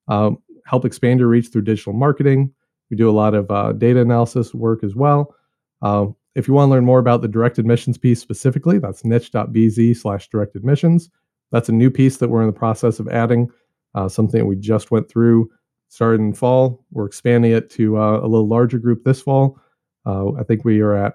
Um, 0.09 0.39
help 0.67 0.85
expand 0.85 1.21
your 1.21 1.29
reach 1.29 1.49
through 1.49 1.63
digital 1.63 1.93
marketing. 1.93 2.53
We 2.91 2.97
do 2.97 3.09
a 3.09 3.13
lot 3.13 3.35
of 3.35 3.51
uh, 3.51 3.73
data 3.73 4.01
analysis 4.01 4.55
work 4.55 4.85
as 4.85 4.95
well. 4.95 5.35
Uh, 5.83 6.07
if 6.35 6.49
you 6.49 6.55
want 6.55 6.69
to 6.69 6.73
learn 6.73 6.85
more 6.85 6.99
about 6.99 7.23
the 7.23 7.29
direct 7.29 7.59
admissions 7.59 7.99
piece 7.99 8.21
specifically, 8.21 8.79
that's 8.79 9.05
niche.bz 9.05 9.97
slash 9.97 10.29
direct 10.29 10.57
admissions. 10.57 11.11
That's 11.51 11.69
a 11.69 11.73
new 11.73 11.91
piece 11.91 12.19
that 12.19 12.29
we're 12.29 12.43
in 12.43 12.47
the 12.47 12.53
process 12.53 13.01
of 13.01 13.09
adding, 13.09 13.51
uh, 13.95 14.09
something 14.09 14.39
that 14.39 14.47
we 14.47 14.57
just 14.57 14.91
went 14.91 15.09
through, 15.09 15.51
started 15.89 16.21
in 16.21 16.35
fall. 16.35 16.85
We're 16.91 17.07
expanding 17.07 17.53
it 17.53 17.71
to 17.71 17.99
uh, 17.99 18.21
a 18.21 18.29
little 18.29 18.47
larger 18.47 18.79
group 18.79 19.05
this 19.05 19.23
fall. 19.23 19.59
Uh, 20.07 20.33
I 20.35 20.43
think 20.43 20.65
we 20.65 20.81
are 20.81 20.95
at 20.95 21.15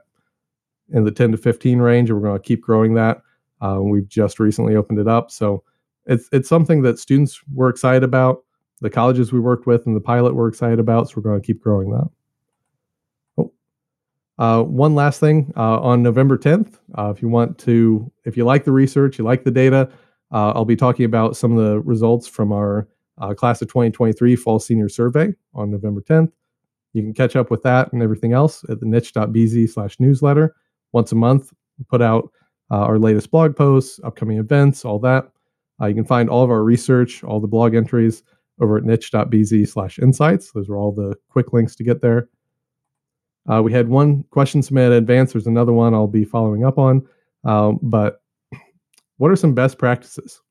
in 0.89 1.03
the 1.03 1.11
10 1.11 1.31
to 1.31 1.37
15 1.37 1.79
range, 1.79 2.09
and 2.09 2.19
we're 2.19 2.27
going 2.27 2.39
to 2.39 2.45
keep 2.45 2.61
growing 2.61 2.93
that. 2.95 3.21
Uh, 3.61 3.79
we've 3.81 4.07
just 4.07 4.39
recently 4.39 4.75
opened 4.75 4.99
it 4.99 5.07
up. 5.07 5.31
So 5.31 5.63
it's, 6.05 6.27
it's 6.31 6.49
something 6.49 6.81
that 6.81 6.99
students 6.99 7.41
were 7.53 7.69
excited 7.69 8.03
about 8.03 8.43
the 8.81 8.89
colleges 8.89 9.31
we 9.31 9.39
worked 9.39 9.65
with 9.65 9.87
and 9.87 9.95
the 9.95 10.01
pilot 10.01 10.35
we're 10.35 10.49
excited 10.49 10.79
about. 10.79 11.09
So 11.09 11.15
we're 11.17 11.23
going 11.23 11.41
to 11.41 11.45
keep 11.45 11.61
growing 11.61 11.89
that. 11.91 12.09
Oh. 13.37 13.53
Uh, 14.37 14.63
one 14.63 14.95
last 14.95 15.21
thing 15.21 15.53
uh, 15.55 15.79
on 15.79 16.03
November 16.03 16.37
10th, 16.37 16.79
uh, 16.97 17.13
if 17.15 17.21
you 17.21 17.29
want 17.29 17.57
to, 17.59 18.11
if 18.25 18.35
you 18.35 18.43
like 18.43 18.65
the 18.65 18.73
research, 18.73 19.17
you 19.17 19.23
like 19.23 19.45
the 19.45 19.51
data, 19.51 19.89
uh, 20.31 20.51
I'll 20.51 20.65
be 20.65 20.75
talking 20.75 21.05
about 21.05 21.37
some 21.37 21.57
of 21.57 21.63
the 21.63 21.79
results 21.81 22.27
from 22.27 22.51
our 22.51 22.87
class 23.37 23.61
of 23.61 23.69
2023 23.69 24.35
fall 24.35 24.59
senior 24.59 24.89
survey 24.89 25.33
on 25.53 25.71
November 25.71 26.01
10th. 26.01 26.31
You 26.93 27.01
can 27.01 27.13
catch 27.13 27.35
up 27.35 27.49
with 27.49 27.63
that 27.63 27.91
and 27.93 28.01
everything 28.01 28.33
else 28.33 28.63
at 28.69 28.79
the 28.79 28.85
niche.bz 28.85 29.69
slash 29.69 29.99
newsletter. 29.99 30.55
Once 30.93 31.11
a 31.11 31.15
month, 31.15 31.51
we 31.77 31.85
put 31.89 32.01
out 32.01 32.31
uh, 32.71 32.77
our 32.77 32.97
latest 32.97 33.29
blog 33.29 33.55
posts, 33.55 33.99
upcoming 34.03 34.37
events, 34.37 34.85
all 34.85 34.99
that. 34.99 35.29
you 35.81 35.93
can 35.93 36.05
find 36.05 36.29
all 36.29 36.43
of 36.43 36.49
our 36.49 36.63
research, 36.63 37.23
all 37.23 37.39
the 37.41 37.47
blog 37.47 37.75
entries, 37.75 38.23
over 38.61 38.77
at 38.77 38.83
niche.bz 38.83 39.67
slash 39.67 39.99
insights. 39.99 40.51
Those 40.51 40.69
are 40.69 40.77
all 40.77 40.91
the 40.91 41.15
quick 41.29 41.53
links 41.53 41.75
to 41.75 41.83
get 41.83 42.01
there. 42.01 42.29
Uh, 43.51 43.61
we 43.61 43.71
had 43.71 43.89
one 43.89 44.23
question 44.29 44.61
submitted 44.61 44.93
in 44.93 44.97
advance. 44.99 45.33
There's 45.33 45.47
another 45.47 45.73
one 45.73 45.93
I'll 45.93 46.07
be 46.07 46.23
following 46.23 46.63
up 46.63 46.77
on. 46.77 47.05
Um, 47.43 47.79
but 47.81 48.21
what 49.17 49.31
are 49.31 49.35
some 49.35 49.53
best 49.53 49.77
practices? 49.77 50.41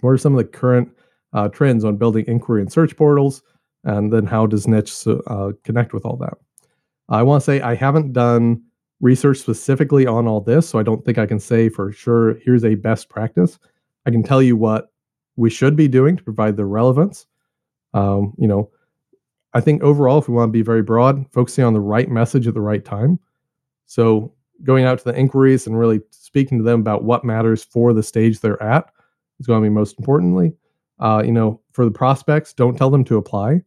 What 0.00 0.10
are 0.10 0.18
some 0.18 0.34
of 0.34 0.38
the 0.38 0.44
current 0.44 0.88
uh, 1.32 1.48
trends 1.48 1.84
on 1.84 1.96
building 1.96 2.24
inquiry 2.26 2.62
and 2.62 2.72
search 2.72 2.96
portals? 2.96 3.42
And 3.84 4.12
then 4.12 4.26
how 4.26 4.46
does 4.46 4.66
niche 4.66 5.06
uh, 5.06 5.52
connect 5.62 5.92
with 5.92 6.04
all 6.04 6.16
that? 6.16 6.34
I 7.08 7.22
want 7.22 7.42
to 7.42 7.44
say 7.44 7.60
I 7.60 7.74
haven't 7.74 8.12
done 8.12 8.62
research 9.00 9.38
specifically 9.38 10.06
on 10.06 10.26
all 10.26 10.40
this, 10.40 10.68
so 10.68 10.78
I 10.78 10.82
don't 10.82 11.04
think 11.04 11.18
I 11.18 11.26
can 11.26 11.40
say 11.40 11.68
for 11.68 11.92
sure 11.92 12.34
here's 12.36 12.64
a 12.64 12.74
best 12.74 13.08
practice. 13.08 13.58
I 14.06 14.10
can 14.10 14.22
tell 14.22 14.42
you 14.42 14.56
what 14.56 14.90
we 15.36 15.50
should 15.50 15.76
be 15.76 15.88
doing 15.88 16.16
to 16.16 16.22
provide 16.22 16.56
the 16.56 16.64
relevance. 16.64 17.26
Um, 17.94 18.34
you 18.38 18.48
know, 18.48 18.70
I 19.54 19.60
think 19.60 19.82
overall, 19.82 20.18
if 20.18 20.28
we 20.28 20.34
want 20.34 20.48
to 20.48 20.52
be 20.52 20.62
very 20.62 20.82
broad, 20.82 21.24
focusing 21.32 21.64
on 21.64 21.72
the 21.72 21.80
right 21.80 22.10
message 22.10 22.46
at 22.46 22.54
the 22.54 22.60
right 22.60 22.84
time. 22.84 23.18
So 23.86 24.32
going 24.64 24.84
out 24.84 24.98
to 24.98 25.04
the 25.04 25.18
inquiries 25.18 25.66
and 25.66 25.78
really 25.78 26.00
speaking 26.10 26.58
to 26.58 26.64
them 26.64 26.80
about 26.80 27.04
what 27.04 27.24
matters 27.24 27.64
for 27.64 27.92
the 27.92 28.02
stage 28.02 28.40
they're 28.40 28.62
at 28.62 28.90
is 29.38 29.46
going 29.46 29.62
to 29.62 29.68
be 29.68 29.72
most 29.72 29.98
importantly. 29.98 30.52
Uh, 30.98 31.22
you 31.24 31.32
know, 31.32 31.60
for 31.72 31.84
the 31.84 31.90
prospects, 31.90 32.52
don't 32.52 32.76
tell 32.76 32.90
them 32.90 33.04
to 33.04 33.16
apply. 33.16 33.62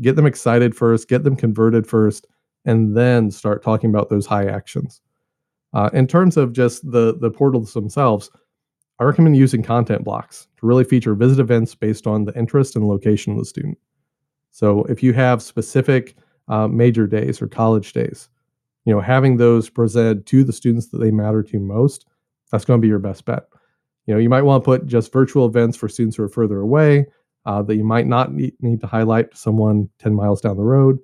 Get 0.00 0.16
them 0.16 0.26
excited 0.26 0.74
first, 0.74 1.08
get 1.08 1.24
them 1.24 1.36
converted 1.36 1.86
first, 1.86 2.26
and 2.64 2.96
then 2.96 3.30
start 3.30 3.62
talking 3.62 3.90
about 3.90 4.08
those 4.08 4.26
high 4.26 4.46
actions. 4.46 5.00
Uh, 5.72 5.88
in 5.92 6.06
terms 6.06 6.36
of 6.36 6.52
just 6.52 6.88
the 6.90 7.16
the 7.18 7.30
portals 7.30 7.72
themselves, 7.74 8.30
I 8.98 9.04
recommend 9.04 9.36
using 9.36 9.62
content 9.62 10.04
blocks 10.04 10.48
to 10.58 10.66
really 10.66 10.84
feature 10.84 11.14
visit 11.14 11.40
events 11.40 11.74
based 11.74 12.06
on 12.06 12.24
the 12.24 12.36
interest 12.36 12.76
and 12.76 12.86
location 12.86 13.32
of 13.32 13.38
the 13.38 13.44
student. 13.44 13.78
So 14.50 14.84
if 14.84 15.02
you 15.02 15.12
have 15.12 15.42
specific 15.42 16.16
uh, 16.48 16.68
major 16.68 17.06
days 17.06 17.40
or 17.40 17.46
college 17.46 17.92
days, 17.92 18.28
you 18.84 18.94
know, 18.94 19.00
having 19.00 19.36
those 19.36 19.70
presented 19.70 20.26
to 20.26 20.44
the 20.44 20.52
students 20.52 20.88
that 20.88 20.98
they 20.98 21.10
matter 21.10 21.42
to 21.44 21.58
most, 21.58 22.06
that's 22.50 22.64
going 22.64 22.80
to 22.80 22.82
be 22.82 22.88
your 22.88 22.98
best 22.98 23.24
bet. 23.24 23.44
You 24.06 24.14
know, 24.14 24.20
you 24.20 24.28
might 24.28 24.42
want 24.42 24.62
to 24.62 24.64
put 24.64 24.86
just 24.86 25.12
virtual 25.12 25.46
events 25.46 25.76
for 25.76 25.88
students 25.88 26.16
who 26.16 26.24
are 26.24 26.28
further 26.28 26.60
away 26.60 27.06
uh, 27.46 27.62
that 27.62 27.76
you 27.76 27.84
might 27.84 28.06
not 28.06 28.32
need, 28.32 28.54
need, 28.60 28.80
to 28.80 28.86
highlight 28.86 29.30
to 29.30 29.36
someone 29.36 29.88
10 29.98 30.14
miles 30.14 30.40
down 30.40 30.56
the 30.56 30.62
road. 30.62 30.98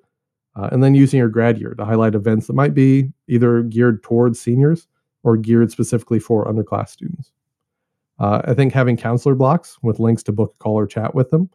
Uh, 0.56 0.68
and 0.72 0.82
then 0.82 0.94
using 0.94 1.18
your 1.18 1.28
grad 1.28 1.58
year 1.60 1.74
to 1.74 1.84
highlight 1.84 2.14
events 2.14 2.46
that 2.46 2.54
might 2.54 2.74
be 2.74 3.12
either 3.28 3.62
geared 3.62 4.02
towards 4.02 4.40
seniors 4.40 4.88
or 5.22 5.36
geared 5.36 5.70
specifically 5.70 6.18
for 6.18 6.46
underclass 6.46 6.88
students. 6.88 7.32
Uh, 8.18 8.40
I 8.44 8.54
think 8.54 8.72
having 8.72 8.96
counselor 8.96 9.34
blocks 9.34 9.76
with 9.82 10.00
links 10.00 10.22
to 10.24 10.32
book 10.32 10.54
a 10.54 10.62
call 10.62 10.74
or 10.74 10.86
chat 10.86 11.14
with 11.14 11.30
them, 11.30 11.50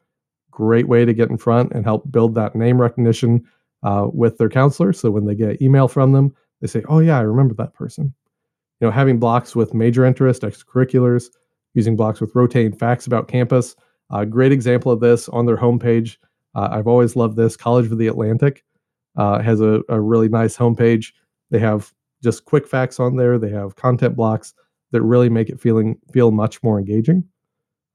great 0.52 0.88
way 0.88 1.06
to 1.06 1.14
get 1.14 1.30
in 1.30 1.38
front 1.38 1.72
and 1.72 1.84
help 1.84 2.12
build 2.12 2.36
that 2.36 2.56
name 2.56 2.80
recognition 2.80 3.44
uh, 3.82 4.08
with 4.14 4.38
their 4.38 4.50
counselor. 4.50 4.94
So 4.94 5.10
when 5.10 5.26
they 5.26 5.34
get 5.34 5.62
email 5.62 5.88
from 5.88 6.12
them, 6.12 6.36
they 6.60 6.68
say, 6.68 6.84
"Oh 6.88 7.00
yeah, 7.00 7.18
I 7.18 7.22
remember 7.22 7.56
that 7.56 7.74
person." 7.74 8.14
You 8.80 8.88
know, 8.88 8.92
having 8.92 9.20
blocks 9.20 9.56
with 9.56 9.74
major 9.74 10.06
interest, 10.06 10.44
extracurriculars, 10.44 11.30
using 11.74 11.96
blocks 11.96 12.22
with 12.22 12.36
rotating 12.36 12.74
facts 12.74 13.08
about 13.08 13.28
campus. 13.28 13.76
A 14.12 14.18
uh, 14.18 14.26
great 14.26 14.52
example 14.52 14.92
of 14.92 15.00
this 15.00 15.30
on 15.30 15.46
their 15.46 15.58
homepage. 15.58 16.18
Uh, 16.54 16.68
I've 16.72 16.88
always 16.88 17.16
loved 17.16 17.38
this. 17.38 17.56
College 17.56 17.92
of 17.92 17.98
the 17.98 18.08
Atlantic 18.08 18.64
uh, 19.18 19.42
has 19.42 19.62
a, 19.62 19.82
a 19.90 20.00
really 20.00 20.30
nice 20.30 20.58
homepage. 20.58 21.14
They 21.50 21.60
have 21.60 21.94
just 22.24 22.46
quick 22.46 22.68
facts 22.68 23.00
on 23.00 23.16
there. 23.16 23.38
They 23.38 23.50
have 23.50 23.76
content 23.76 24.16
blocks 24.16 24.54
that 24.92 25.02
really 25.02 25.30
make 25.30 25.50
it 25.50 25.60
feeling 25.60 25.98
feel 26.12 26.32
much 26.32 26.62
more 26.64 26.78
engaging. 26.78 27.24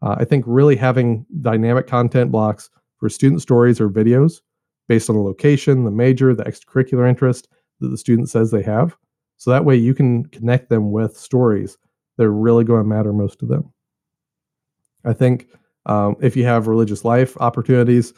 Uh, 0.03 0.17
I 0.19 0.25
think 0.25 0.45
really 0.47 0.77
having 0.77 1.25
dynamic 1.41 1.87
content 1.87 2.31
blocks 2.31 2.71
for 2.99 3.09
student 3.09 3.43
stories 3.43 3.81
or 3.81 3.89
videos 3.89 4.41
based 4.89 5.11
on 5.11 5.17
the 5.17 5.23
location, 5.23 5.85
the 5.85 5.91
major, 5.91 6.35
the 6.35 6.45
extracurricular 6.45 7.09
interest 7.09 7.49
that 7.81 7.89
the 7.89 7.99
student 7.99 8.29
says 8.29 8.51
they 8.51 8.63
have. 8.63 8.97
So 9.37 9.51
that 9.51 9.65
way 9.65 9.77
you 9.77 9.95
can 9.95 10.25
connect 10.27 10.71
them 10.71 10.93
with 10.93 11.17
stories 11.17 11.77
that 12.17 12.25
are 12.25 12.33
really 12.33 12.65
going 12.65 12.83
to 12.83 12.89
matter 12.89 13.13
most 13.13 13.39
to 13.41 13.47
them. 13.47 13.73
I 15.05 15.13
think 15.13 15.49
um, 15.85 16.17
if 16.21 16.37
you 16.37 16.45
have 16.45 16.67
religious 16.67 17.05
life 17.05 17.37
opportunities, 17.39 18.15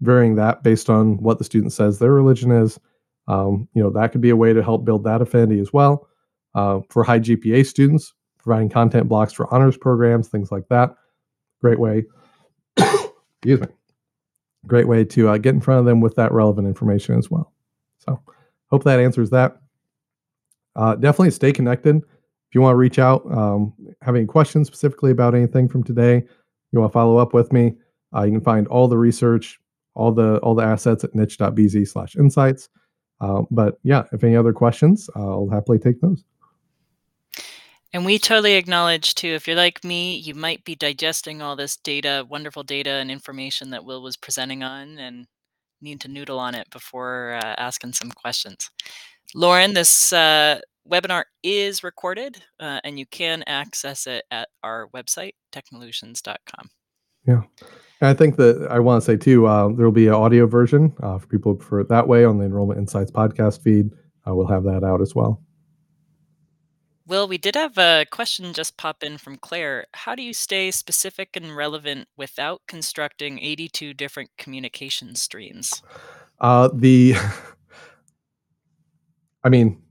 varying 0.00 0.36
that 0.36 0.62
based 0.62 0.88
on 0.88 1.16
what 1.18 1.38
the 1.38 1.44
student 1.44 1.72
says 1.72 1.98
their 1.98 2.12
religion 2.12 2.50
is, 2.50 2.78
um, 3.28 3.68
you 3.74 3.82
know, 3.82 3.90
that 3.90 4.12
could 4.12 4.20
be 4.20 4.30
a 4.30 4.36
way 4.36 4.52
to 4.52 4.62
help 4.62 4.84
build 4.84 5.04
that 5.04 5.22
affinity 5.22 5.60
as 5.60 5.72
well. 5.72 6.08
Uh, 6.54 6.80
for 6.88 7.04
high 7.04 7.20
GPA 7.20 7.64
students, 7.64 8.12
providing 8.38 8.68
content 8.68 9.08
blocks 9.08 9.32
for 9.32 9.52
honors 9.54 9.76
programs, 9.76 10.28
things 10.28 10.50
like 10.50 10.66
that. 10.68 10.94
Great 11.60 11.78
way, 11.78 12.04
excuse 12.76 13.60
me, 13.60 13.68
great 14.66 14.88
way 14.88 15.04
to 15.04 15.28
uh, 15.28 15.38
get 15.38 15.54
in 15.54 15.60
front 15.60 15.78
of 15.78 15.84
them 15.84 16.00
with 16.00 16.16
that 16.16 16.32
relevant 16.32 16.66
information 16.66 17.16
as 17.18 17.30
well. 17.30 17.52
So, 17.98 18.20
hope 18.70 18.82
that 18.84 18.98
answers 18.98 19.30
that. 19.30 19.60
Uh, 20.74 20.96
definitely 20.96 21.30
stay 21.30 21.52
connected. 21.52 21.96
If 21.96 22.54
you 22.54 22.62
want 22.62 22.72
to 22.72 22.78
reach 22.78 22.98
out, 22.98 23.30
um, 23.30 23.72
have 24.02 24.16
any 24.16 24.26
questions 24.26 24.66
specifically 24.66 25.12
about 25.12 25.36
anything 25.36 25.68
from 25.68 25.84
today, 25.84 26.24
you 26.72 26.80
want 26.80 26.90
to 26.90 26.92
follow 26.92 27.18
up 27.18 27.32
with 27.32 27.52
me, 27.52 27.74
uh, 28.14 28.22
you 28.22 28.32
can 28.32 28.40
find 28.40 28.66
all 28.68 28.88
the 28.88 28.98
research, 28.98 29.60
all 29.94 30.12
the 30.12 30.38
all 30.38 30.54
the 30.54 30.64
assets 30.64 31.04
at 31.04 31.14
niche.bz 31.14 31.88
slash 31.88 32.16
insights. 32.16 32.68
Uh, 33.20 33.42
but 33.50 33.78
yeah, 33.82 34.04
if 34.12 34.24
any 34.24 34.36
other 34.36 34.52
questions, 34.52 35.10
I'll 35.14 35.48
happily 35.50 35.78
take 35.78 36.00
those. 36.00 36.24
And 37.92 38.06
we 38.06 38.18
totally 38.18 38.54
acknowledge 38.54 39.14
too, 39.16 39.28
if 39.28 39.48
you're 39.48 39.56
like 39.56 39.82
me, 39.82 40.16
you 40.16 40.32
might 40.34 40.64
be 40.64 40.76
digesting 40.76 41.42
all 41.42 41.56
this 41.56 41.76
data, 41.76 42.24
wonderful 42.28 42.62
data 42.62 42.90
and 42.90 43.10
information 43.10 43.70
that 43.70 43.84
Will 43.84 44.00
was 44.00 44.16
presenting 44.16 44.62
on, 44.62 44.98
and 44.98 45.26
need 45.82 46.00
to 46.02 46.08
noodle 46.08 46.38
on 46.38 46.54
it 46.54 46.68
before 46.70 47.38
uh, 47.42 47.54
asking 47.58 47.92
some 47.92 48.10
questions. 48.10 48.70
Lauren, 49.34 49.74
this 49.74 50.12
uh, 50.12 50.60
webinar 50.88 51.24
is 51.42 51.82
recorded 51.82 52.42
uh, 52.60 52.80
and 52.84 52.98
you 52.98 53.06
can 53.06 53.42
access 53.46 54.06
it 54.06 54.24
at 54.30 54.48
our 54.62 54.88
website, 54.94 55.32
technolutions.com. 55.52 56.70
Yeah. 57.26 57.42
I 58.02 58.14
think 58.14 58.36
that 58.36 58.66
I 58.70 58.78
want 58.78 59.02
to 59.02 59.04
say 59.04 59.16
too, 59.16 59.46
uh, 59.46 59.68
there 59.68 59.84
will 59.84 59.92
be 59.92 60.06
an 60.06 60.14
audio 60.14 60.46
version 60.46 60.94
uh, 61.02 61.18
for 61.18 61.26
people 61.26 61.52
who 61.52 61.58
prefer 61.58 61.80
it 61.80 61.88
that 61.90 62.08
way 62.08 62.24
on 62.24 62.38
the 62.38 62.46
Enrollment 62.46 62.78
Insights 62.78 63.10
podcast 63.10 63.62
feed. 63.62 63.90
Uh, 64.26 64.34
we'll 64.34 64.46
have 64.46 64.64
that 64.64 64.82
out 64.84 65.02
as 65.02 65.14
well. 65.14 65.42
Will, 67.06 67.26
we 67.26 67.38
did 67.38 67.56
have 67.56 67.76
a 67.76 68.06
question 68.10 68.52
just 68.52 68.76
pop 68.76 69.02
in 69.02 69.18
from 69.18 69.36
Claire. 69.36 69.86
How 69.92 70.14
do 70.14 70.22
you 70.22 70.32
stay 70.32 70.70
specific 70.70 71.30
and 71.34 71.54
relevant 71.54 72.08
without 72.16 72.62
constructing 72.68 73.40
82 73.40 73.94
different 73.94 74.30
communication 74.38 75.14
streams? 75.16 75.82
Uh, 76.38 76.68
the, 76.72 77.16
I 79.44 79.48
mean, 79.48 79.82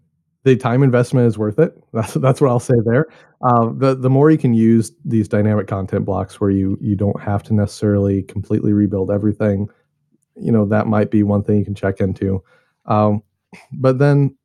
the 0.49 0.55
time 0.55 0.81
investment 0.83 1.27
is 1.27 1.37
worth 1.37 1.59
it. 1.59 1.81
That's 1.93 2.13
that's 2.15 2.41
what 2.41 2.49
I'll 2.49 2.59
say 2.59 2.75
there. 2.85 3.07
Uh, 3.41 3.69
the 3.73 3.95
the 3.95 4.09
more 4.09 4.31
you 4.31 4.37
can 4.37 4.53
use 4.53 4.91
these 5.05 5.27
dynamic 5.27 5.67
content 5.67 6.05
blocks, 6.05 6.41
where 6.41 6.49
you 6.49 6.77
you 6.81 6.95
don't 6.95 7.21
have 7.21 7.43
to 7.43 7.53
necessarily 7.53 8.23
completely 8.23 8.73
rebuild 8.73 9.11
everything, 9.11 9.69
you 10.35 10.51
know 10.51 10.65
that 10.65 10.87
might 10.87 11.11
be 11.11 11.23
one 11.23 11.43
thing 11.43 11.57
you 11.59 11.65
can 11.65 11.75
check 11.75 11.99
into. 11.99 12.43
Um, 12.85 13.21
but 13.73 13.99
then, 13.99 14.35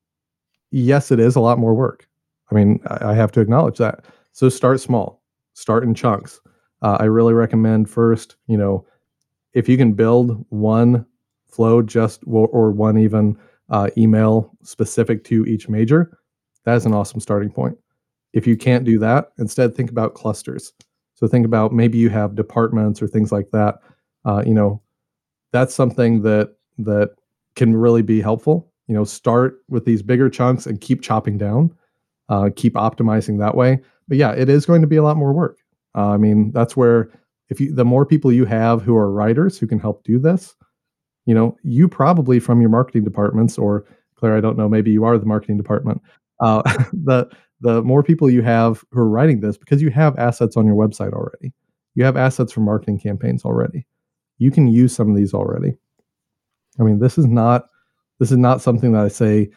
yes, 0.70 1.10
it 1.10 1.20
is 1.20 1.36
a 1.36 1.40
lot 1.40 1.58
more 1.58 1.74
work. 1.74 2.06
I 2.50 2.54
mean, 2.54 2.80
I, 2.86 3.10
I 3.10 3.14
have 3.14 3.32
to 3.32 3.40
acknowledge 3.40 3.78
that. 3.78 4.04
So 4.32 4.48
start 4.48 4.80
small, 4.80 5.22
start 5.54 5.84
in 5.84 5.94
chunks. 5.94 6.40
Uh, 6.82 6.98
I 7.00 7.04
really 7.04 7.32
recommend 7.32 7.88
first, 7.88 8.36
you 8.46 8.56
know, 8.58 8.84
if 9.54 9.68
you 9.68 9.76
can 9.76 9.94
build 9.94 10.44
one 10.50 11.06
flow 11.46 11.80
just 11.80 12.22
or, 12.26 12.48
or 12.48 12.70
one 12.72 12.98
even 12.98 13.38
uh, 13.70 13.90
email 13.96 14.50
specific 14.62 15.24
to 15.24 15.44
each 15.46 15.68
major, 15.68 16.18
that 16.64 16.76
is 16.76 16.86
an 16.86 16.94
awesome 16.94 17.20
starting 17.20 17.50
point. 17.50 17.76
If 18.32 18.46
you 18.46 18.56
can't 18.56 18.84
do 18.84 18.98
that, 18.98 19.32
instead 19.38 19.74
think 19.74 19.90
about 19.90 20.14
clusters. 20.14 20.72
So 21.14 21.28
think 21.28 21.46
about 21.46 21.72
maybe 21.72 21.98
you 21.98 22.10
have 22.10 22.34
departments 22.34 23.00
or 23.00 23.06
things 23.06 23.30
like 23.30 23.50
that. 23.52 23.76
Uh, 24.24 24.42
you 24.44 24.54
know, 24.54 24.82
that's 25.52 25.74
something 25.74 26.22
that 26.22 26.56
that 26.78 27.10
can 27.54 27.76
really 27.76 28.02
be 28.02 28.20
helpful. 28.20 28.70
You 28.88 28.94
know, 28.94 29.04
start 29.04 29.62
with 29.68 29.84
these 29.84 30.02
bigger 30.02 30.28
chunks 30.28 30.66
and 30.66 30.80
keep 30.80 31.00
chopping 31.00 31.38
down, 31.38 31.72
uh, 32.28 32.50
keep 32.54 32.74
optimizing 32.74 33.38
that 33.38 33.54
way. 33.54 33.80
But 34.08 34.18
yeah, 34.18 34.32
it 34.32 34.48
is 34.48 34.66
going 34.66 34.82
to 34.82 34.88
be 34.88 34.96
a 34.96 35.02
lot 35.02 35.16
more 35.16 35.32
work. 35.32 35.58
Uh, 35.94 36.08
I 36.08 36.16
mean, 36.16 36.50
that's 36.52 36.76
where 36.76 37.10
if 37.48 37.60
you 37.60 37.72
the 37.72 37.84
more 37.84 38.04
people 38.04 38.32
you 38.32 38.44
have 38.46 38.82
who 38.82 38.96
are 38.96 39.12
writers 39.12 39.58
who 39.58 39.66
can 39.66 39.78
help 39.78 40.02
do 40.04 40.18
this, 40.18 40.54
you 41.26 41.34
know, 41.34 41.56
you 41.62 41.88
probably 41.88 42.38
from 42.38 42.60
your 42.60 42.70
marketing 42.70 43.04
departments 43.04 43.58
or 43.58 43.84
Claire, 44.16 44.36
I 44.36 44.40
don't 44.40 44.56
know, 44.56 44.68
maybe 44.68 44.90
you 44.90 45.04
are 45.04 45.18
the 45.18 45.26
marketing 45.26 45.56
department. 45.56 46.00
Uh, 46.40 46.62
the 46.92 47.28
the 47.60 47.82
more 47.82 48.02
people 48.02 48.30
you 48.30 48.42
have 48.42 48.84
who 48.90 49.00
are 49.00 49.08
writing 49.08 49.40
this 49.40 49.56
because 49.56 49.80
you 49.80 49.90
have 49.90 50.18
assets 50.18 50.56
on 50.56 50.66
your 50.66 50.76
website 50.76 51.12
already. 51.12 51.52
You 51.94 52.04
have 52.04 52.16
assets 52.16 52.52
for 52.52 52.60
marketing 52.60 52.98
campaigns 52.98 53.44
already. 53.44 53.86
You 54.38 54.50
can 54.50 54.66
use 54.66 54.94
some 54.94 55.08
of 55.08 55.16
these 55.16 55.32
already. 55.32 55.76
I 56.78 56.82
mean, 56.82 56.98
this 56.98 57.16
is 57.18 57.26
not 57.26 57.66
this 58.18 58.30
is 58.30 58.38
not 58.38 58.60
something 58.60 58.92
that 58.92 59.04
I 59.04 59.08
say 59.08 59.50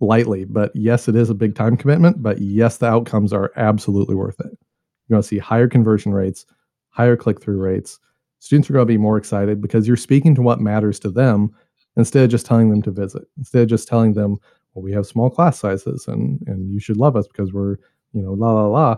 lightly, 0.00 0.44
but 0.44 0.74
yes, 0.74 1.08
it 1.08 1.16
is 1.16 1.30
a 1.30 1.34
big 1.34 1.54
time 1.54 1.76
commitment, 1.76 2.22
but 2.22 2.40
yes, 2.40 2.78
the 2.78 2.86
outcomes 2.86 3.32
are 3.32 3.52
absolutely 3.56 4.14
worth 4.14 4.38
it. 4.40 4.46
You're 4.46 5.16
going 5.16 5.22
to 5.22 5.28
see 5.28 5.38
higher 5.38 5.68
conversion 5.68 6.12
rates, 6.12 6.46
higher 6.90 7.16
click 7.16 7.40
through 7.40 7.60
rates. 7.60 7.98
Students 8.44 8.68
are 8.68 8.74
going 8.74 8.86
to 8.86 8.92
be 8.92 8.98
more 8.98 9.16
excited 9.16 9.62
because 9.62 9.88
you're 9.88 9.96
speaking 9.96 10.34
to 10.34 10.42
what 10.42 10.60
matters 10.60 10.98
to 11.00 11.10
them 11.10 11.50
instead 11.96 12.24
of 12.24 12.30
just 12.30 12.44
telling 12.44 12.68
them 12.68 12.82
to 12.82 12.90
visit, 12.90 13.22
instead 13.38 13.62
of 13.62 13.68
just 13.70 13.88
telling 13.88 14.12
them, 14.12 14.36
well, 14.74 14.82
we 14.82 14.92
have 14.92 15.06
small 15.06 15.30
class 15.30 15.58
sizes 15.58 16.08
and, 16.08 16.42
and 16.46 16.70
you 16.70 16.78
should 16.78 16.98
love 16.98 17.16
us 17.16 17.26
because 17.26 17.54
we're, 17.54 17.76
you 18.12 18.20
know, 18.20 18.34
la, 18.34 18.52
la, 18.52 18.66
la. 18.66 18.96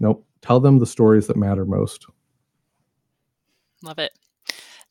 Nope. 0.00 0.26
Tell 0.40 0.60
them 0.60 0.78
the 0.78 0.86
stories 0.86 1.26
that 1.26 1.36
matter 1.36 1.66
most. 1.66 2.06
Love 3.82 3.98
it. 3.98 4.12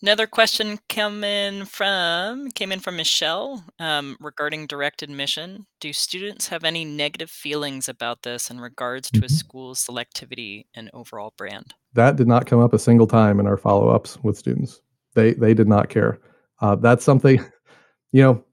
Another 0.03 0.27
question 0.27 0.77
come 0.87 1.23
in 1.23 1.65
from 1.65 2.51
came 2.51 2.71
in 2.71 2.81
from 2.81 2.97
Michelle 2.97 3.63
um, 3.79 4.17
regarding 4.19 4.67
direct 4.67 5.01
admission. 5.01 5.65
Do 5.79 5.91
students 5.93 6.49
have 6.49 6.63
any 6.63 6.85
negative 6.85 7.31
feelings 7.31 7.89
about 7.89 8.21
this 8.21 8.51
in 8.51 8.59
regards 8.59 9.09
to 9.11 9.19
a 9.21 9.23
Mhm. 9.23 9.31
school's 9.31 9.83
selectivity 9.83 10.65
and 10.75 10.91
overall 10.93 11.33
brand? 11.37 11.73
That 11.95 12.17
did 12.17 12.27
not 12.27 12.45
come 12.45 12.59
up 12.59 12.73
a 12.73 12.79
single 12.79 13.07
time 13.07 13.39
in 13.39 13.47
our 13.47 13.57
follow 13.57 13.89
ups 13.89 14.17
with 14.21 14.37
students. 14.37 14.81
They 15.15 15.33
they 15.33 15.53
did 15.53 15.67
not 15.67 15.89
care. 15.89 16.19
Uh, 16.61 16.75
that's 16.75 17.03
something, 17.03 17.43
you 18.11 18.21
know, 18.21 18.43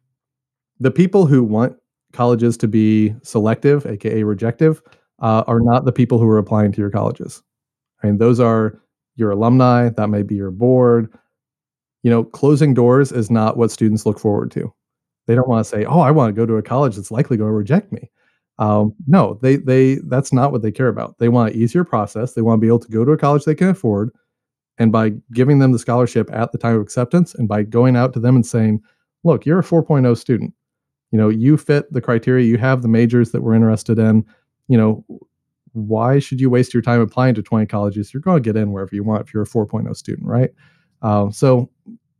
the 0.81 0.91
people 0.91 1.27
who 1.27 1.43
want 1.43 1.77
colleges 2.13 2.57
to 2.59 2.69
be 2.69 3.15
selective, 3.23 3.85
aka 3.87 4.23
rejective, 4.23 4.83
uh, 5.21 5.45
are 5.47 5.61
not 5.61 5.85
the 5.85 5.93
people 5.93 6.19
who 6.19 6.29
are 6.29 6.39
applying 6.39 6.73
to 6.73 6.81
your 6.81 6.91
colleges. 6.91 7.43
I 8.03 8.07
mean, 8.09 8.19
those 8.19 8.41
are 8.41 8.81
your 9.17 9.31
alumni. 9.33 9.91
That 9.91 10.09
may 10.09 10.23
be 10.23 10.37
your 10.37 10.51
board. 10.51 11.13
You 12.03 12.11
know, 12.11 12.25
closing 12.25 12.75
doors 12.75 13.13
is 13.13 13.31
not 13.31 13.57
what 13.57 13.71
students 13.71 14.07
look 14.07 14.19
forward 14.19 14.51
to. 14.53 14.73
They 15.27 15.35
don't 15.35 15.49
want 15.49 15.65
to 15.65 15.71
say, 15.71 15.85
"Oh, 15.85 16.01
I 16.01 16.11
want 16.13 16.35
to 16.35 16.41
go 16.41 16.47
to 16.47 16.57
a 16.57 16.63
college 16.63 16.97
that's 16.97 17.11
likely 17.11 17.37
going 17.37 17.51
to 17.51 17.55
reject 17.55 17.93
me." 17.93 18.11
Um, 18.59 18.95
no, 19.07 19.39
they 19.43 19.57
they 19.57 19.97
that's 20.07 20.33
not 20.33 20.53
what 20.53 20.63
they 20.63 20.73
care 20.73 20.89
about. 20.89 21.19
They 21.19 21.29
want 21.29 21.55
an 21.55 21.61
easier 21.61 21.85
process. 21.85 22.35
They 22.35 22.43
want 22.43 22.59
to 22.59 22.61
be 22.61 22.69
able 22.69 22.81
to 22.81 22.91
go 22.91 23.05
to 23.05 23.13
a 23.13 23.17
college 23.17 23.45
they 23.45 23.55
can 23.55 23.69
afford, 23.69 24.11
and 24.79 24.93
by 24.93 25.13
giving 25.33 25.59
them 25.59 25.73
the 25.73 25.79
scholarship 25.79 26.31
at 26.33 26.53
the 26.53 26.59
time 26.59 26.77
of 26.77 26.83
acceptance, 26.83 27.35
and 27.35 27.49
by 27.49 27.63
going 27.63 27.97
out 27.97 28.13
to 28.15 28.21
them 28.21 28.37
and 28.37 28.47
saying, 28.47 28.83
"Look, 29.25 29.47
you're 29.47 29.59
a 29.59 29.65
4.0 29.65 30.17
student. 30.17 30.55
You 31.11 31.19
know, 31.19 31.29
you 31.29 31.57
fit 31.57 31.93
the 31.93 32.01
criteria. 32.01 32.47
You 32.47 32.59
have 32.59 32.83
the 32.83 32.89
majors 32.89 33.33
that 33.33 33.43
we're 33.43 33.55
interested 33.55 33.99
in. 33.99 34.25
You 34.69 34.79
know, 34.79 35.05
why 35.73 36.19
should 36.19 36.41
you 36.41 36.51
waste 36.51 36.75
your 36.75 36.83
time 36.83 37.01
applying 37.01 37.35
to 37.35 37.43
20 37.43 37.67
colleges? 37.67 38.13
You're 38.13 38.23
going 38.23 38.43
to 38.43 38.53
get 38.53 38.61
in 38.61 38.73
wherever 38.73 38.95
you 38.95 39.05
want 39.05 39.27
if 39.27 39.35
you're 39.35 39.43
a 39.43 39.47
4.0 39.47 39.95
student, 39.97 40.27
right? 40.27 40.51
Um, 41.03 41.33
so 41.33 41.71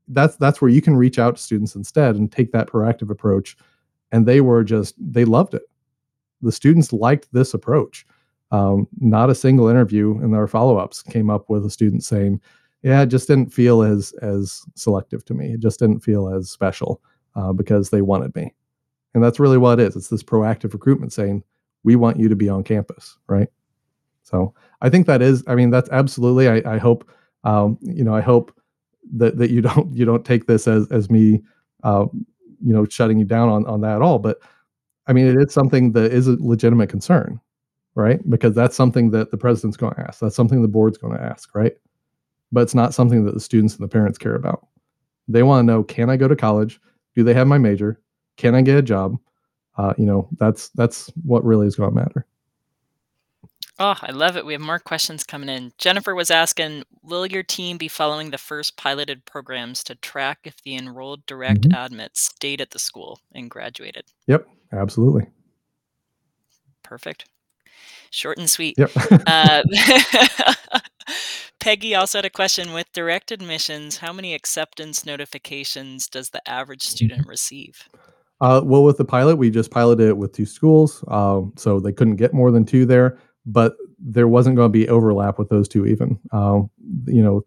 that's 0.09 0.37
that's 0.37 0.61
where 0.61 0.71
you 0.71 0.83
can 0.83 0.97
reach 0.97 1.19
out 1.19 1.37
to 1.37 1.43
students 1.43 1.75
instead 1.75 2.17
and 2.17 2.31
take 2.31 2.53
that 2.53 2.69
proactive 2.69 3.11
approach. 3.11 3.57
And 4.11 4.27
they 4.27 4.41
were 4.41 4.65
just 4.65 4.95
they 4.99 5.25
loved 5.25 5.55
it. 5.55 5.63
The 6.43 6.53
students 6.53 6.93
liked 6.93 7.29
this 7.33 7.55
approach. 7.55 8.07
Um, 8.51 8.87
not 9.01 9.31
a 9.31 9.35
single 9.35 9.69
interview 9.69 10.21
in 10.23 10.35
our 10.35 10.47
follow-ups 10.47 11.03
came 11.03 11.31
up 11.31 11.49
with 11.49 11.65
a 11.65 11.71
student 11.71 12.05
saying, 12.05 12.41
"Yeah, 12.83 13.03
it 13.03 13.07
just 13.07 13.27
didn't 13.27 13.53
feel 13.53 13.83
as 13.83 14.13
as 14.21 14.63
selective 14.75 15.25
to 15.27 15.35
me. 15.35 15.53
It 15.55 15.61
just 15.61 15.79
didn't 15.79 16.01
feel 16.01 16.29
as 16.29 16.51
special 16.51 17.01
uh, 17.35 17.53
because 17.53 17.91
they 17.91 18.03
wanted 18.03 18.35
me." 18.35 18.55
And 19.15 19.25
that's 19.25 19.41
really 19.41 19.59
what 19.59 19.81
it 19.81 19.89
is. 19.89 19.97
It's 19.97 20.09
this 20.09 20.23
proactive 20.23 20.75
recruitment 20.75 21.13
saying, 21.13 21.43
"We 21.83 21.97
want 21.97 22.19
you 22.19 22.29
to 22.29 22.37
be 22.37 22.51
on 22.51 22.63
campus," 22.63 23.19
right? 23.27 23.49
So 24.23 24.55
I 24.83 24.91
think 24.91 25.07
that 25.07 25.23
is. 25.23 25.43
I 25.47 25.55
mean, 25.55 25.71
that's 25.71 25.91
absolutely. 25.91 26.49
I, 26.49 26.75
I 26.75 26.79
hope. 26.79 27.09
Um, 27.45 27.79
you 27.81 28.05
know, 28.05 28.15
I 28.15 28.21
hope 28.21 28.55
that 29.15 29.39
that 29.39 29.51
you 29.51 29.63
don't 29.69 29.95
you 29.95 30.05
don't 30.05 30.25
take 30.25 30.47
this 30.47 30.69
as 30.69 30.91
as 30.93 31.11
me, 31.11 31.43
uh, 31.85 32.07
you 32.61 32.73
know, 32.73 32.85
shutting 32.85 33.19
you 33.19 33.25
down 33.25 33.49
on 33.49 33.67
on 33.67 33.81
that 33.81 33.97
at 33.97 34.03
all. 34.03 34.19
But 34.19 34.41
I 35.07 35.13
mean, 35.13 35.27
it 35.27 35.37
is 35.37 35.53
something 35.53 35.93
that 35.93 36.13
is 36.13 36.29
a 36.29 36.37
legitimate 36.39 36.89
concern, 36.89 37.41
right? 37.95 38.21
Because 38.31 38.55
that's 38.55 38.77
something 38.77 39.11
that 39.11 39.31
the 39.31 39.37
president's 39.37 39.77
going 39.77 39.95
to 39.95 40.01
ask. 40.01 40.21
That's 40.21 40.37
something 40.37 40.63
the 40.63 40.69
board's 40.69 40.99
going 40.99 41.17
to 41.17 41.23
ask, 41.23 41.55
right? 41.55 41.73
But 42.53 42.61
it's 42.63 42.75
not 42.75 42.95
something 42.95 43.25
that 43.25 43.35
the 43.35 43.41
students 43.41 43.75
and 43.75 43.83
the 43.83 43.89
parents 43.89 44.19
care 44.19 44.35
about. 44.35 44.67
They 45.29 45.43
want 45.43 45.61
to 45.67 45.73
know: 45.73 45.83
Can 45.83 46.11
I 46.11 46.17
go 46.17 46.29
to 46.29 46.37
college? 46.37 46.81
Do 47.17 47.25
they 47.25 47.35
have 47.35 47.47
my 47.47 47.59
major? 47.59 48.01
Can 48.37 48.55
I 48.55 48.63
get 48.63 48.79
a 48.79 48.83
job? 48.83 49.19
Uh, 49.77 49.95
you 49.97 50.05
know, 50.07 50.29
that's 50.39 50.69
that's 50.71 51.11
what 51.25 51.45
really 51.45 51.67
is 51.67 51.77
going 51.77 51.91
to 51.91 51.97
matter. 51.97 52.27
Oh, 53.79 53.97
I 54.03 54.13
love 54.13 54.37
it. 54.37 54.45
We 54.45 54.53
have 54.53 54.61
more 54.61 54.79
questions 54.79 55.25
coming 55.25 55.49
in. 55.49 55.73
Jennifer 55.79 56.15
was 56.15 56.31
asking, 56.31 56.85
will 57.03 57.27
your 57.27 57.43
team 57.43 57.79
be 57.79 57.89
following 57.89 58.31
the 58.31 58.39
first 58.39 58.77
piloted 58.77 59.25
programs 59.25 59.83
to 59.85 59.95
track 59.95 60.41
if 60.45 60.63
the 60.63 60.77
enrolled 60.77 61.25
direct 61.27 61.63
Mhm. 61.63 61.87
admits 61.87 62.21
stayed 62.21 62.61
at 62.61 62.71
the 62.71 62.79
school 62.79 63.21
and 63.35 63.51
graduated? 63.51 64.05
Yep, 64.27 64.47
absolutely. 64.73 65.27
Perfect. 66.83 67.27
Short 68.11 68.39
and 68.39 68.49
sweet. 68.49 68.77
Yep. 68.79 68.91
Uh, 69.27 69.63
Peggy 71.61 71.95
also 71.95 72.19
had 72.19 72.25
a 72.25 72.31
question 72.31 72.73
with 72.73 72.93
direct 72.93 73.31
admissions. 73.31 73.97
How 73.97 74.13
many 74.13 74.35
acceptance 74.35 75.07
notifications 75.07 76.09
does 76.09 76.31
the 76.31 76.47
average 76.49 76.83
student 76.83 77.27
receive? 77.27 77.89
Uh, 78.41 78.61
well, 78.65 78.83
with 78.83 78.99
the 78.99 79.05
pilot, 79.05 79.37
we 79.37 79.49
just 79.49 79.71
piloted 79.71 80.09
it 80.09 80.17
with 80.17 80.33
two 80.33 80.45
schools, 80.45 81.05
um, 81.07 81.53
so 81.57 81.79
they 81.79 81.93
couldn't 81.93 82.17
get 82.17 82.35
more 82.35 82.51
than 82.51 82.65
two 82.65 82.85
there. 82.85 83.17
But 83.47 83.77
there 84.01 84.27
wasn't 84.27 84.57
going 84.57 84.71
to 84.71 84.79
be 84.79 84.89
overlap 84.89 85.39
with 85.39 85.49
those 85.49 85.69
two 85.69 85.87
even. 85.87 86.19
Um, 86.33 86.69
you 87.07 87.23
know, 87.23 87.45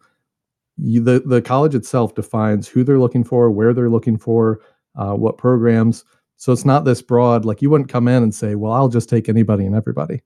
you, 0.77 1.03
the 1.03 1.19
the 1.25 1.41
college 1.41 1.75
itself 1.75 2.15
defines 2.15 2.69
who 2.69 2.85
they're 2.85 2.99
looking 2.99 3.25
for, 3.25 3.51
where 3.51 3.73
they're 3.73 3.89
looking 3.89 4.17
for, 4.17 4.61
uh, 4.95 5.13
what 5.13 5.37
programs. 5.37 6.05
So 6.37 6.51
it's 6.51 6.65
not 6.65 6.85
this 6.85 7.01
broad. 7.01 7.45
Like 7.45 7.61
you 7.61 7.69
wouldn't 7.69 7.89
come 7.89 8.07
in 8.07 8.23
and 8.23 8.33
say, 8.33 8.55
"Well, 8.55 8.73
I'll 8.73 8.89
just 8.89 9.09
take 9.09 9.29
anybody 9.29 9.65
and 9.65 9.75
everybody." 9.75 10.21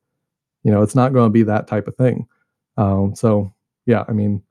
You 0.63 0.71
know, 0.71 0.81
it's 0.81 0.95
not 0.95 1.13
going 1.13 1.27
to 1.27 1.33
be 1.33 1.43
that 1.43 1.67
type 1.67 1.87
of 1.87 1.95
thing. 1.95 2.27
Um, 2.77 3.15
so 3.15 3.53
yeah, 3.85 4.05
I 4.07 4.13
mean, 4.13 4.43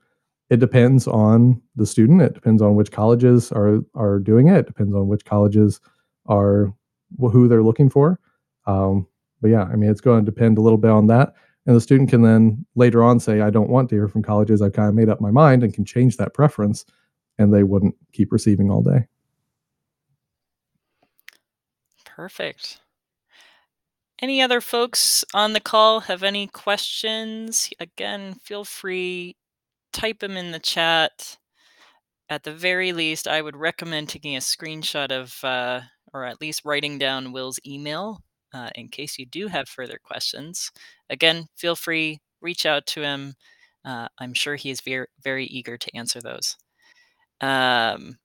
it 0.49 0.59
depends 0.59 1.07
on 1.07 1.61
the 1.75 1.85
student. 1.85 2.21
It 2.21 2.33
depends 2.33 2.61
on 2.61 2.75
which 2.75 2.91
colleges 2.91 3.51
are 3.51 3.79
are 3.95 4.19
doing 4.19 4.47
it. 4.47 4.59
It 4.59 4.67
depends 4.67 4.95
on 4.95 5.07
which 5.07 5.25
colleges 5.25 5.79
are 6.27 6.73
who 7.19 7.47
they're 7.47 7.63
looking 7.63 7.89
for. 7.89 8.19
Um, 8.65 9.07
but 9.41 9.49
yeah, 9.49 9.63
I 9.63 9.75
mean, 9.75 9.89
it's 9.89 10.01
going 10.01 10.23
to 10.23 10.31
depend 10.31 10.57
a 10.57 10.61
little 10.61 10.77
bit 10.77 10.91
on 10.91 11.07
that. 11.07 11.33
And 11.65 11.75
the 11.75 11.81
student 11.81 12.09
can 12.09 12.21
then 12.21 12.65
later 12.75 13.03
on 13.03 13.19
say, 13.19 13.41
I 13.41 13.49
don't 13.49 13.69
want 13.69 13.89
to 13.89 13.95
hear 13.95 14.07
from 14.07 14.23
colleges. 14.23 14.61
I've 14.61 14.73
kind 14.73 14.89
of 14.89 14.95
made 14.95 15.09
up 15.09 15.21
my 15.21 15.31
mind 15.31 15.63
and 15.63 15.73
can 15.73 15.85
change 15.85 16.17
that 16.17 16.33
preference, 16.33 16.85
and 17.37 17.53
they 17.53 17.63
wouldn't 17.63 17.95
keep 18.11 18.31
receiving 18.31 18.71
all 18.71 18.81
day. 18.81 19.07
Perfect. 22.19 22.81
Any 24.21 24.41
other 24.41 24.59
folks 24.59 25.23
on 25.33 25.53
the 25.53 25.61
call 25.61 26.01
have 26.01 26.21
any 26.21 26.47
questions? 26.47 27.69
Again, 27.79 28.33
feel 28.43 28.65
free, 28.65 29.37
type 29.93 30.19
them 30.19 30.35
in 30.35 30.51
the 30.51 30.59
chat. 30.59 31.37
At 32.27 32.43
the 32.43 32.51
very 32.51 32.91
least, 32.91 33.25
I 33.25 33.41
would 33.41 33.55
recommend 33.55 34.09
taking 34.09 34.35
a 34.35 34.41
screenshot 34.41 35.13
of, 35.13 35.41
uh, 35.45 35.79
or 36.13 36.25
at 36.25 36.41
least 36.41 36.65
writing 36.65 36.97
down 36.97 37.31
Will's 37.31 37.61
email 37.65 38.19
uh, 38.53 38.69
in 38.75 38.89
case 38.89 39.17
you 39.17 39.25
do 39.25 39.47
have 39.47 39.69
further 39.69 39.97
questions. 40.03 40.71
Again, 41.09 41.47
feel 41.55 41.77
free, 41.77 42.19
reach 42.41 42.65
out 42.65 42.85
to 42.87 43.01
him. 43.01 43.35
Uh, 43.85 44.09
I'm 44.17 44.33
sure 44.33 44.57
he 44.57 44.71
is 44.71 44.81
very, 44.81 45.07
very 45.23 45.45
eager 45.45 45.77
to 45.77 45.95
answer 45.95 46.19
those. 46.19 46.57
Um, 47.39 48.17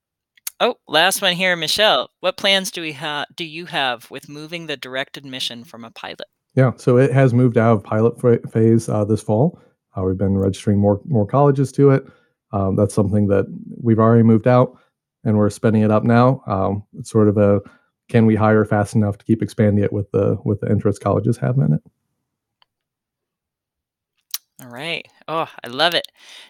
Oh, 0.59 0.75
last 0.87 1.21
one 1.21 1.33
here, 1.33 1.55
Michelle. 1.55 2.09
What 2.21 2.37
plans 2.37 2.71
do 2.71 2.81
we 2.81 2.93
have? 2.93 3.27
Do 3.35 3.43
you 3.43 3.65
have 3.65 4.09
with 4.09 4.29
moving 4.29 4.67
the 4.67 4.77
direct 4.77 5.17
admission 5.17 5.65
from 5.65 5.83
a 5.83 5.91
pilot? 5.91 6.27
Yeah, 6.55 6.71
so 6.77 6.97
it 6.97 7.11
has 7.11 7.33
moved 7.33 7.57
out 7.57 7.73
of 7.73 7.83
pilot 7.83 8.19
phase 8.51 8.87
uh, 8.87 9.03
this 9.03 9.21
fall. 9.21 9.59
Uh, 9.97 10.03
we've 10.03 10.17
been 10.17 10.37
registering 10.37 10.79
more 10.79 11.01
more 11.05 11.25
colleges 11.27 11.71
to 11.73 11.91
it. 11.91 12.05
Um, 12.53 12.77
that's 12.77 12.93
something 12.93 13.27
that 13.27 13.45
we've 13.81 13.99
already 13.99 14.23
moved 14.23 14.47
out, 14.47 14.77
and 15.25 15.37
we're 15.37 15.49
spending 15.49 15.81
it 15.81 15.91
up 15.91 16.03
now. 16.03 16.41
Um, 16.47 16.83
it's 16.97 17.09
sort 17.09 17.27
of 17.27 17.37
a 17.37 17.59
can 18.07 18.25
we 18.25 18.35
hire 18.35 18.63
fast 18.63 18.95
enough 18.95 19.17
to 19.17 19.25
keep 19.25 19.41
expanding 19.41 19.83
it 19.83 19.91
with 19.91 20.09
the 20.11 20.37
with 20.45 20.61
the 20.61 20.71
interest 20.71 21.01
colleges 21.01 21.37
have 21.37 21.57
in 21.57 21.73
it. 21.73 21.81
All 24.61 24.69
right. 24.69 25.05
Oh, 25.27 25.49
I 25.63 25.67
love 25.67 25.93
it. 25.93 26.07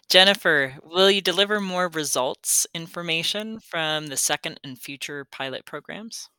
Jennifer, 0.10 0.76
will 0.84 1.10
you 1.10 1.22
deliver 1.22 1.60
more 1.60 1.88
results 1.88 2.68
information 2.74 3.60
from 3.60 4.08
the 4.08 4.18
second 4.18 4.60
and 4.64 4.78
future 4.78 5.26
pilot 5.26 5.66
programs? 5.66 6.30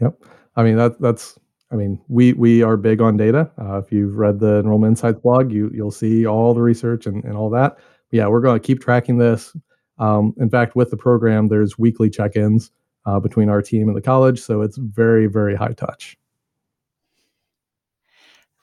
Yep. 0.00 0.22
I 0.56 0.62
mean 0.62 0.76
that 0.76 1.00
that's 1.00 1.38
I 1.72 1.76
mean 1.76 2.00
we 2.08 2.34
we 2.34 2.62
are 2.62 2.76
big 2.76 3.00
on 3.00 3.16
data. 3.16 3.50
Uh, 3.58 3.78
if 3.78 3.90
you've 3.90 4.16
read 4.16 4.38
the 4.38 4.58
Enrollment 4.58 4.90
Insights 4.92 5.20
blog, 5.20 5.50
you 5.50 5.70
you'll 5.72 5.90
see 5.90 6.26
all 6.26 6.52
the 6.52 6.60
research 6.60 7.06
and, 7.06 7.24
and 7.24 7.34
all 7.34 7.48
that. 7.50 7.78
yeah, 8.10 8.26
we're 8.26 8.40
going 8.40 8.60
to 8.60 8.66
keep 8.66 8.80
tracking 8.80 9.16
this. 9.16 9.56
Um, 9.98 10.34
in 10.38 10.50
fact, 10.50 10.76
with 10.76 10.90
the 10.90 10.98
program, 10.98 11.48
there's 11.48 11.78
weekly 11.78 12.10
check-ins 12.10 12.70
uh, 13.06 13.18
between 13.20 13.48
our 13.48 13.62
team 13.62 13.88
and 13.88 13.96
the 13.96 14.02
college, 14.02 14.40
so 14.42 14.60
it's 14.60 14.76
very 14.76 15.26
very 15.28 15.54
high 15.54 15.72
touch. 15.72 16.18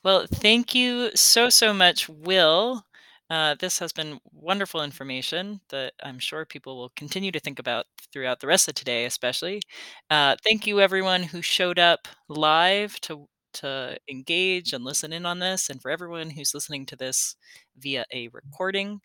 Well, 0.03 0.25
thank 0.27 0.75
you 0.75 1.11
so, 1.15 1.49
so 1.49 1.73
much, 1.73 2.09
Will. 2.09 2.83
Uh, 3.29 3.55
this 3.59 3.79
has 3.79 3.93
been 3.93 4.19
wonderful 4.33 4.83
information 4.83 5.61
that 5.69 5.93
I'm 6.03 6.19
sure 6.19 6.45
people 6.45 6.77
will 6.77 6.91
continue 6.95 7.31
to 7.31 7.39
think 7.39 7.57
about 7.57 7.85
throughout 8.11 8.39
the 8.39 8.47
rest 8.47 8.67
of 8.67 8.75
today, 8.75 9.05
especially. 9.05 9.61
Uh, 10.09 10.35
thank 10.43 10.67
you, 10.67 10.81
everyone 10.81 11.23
who 11.23 11.41
showed 11.41 11.79
up 11.79 12.07
live 12.27 12.99
to 13.01 13.27
to 13.53 13.95
engage 14.09 14.73
and 14.73 14.83
listen 14.83 15.13
in 15.13 15.25
on 15.25 15.39
this, 15.39 15.69
and 15.69 15.81
for 15.81 15.91
everyone 15.91 16.29
who's 16.29 16.53
listening 16.53 16.85
to 16.87 16.95
this 16.95 17.35
via 17.77 18.03
a 18.11 18.27
recording. 18.29 18.99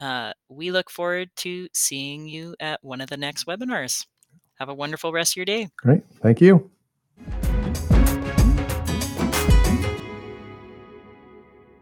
Uh, 0.00 0.32
we 0.48 0.70
look 0.70 0.90
forward 0.90 1.30
to 1.36 1.68
seeing 1.72 2.28
you 2.28 2.54
at 2.60 2.80
one 2.82 3.00
of 3.00 3.08
the 3.08 3.16
next 3.16 3.46
webinars. 3.46 4.04
Have 4.58 4.68
a 4.68 4.74
wonderful 4.74 5.12
rest 5.12 5.32
of 5.32 5.36
your 5.36 5.44
day. 5.44 5.68
Great. 5.76 6.02
Thank 6.20 6.40
you. 6.40 6.70